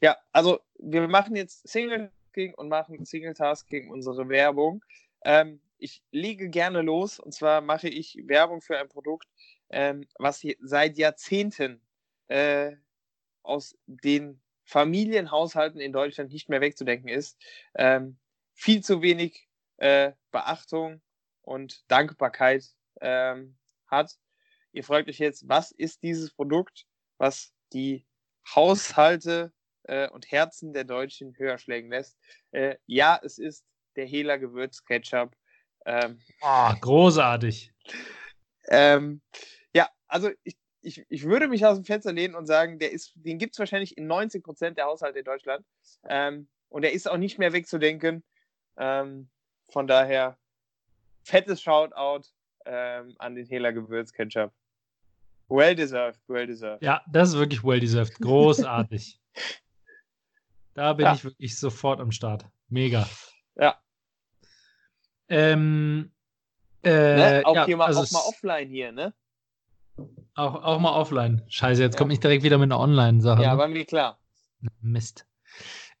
Ja, 0.00 0.16
also 0.32 0.60
wir 0.78 1.06
machen 1.08 1.36
jetzt 1.36 1.66
Single-Tasking 1.68 2.54
und 2.54 2.68
machen 2.68 3.04
Single-Tasking 3.04 3.90
unsere 3.90 4.28
Werbung. 4.28 4.84
Ähm, 5.24 5.60
ich 5.78 6.02
lege 6.10 6.48
gerne 6.48 6.82
los 6.82 7.18
und 7.18 7.32
zwar 7.32 7.60
mache 7.60 7.88
ich 7.88 8.18
Werbung 8.26 8.60
für 8.60 8.78
ein 8.78 8.88
Produkt, 8.88 9.28
ähm, 9.70 10.06
was 10.18 10.44
seit 10.60 10.98
Jahrzehnten 10.98 11.80
äh, 12.28 12.72
aus 13.42 13.76
den 13.86 14.40
Familienhaushalten 14.72 15.80
in 15.80 15.92
Deutschland 15.92 16.32
nicht 16.32 16.48
mehr 16.48 16.62
wegzudenken 16.62 17.10
ist. 17.10 17.38
Ähm, 17.74 18.18
viel 18.54 18.82
zu 18.82 19.02
wenig 19.02 19.46
äh, 19.76 20.12
Beachtung 20.30 21.02
und 21.42 21.84
Dankbarkeit 21.90 22.64
ähm, 23.02 23.58
hat. 23.86 24.16
Ihr 24.72 24.82
fragt 24.82 25.10
euch 25.10 25.18
jetzt, 25.18 25.46
was 25.46 25.72
ist 25.72 26.02
dieses 26.02 26.32
Produkt, 26.32 26.86
was 27.18 27.52
die 27.74 28.06
Haushalte 28.54 29.52
äh, 29.82 30.08
und 30.08 30.32
Herzen 30.32 30.72
der 30.72 30.84
Deutschen 30.84 31.36
höher 31.36 31.58
schlägen 31.58 31.90
lässt? 31.90 32.16
Äh, 32.52 32.76
ja, 32.86 33.20
es 33.22 33.36
ist 33.36 33.66
der 33.96 34.06
Hela 34.06 34.38
Gewürzketchup. 34.38 35.36
Ähm, 35.84 36.18
Oh, 36.40 36.72
großartig. 36.80 37.74
ähm, 38.68 39.20
ja, 39.74 39.90
also 40.08 40.30
ich, 40.44 40.56
ich, 40.82 41.04
ich 41.08 41.24
würde 41.24 41.48
mich 41.48 41.64
aus 41.64 41.76
dem 41.78 41.84
Fenster 41.84 42.12
lehnen 42.12 42.34
und 42.34 42.46
sagen, 42.46 42.78
der 42.78 42.92
ist, 42.92 43.12
den 43.14 43.38
gibt 43.38 43.54
es 43.54 43.58
wahrscheinlich 43.58 43.96
in 43.96 44.06
90 44.06 44.42
Prozent 44.42 44.78
der 44.78 44.86
Haushalte 44.86 45.20
in 45.20 45.24
Deutschland. 45.24 45.64
Ähm, 46.08 46.48
und 46.68 46.82
der 46.82 46.92
ist 46.92 47.08
auch 47.08 47.16
nicht 47.16 47.38
mehr 47.38 47.52
wegzudenken. 47.52 48.24
Ähm, 48.76 49.28
von 49.70 49.86
daher, 49.86 50.38
fettes 51.24 51.62
Shoutout 51.62 52.28
ähm, 52.66 53.14
an 53.18 53.34
den 53.34 53.46
Hela 53.46 53.70
Gewürzketchup. 53.70 54.52
Well 55.48 55.74
deserved, 55.74 56.20
well 56.28 56.46
deserved. 56.46 56.82
Ja, 56.82 57.02
das 57.10 57.30
ist 57.30 57.38
wirklich 57.38 57.62
well 57.62 57.80
deserved. 57.80 58.18
Großartig. 58.20 59.20
da 60.74 60.92
bin 60.94 61.06
Ja. 61.06 61.14
ich 61.14 61.24
wirklich 61.24 61.58
sofort 61.58 62.00
am 62.00 62.10
Start. 62.10 62.46
Mega. 62.68 63.08
Ja. 63.56 63.78
Ähm, 65.28 66.12
äh, 66.82 66.90
Ne? 66.90 67.42
Auch 67.44 67.54
ja, 67.54 67.66
hier 67.66 67.76
mal, 67.76 67.86
also 67.86 68.00
auch 68.00 68.10
mal 68.10 68.28
offline 68.28 68.68
hier, 68.68 68.92
ne? 68.92 69.14
Auch, 70.34 70.54
auch 70.62 70.78
mal 70.80 70.92
offline. 70.92 71.42
Scheiße, 71.48 71.82
jetzt 71.82 71.94
Ja. 71.94 71.98
kommt 71.98 72.10
nicht 72.10 72.22
direkt 72.22 72.42
wieder 72.42 72.58
mit 72.58 72.70
einer 72.72 72.80
Online-Sache. 72.80 73.42
Ja, 73.42 73.52
ne? 73.52 73.58
war 73.58 73.68
mir 73.68 73.84
klar. 73.84 74.18
Mist. 74.80 75.26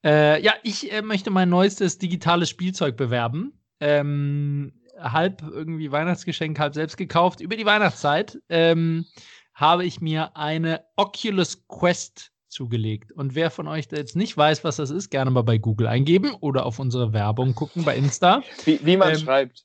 Äh, 0.04 0.42
ja, 0.42 0.52
ich 0.62 0.92
äh, 0.92 1.02
möchte 1.02 1.30
mein 1.30 1.48
neuestes 1.48 1.98
digitales 1.98 2.48
Spielzeug 2.48 2.96
bewerben. 2.96 3.52
Ähm, 3.80 4.72
halb 4.98 5.42
irgendwie 5.42 5.90
Weihnachtsgeschenk, 5.92 6.58
halb 6.58 6.74
selbst 6.74 6.96
gekauft. 6.96 7.40
Über 7.40 7.56
die 7.56 7.66
Weihnachtszeit 7.66 8.38
ähm, 8.48 9.06
habe 9.54 9.84
ich 9.84 10.00
mir 10.00 10.36
eine 10.36 10.84
Oculus 10.96 11.66
Quest 11.68 12.30
zugelegt. 12.48 13.12
Und 13.12 13.34
wer 13.34 13.50
von 13.50 13.66
euch 13.66 13.88
da 13.88 13.96
jetzt 13.96 14.14
nicht 14.16 14.36
weiß, 14.36 14.62
was 14.64 14.76
das 14.76 14.90
ist, 14.90 15.10
gerne 15.10 15.30
mal 15.30 15.42
bei 15.42 15.58
Google 15.58 15.86
eingeben 15.86 16.34
oder 16.40 16.66
auf 16.66 16.78
unsere 16.78 17.12
Werbung 17.12 17.54
gucken 17.54 17.84
bei 17.84 17.96
Insta 17.96 18.42
Wie, 18.64 18.78
wie 18.84 18.96
man 18.96 19.10
Ähm, 19.14 19.18
schreibt. 19.18 19.64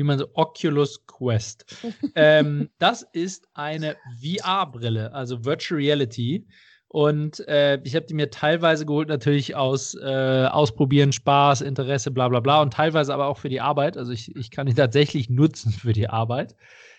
Wie 0.00 0.04
man 0.04 0.18
so 0.18 0.26
Oculus 0.32 1.06
Quest. 1.06 1.66
ähm, 2.14 2.70
das 2.78 3.06
ist 3.12 3.46
eine 3.54 3.96
VR-Brille, 4.22 5.12
also 5.12 5.44
Virtual 5.44 5.78
Reality. 5.78 6.46
Und 6.88 7.46
äh, 7.46 7.78
ich 7.84 7.94
habe 7.94 8.06
die 8.06 8.14
mir 8.14 8.30
teilweise 8.30 8.84
geholt, 8.84 9.08
natürlich 9.08 9.54
aus 9.54 9.94
äh, 9.94 10.46
Ausprobieren, 10.46 11.12
Spaß, 11.12 11.60
Interesse, 11.60 12.10
bla 12.10 12.28
bla 12.28 12.40
bla 12.40 12.62
und 12.62 12.72
teilweise 12.72 13.14
aber 13.14 13.26
auch 13.26 13.38
für 13.38 13.50
die 13.50 13.60
Arbeit. 13.60 13.96
Also 13.96 14.10
ich, 14.10 14.34
ich 14.34 14.50
kann 14.50 14.66
die 14.66 14.74
tatsächlich 14.74 15.30
nutzen 15.30 15.70
für 15.70 15.92
die 15.92 16.08
Arbeit. 16.08 16.56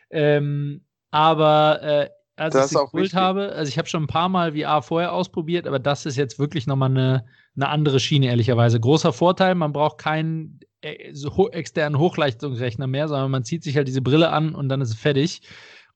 Ähm, 0.10 0.86
aber 1.10 1.82
äh, 1.82 2.10
als 2.38 2.54
Das 2.54 2.66
ich 2.66 2.72
sie 2.72 2.80
auch 2.80 2.92
geholt 2.92 3.14
habe, 3.14 3.52
also 3.52 3.68
ich 3.68 3.78
habe 3.78 3.90
schon 3.90 4.04
ein 4.04 4.08
paar 4.08 4.30
Mal 4.30 4.54
VR 4.54 4.82
vorher 4.82 5.12
ausprobiert, 5.12 5.68
aber 5.68 5.80
das 5.80 6.06
ist 6.06 6.16
jetzt 6.16 6.40
wirklich 6.40 6.68
nochmal 6.68 6.92
eine, 6.92 7.26
eine 7.56 7.68
andere 7.68 8.00
Schiene, 8.00 8.28
ehrlicherweise. 8.28 8.80
Großer 8.80 9.12
Vorteil, 9.12 9.56
man 9.56 9.74
braucht 9.74 9.98
keinen 9.98 10.62
externen 10.82 12.00
Hochleistungsrechner 12.00 12.88
mehr, 12.88 13.08
sondern 13.08 13.32
man 13.32 13.44
zieht 13.44 13.64
sich 13.64 13.78
halt 13.78 13.88
diese 13.88 14.02
Brille 14.02 14.30
an 14.30 14.56
und 14.56 14.70
dann 14.70 14.82
ist 14.82 14.90
es 14.90 14.96
fertig. 14.96 15.42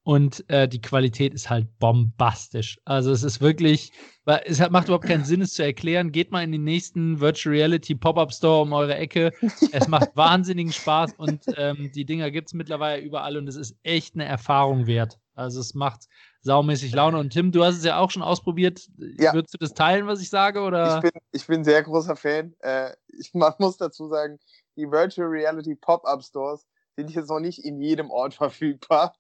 Und 0.06 0.48
äh, 0.52 0.68
die 0.68 0.82
Qualität 0.82 1.34
ist 1.34 1.50
halt 1.50 1.68
bombastisch. 1.80 2.80
Also 2.86 3.12
es 3.12 3.24
ist 3.24 3.42
wirklich, 3.42 3.92
weil 4.24 4.44
es 4.46 4.62
hat, 4.62 4.70
macht 4.70 4.86
überhaupt 4.86 5.08
keinen 5.08 5.26
Sinn, 5.26 5.42
es 5.42 5.56
zu 5.56 5.64
erklären. 5.64 6.12
Geht 6.12 6.32
mal 6.32 6.44
in 6.44 6.52
den 6.52 6.64
nächsten 6.64 7.20
Virtual 7.20 7.56
Reality 7.56 7.96
Pop-Up 7.96 8.32
Store 8.32 8.62
um 8.62 8.74
eure 8.74 8.94
Ecke. 8.94 9.32
Es 9.72 9.88
macht 9.88 10.10
wahnsinnigen 10.16 10.72
Spaß 10.72 11.14
und 11.18 11.42
ähm, 11.58 11.92
die 11.96 12.06
Dinger 12.06 12.30
gibt 12.30 12.50
es 12.50 12.54
mittlerweile 12.54 13.02
überall 13.02 13.36
und 13.36 13.48
es 13.48 13.56
ist 13.56 13.78
echt 13.82 14.14
eine 14.14 14.26
Erfahrung 14.26 14.86
wert. 14.86 15.18
Also 15.34 15.60
es 15.60 15.74
macht 15.74 16.08
saumäßig 16.42 16.94
Laune. 16.94 17.18
Und 17.18 17.32
Tim, 17.32 17.52
du 17.52 17.64
hast 17.64 17.78
es 17.78 17.84
ja 17.84 17.98
auch 17.98 18.12
schon 18.12 18.22
ausprobiert. 18.22 18.88
Ja. 19.18 19.34
Würdest 19.34 19.56
du 19.56 19.58
das 19.58 19.74
teilen, 19.74 20.06
was 20.06 20.22
ich 20.22 20.30
sage? 20.30 20.62
Oder? 20.62 20.98
Ich 20.98 21.02
bin, 21.02 21.22
ich 21.32 21.48
bin 21.48 21.64
sehr 21.64 21.82
großer 21.82 22.16
Fan. 22.16 22.54
Äh, 22.60 22.92
ich, 23.08 23.34
man 23.34 23.54
muss 23.58 23.78
dazu 23.78 24.08
sagen, 24.08 24.38
die 24.78 24.90
Virtual 24.90 25.28
Reality 25.28 25.76
Pop-Up 25.76 26.24
Stores 26.24 26.66
sind 26.96 27.12
jetzt 27.12 27.30
noch 27.30 27.40
nicht 27.40 27.64
in 27.64 27.80
jedem 27.82 28.10
Ort 28.12 28.34
verfügbar. 28.36 29.16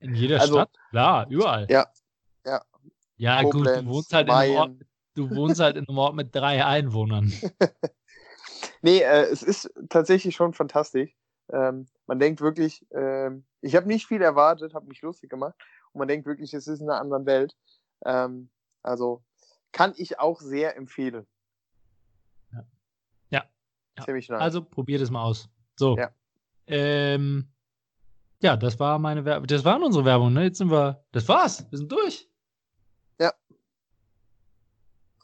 In 0.00 0.14
jeder 0.14 0.40
Also- 0.40 0.54
Stadt? 0.54 0.70
Klar, 0.90 1.26
überall. 1.28 1.66
Ja, 1.70 1.86
ja. 2.44 2.62
Ja, 3.16 3.42
gut, 3.42 3.54
du 3.54 3.58
Koblenz, 3.64 3.88
wohnst 3.88 4.12
halt 4.12 4.28
in 4.28 4.34
einem 4.34 4.56
Ort, 4.56 4.70
du 5.14 5.30
wohnst 5.34 5.60
halt 5.60 5.76
in 5.76 5.88
einem 5.88 5.98
Ort 5.98 6.14
mit 6.14 6.34
drei 6.34 6.64
Einwohnern. 6.64 7.32
Nee, 8.80 9.00
äh, 9.00 9.24
es 9.24 9.42
ist 9.42 9.72
tatsächlich 9.88 10.36
schon 10.36 10.52
fantastisch. 10.54 11.12
Ähm, 11.52 11.88
man 12.06 12.20
denkt 12.20 12.40
wirklich, 12.40 12.86
ähm, 12.92 13.44
ich 13.60 13.74
habe 13.74 13.88
nicht 13.88 14.06
viel 14.06 14.22
erwartet, 14.22 14.74
habe 14.74 14.86
mich 14.86 15.02
lustig 15.02 15.30
gemacht 15.30 15.54
und 15.92 15.98
man 15.98 16.06
denkt 16.08 16.26
wirklich, 16.26 16.54
es 16.54 16.68
ist 16.68 16.80
in 16.80 16.88
einer 16.88 17.00
anderen 17.00 17.26
Welt. 17.26 17.56
Ähm, 18.04 18.50
also 18.82 19.24
kann 19.72 19.94
ich 19.96 20.20
auch 20.20 20.40
sehr 20.40 20.76
empfehlen. 20.76 21.26
Ja. 23.98 24.04
Ziemlich 24.04 24.28
nice. 24.28 24.40
Also 24.40 24.62
probiert 24.62 25.00
es 25.00 25.10
mal 25.10 25.22
aus. 25.22 25.48
So. 25.76 25.96
Ja. 25.96 26.10
Ähm, 26.66 27.48
ja, 28.40 28.56
das 28.56 28.78
war 28.78 28.98
meine 28.98 29.24
Werbung. 29.24 29.46
Das 29.46 29.64
waren 29.64 29.82
unsere 29.82 30.04
Werbung, 30.04 30.32
ne? 30.32 30.44
Jetzt 30.44 30.58
sind 30.58 30.70
wir. 30.70 31.04
Das 31.12 31.28
war's. 31.28 31.66
Wir 31.70 31.78
sind 31.78 31.90
durch. 31.90 32.28
Ja. 33.18 33.32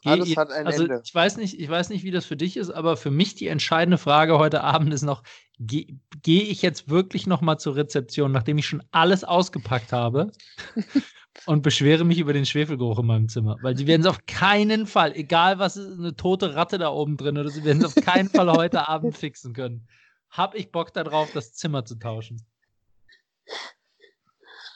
Alles 0.03 0.35
hat 0.35 0.51
ein 0.51 0.67
also 0.67 0.83
Ende. 0.83 1.01
Ich 1.03 1.15
weiß, 1.15 1.37
nicht, 1.37 1.59
ich 1.59 1.69
weiß 1.69 1.89
nicht, 1.89 2.03
wie 2.03 2.11
das 2.11 2.25
für 2.25 2.35
dich 2.35 2.57
ist, 2.57 2.69
aber 2.69 2.97
für 2.97 3.11
mich 3.11 3.35
die 3.35 3.47
entscheidende 3.47 3.97
Frage 3.97 4.37
heute 4.37 4.63
Abend 4.63 4.93
ist 4.93 5.03
noch: 5.03 5.23
Gehe 5.59 5.99
geh 6.21 6.41
ich 6.41 6.61
jetzt 6.61 6.89
wirklich 6.89 7.25
noch 7.25 7.41
mal 7.41 7.57
zur 7.57 7.75
Rezeption, 7.75 8.31
nachdem 8.31 8.57
ich 8.57 8.67
schon 8.67 8.83
alles 8.91 9.23
ausgepackt 9.23 9.93
habe? 9.93 10.31
und 11.45 11.61
beschwere 11.61 12.03
mich 12.05 12.17
über 12.19 12.33
den 12.33 12.45
Schwefelgeruch 12.45 12.99
in 12.99 13.05
meinem 13.05 13.29
Zimmer. 13.29 13.57
Weil 13.61 13.77
sie 13.77 13.87
werden 13.87 14.01
es 14.01 14.07
auf 14.07 14.25
keinen 14.25 14.87
Fall, 14.87 15.13
egal 15.15 15.59
was 15.59 15.77
ist, 15.77 15.99
eine 15.99 16.15
tote 16.15 16.55
Ratte 16.55 16.77
da 16.77 16.89
oben 16.89 17.17
drin 17.17 17.37
oder 17.37 17.49
sie 17.49 17.63
werden 17.63 17.83
es 17.83 17.97
auf 17.97 18.03
keinen 18.03 18.29
Fall 18.29 18.49
heute 18.51 18.87
Abend 18.87 19.17
fixen 19.17 19.53
können. 19.53 19.87
Hab 20.29 20.55
ich 20.55 20.71
Bock 20.71 20.93
darauf, 20.93 21.31
das 21.33 21.53
Zimmer 21.53 21.85
zu 21.85 21.95
tauschen. 21.95 22.45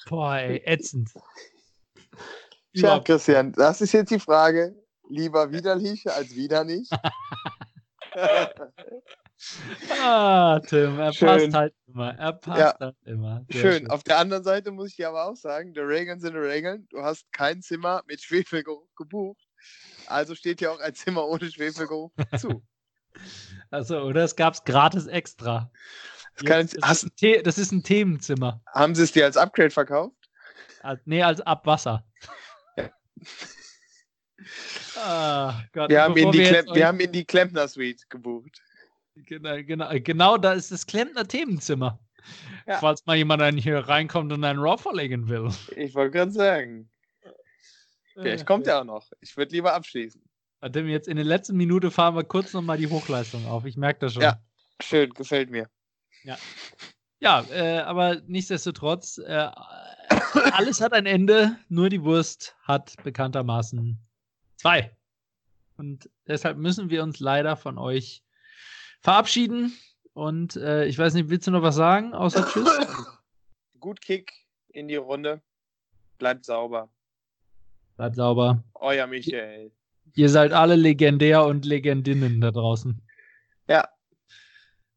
Boah, 0.08 0.38
ey, 0.38 0.62
ätzend. 0.66 1.10
Tja, 1.14 1.22
Überhaupt- 2.74 3.06
Christian, 3.06 3.52
das 3.54 3.82
ist 3.82 3.92
jetzt 3.94 4.10
die 4.12 4.20
Frage. 4.20 4.76
Lieber 5.10 5.52
widerlich 5.52 6.10
als 6.12 6.36
wieder 6.36 6.64
nicht. 6.64 6.92
Ah, 10.02 10.60
Tim, 10.60 11.00
er 11.00 11.14
Schön. 11.14 11.28
passt 11.28 11.54
halt 11.54 11.74
immer. 11.88 12.14
Er 12.18 12.34
passt 12.34 12.60
Ja. 12.60 12.76
halt 12.80 12.96
immer. 13.06 13.46
Sehr 13.50 13.62
Schön. 13.62 13.90
Auf 13.90 14.04
der 14.04 14.18
anderen 14.18 14.44
Seite 14.44 14.72
muss 14.72 14.90
ich 14.90 14.96
dir 14.98 15.10
aber 15.10 15.26
auch 15.26 15.36
sagen, 15.36 15.74
the 15.74 15.80
Regeln 15.82 16.20
sind 16.20 16.36
Regeln. 16.36 16.88
Du 16.90 17.02
hast 17.02 17.32
kein 17.32 17.62
Zimmer 17.62 18.04
mit 18.08 18.22
Schwefelgeruch 18.22 18.88
gebucht. 18.96 19.42
Also 20.08 20.36
steht 20.36 20.60
dir 20.60 20.72
auch 20.72 20.80
ein 20.80 20.94
Zimmer 20.94 21.26
ohne 21.28 21.50
Schwefelgeruch 21.52 22.12
zu. 22.38 22.64
Also, 23.72 24.02
oder 24.02 24.24
es 24.24 24.36
gab's 24.36 24.64
gratis 24.64 25.08
extra. 25.08 25.72
Das 26.36 26.46
kann- 26.46 26.62
Jetzt, 26.62 26.78
das, 26.78 26.90
hast- 26.90 27.04
ist 27.04 27.20
The 27.20 27.42
das 27.44 27.58
ist 27.58 27.72
ein 27.72 27.84
Themenzimmer. 27.84 28.62
Haben 28.68 28.96
sie 28.96 29.04
es 29.04 29.12
dir 29.12 29.26
als 29.26 29.36
Upgrade 29.36 29.72
verkauft? 29.72 30.16
Als, 30.82 31.02
nee, 31.06 31.22
als 31.22 31.42
Abwasser. 31.42 32.06
ah, 34.96 35.62
Gott, 35.74 35.90
Wir 35.90 36.02
haben, 36.04 36.16
in 36.18 36.32
die, 36.32 36.44
Klem 36.44 36.66
wir 36.74 36.88
haben 36.88 37.00
in 37.00 37.12
die 37.12 37.26
Klempner 37.26 37.68
Suite 37.68 38.10
gebucht. 38.10 38.62
Genau, 39.26 39.56
genau, 39.64 39.90
genau 40.04 40.38
da 40.38 40.54
ist 40.54 40.72
das 40.72 40.86
Klempner 40.86 41.28
Themenzimmer. 41.28 42.00
Ja. 42.68 42.78
Falls 42.78 43.06
mal 43.06 43.16
jemand 43.16 43.42
hier 43.60 43.80
reinkommt 43.80 44.32
und 44.32 44.44
einen 44.44 44.60
Raw 44.60 44.78
verlegen 44.78 45.28
will. 45.30 45.50
Ich 45.76 45.96
wollte 45.96 46.12
gerade 46.12 46.32
sagen. 46.32 46.90
Vielleicht 48.14 48.46
kommt 48.46 48.68
er 48.68 48.82
auch 48.82 48.86
noch. 48.86 49.10
Ich 49.22 49.38
würde 49.38 49.54
lieber 49.54 49.74
abschließen. 49.74 50.22
Warte, 50.60 50.82
jetzt 50.82 51.08
in 51.08 51.16
der 51.16 51.26
letzten 51.26 51.56
Minute 51.56 51.90
fahren 51.90 52.16
wir 52.16 52.24
kurz 52.24 52.54
nochmal 52.54 52.78
die 52.78 52.88
Hochleistung 52.88 53.46
auf. 53.48 53.66
Ich 53.66 53.78
merke 53.78 54.02
das 54.02 54.14
schon. 54.14 54.24
Ja. 54.24 54.42
Schön, 54.82 55.10
gefällt 55.12 55.50
mir. 55.50 55.70
Ja, 57.20 57.42
äh, 57.50 57.80
aber 57.80 58.22
nichtsdestotrotz, 58.28 59.18
äh, 59.18 59.50
alles 60.52 60.82
hat 60.82 60.94
ein 60.94 61.06
Ende, 61.06 61.58
nur 61.70 61.90
die 61.90 62.04
Wurst 62.04 62.56
hat 62.64 62.96
bekanntermaßen 63.04 63.98
zwei. 64.58 64.96
Und 65.78 66.10
deshalb 66.28 66.58
müssen 66.58 66.90
wir 66.90 67.04
uns 67.04 67.20
leider 67.20 67.56
von 67.56 67.78
euch 67.78 68.24
verabschieden. 69.02 69.74
Und 70.14 70.56
äh, 70.56 70.86
ich 70.86 70.98
weiß 70.98 71.14
nicht, 71.14 71.30
willst 71.30 71.48
du 71.48 71.52
noch 71.52 71.62
was 71.62 71.76
sagen, 71.76 72.14
außer 72.14 72.46
Tschüss? 72.54 72.70
Gut 73.80 74.02
Kick 74.02 74.32
in 74.70 74.88
die 74.88 74.96
Runde. 74.96 75.42
Bleibt 76.18 76.46
sauber. 76.46 76.90
Bleibt 77.96 78.16
sauber. 78.16 78.64
Euer 78.76 79.08
Michael. 79.08 79.72
Ihr 80.16 80.30
seid 80.30 80.52
alle 80.52 80.76
legendär 80.76 81.46
und 81.46 81.66
Legendinnen 81.66 82.42
da 82.42 82.52
draußen. 82.52 83.02
Ja. 83.68 83.88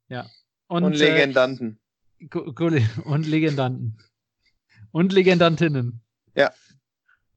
Ja. 0.09 0.27
Und, 0.67 0.85
und 0.85 0.97
Legendanten. 0.97 1.79
Äh, 2.19 2.29
und 3.05 3.27
Legendanten. 3.27 3.99
Und 4.91 5.13
Legendantinnen. 5.13 6.01
Ja. 6.35 6.53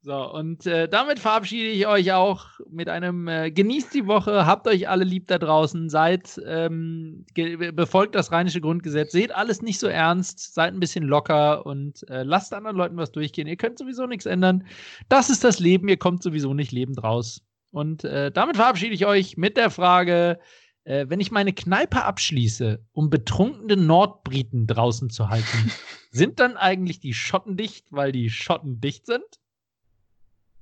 So, 0.05 0.31
und 0.31 0.67
äh, 0.67 0.87
damit 0.87 1.17
verabschiede 1.17 1.67
ich 1.67 1.87
euch 1.87 2.13
auch 2.13 2.45
mit 2.69 2.89
einem 2.89 3.27
äh, 3.27 3.49
Genießt 3.49 3.91
die 3.91 4.05
Woche, 4.05 4.45
habt 4.45 4.67
euch 4.67 4.87
alle 4.87 5.03
lieb 5.03 5.25
da 5.25 5.39
draußen, 5.39 5.89
seid, 5.89 6.39
ähm, 6.45 7.25
befolgt 7.73 8.13
das 8.13 8.31
rheinische 8.31 8.61
Grundgesetz, 8.61 9.11
seht 9.11 9.33
alles 9.33 9.63
nicht 9.63 9.79
so 9.79 9.87
ernst, 9.87 10.53
seid 10.53 10.75
ein 10.75 10.79
bisschen 10.79 11.05
locker 11.05 11.65
und 11.65 12.07
äh, 12.07 12.21
lasst 12.21 12.53
anderen 12.53 12.77
Leuten 12.77 12.97
was 12.97 13.13
durchgehen. 13.13 13.47
Ihr 13.47 13.55
könnt 13.55 13.79
sowieso 13.79 14.05
nichts 14.05 14.27
ändern. 14.27 14.67
Das 15.09 15.31
ist 15.31 15.43
das 15.43 15.59
Leben, 15.59 15.87
ihr 15.87 15.97
kommt 15.97 16.21
sowieso 16.21 16.53
nicht 16.53 16.71
lebend 16.71 17.03
raus. 17.03 17.41
Und 17.71 18.03
äh, 18.03 18.31
damit 18.31 18.57
verabschiede 18.57 18.93
ich 18.93 19.07
euch 19.07 19.37
mit 19.37 19.57
der 19.57 19.71
Frage, 19.71 20.37
äh, 20.83 21.07
wenn 21.09 21.19
ich 21.19 21.31
meine 21.31 21.51
Kneipe 21.51 22.03
abschließe, 22.03 22.79
um 22.91 23.09
betrunkene 23.09 23.75
Nordbriten 23.75 24.67
draußen 24.67 25.09
zu 25.09 25.29
halten, 25.29 25.71
sind 26.11 26.39
dann 26.39 26.57
eigentlich 26.57 26.99
die 26.99 27.15
Schotten 27.15 27.57
dicht, 27.57 27.87
weil 27.89 28.11
die 28.11 28.29
Schotten 28.29 28.79
dicht 28.79 29.07
sind? 29.07 29.25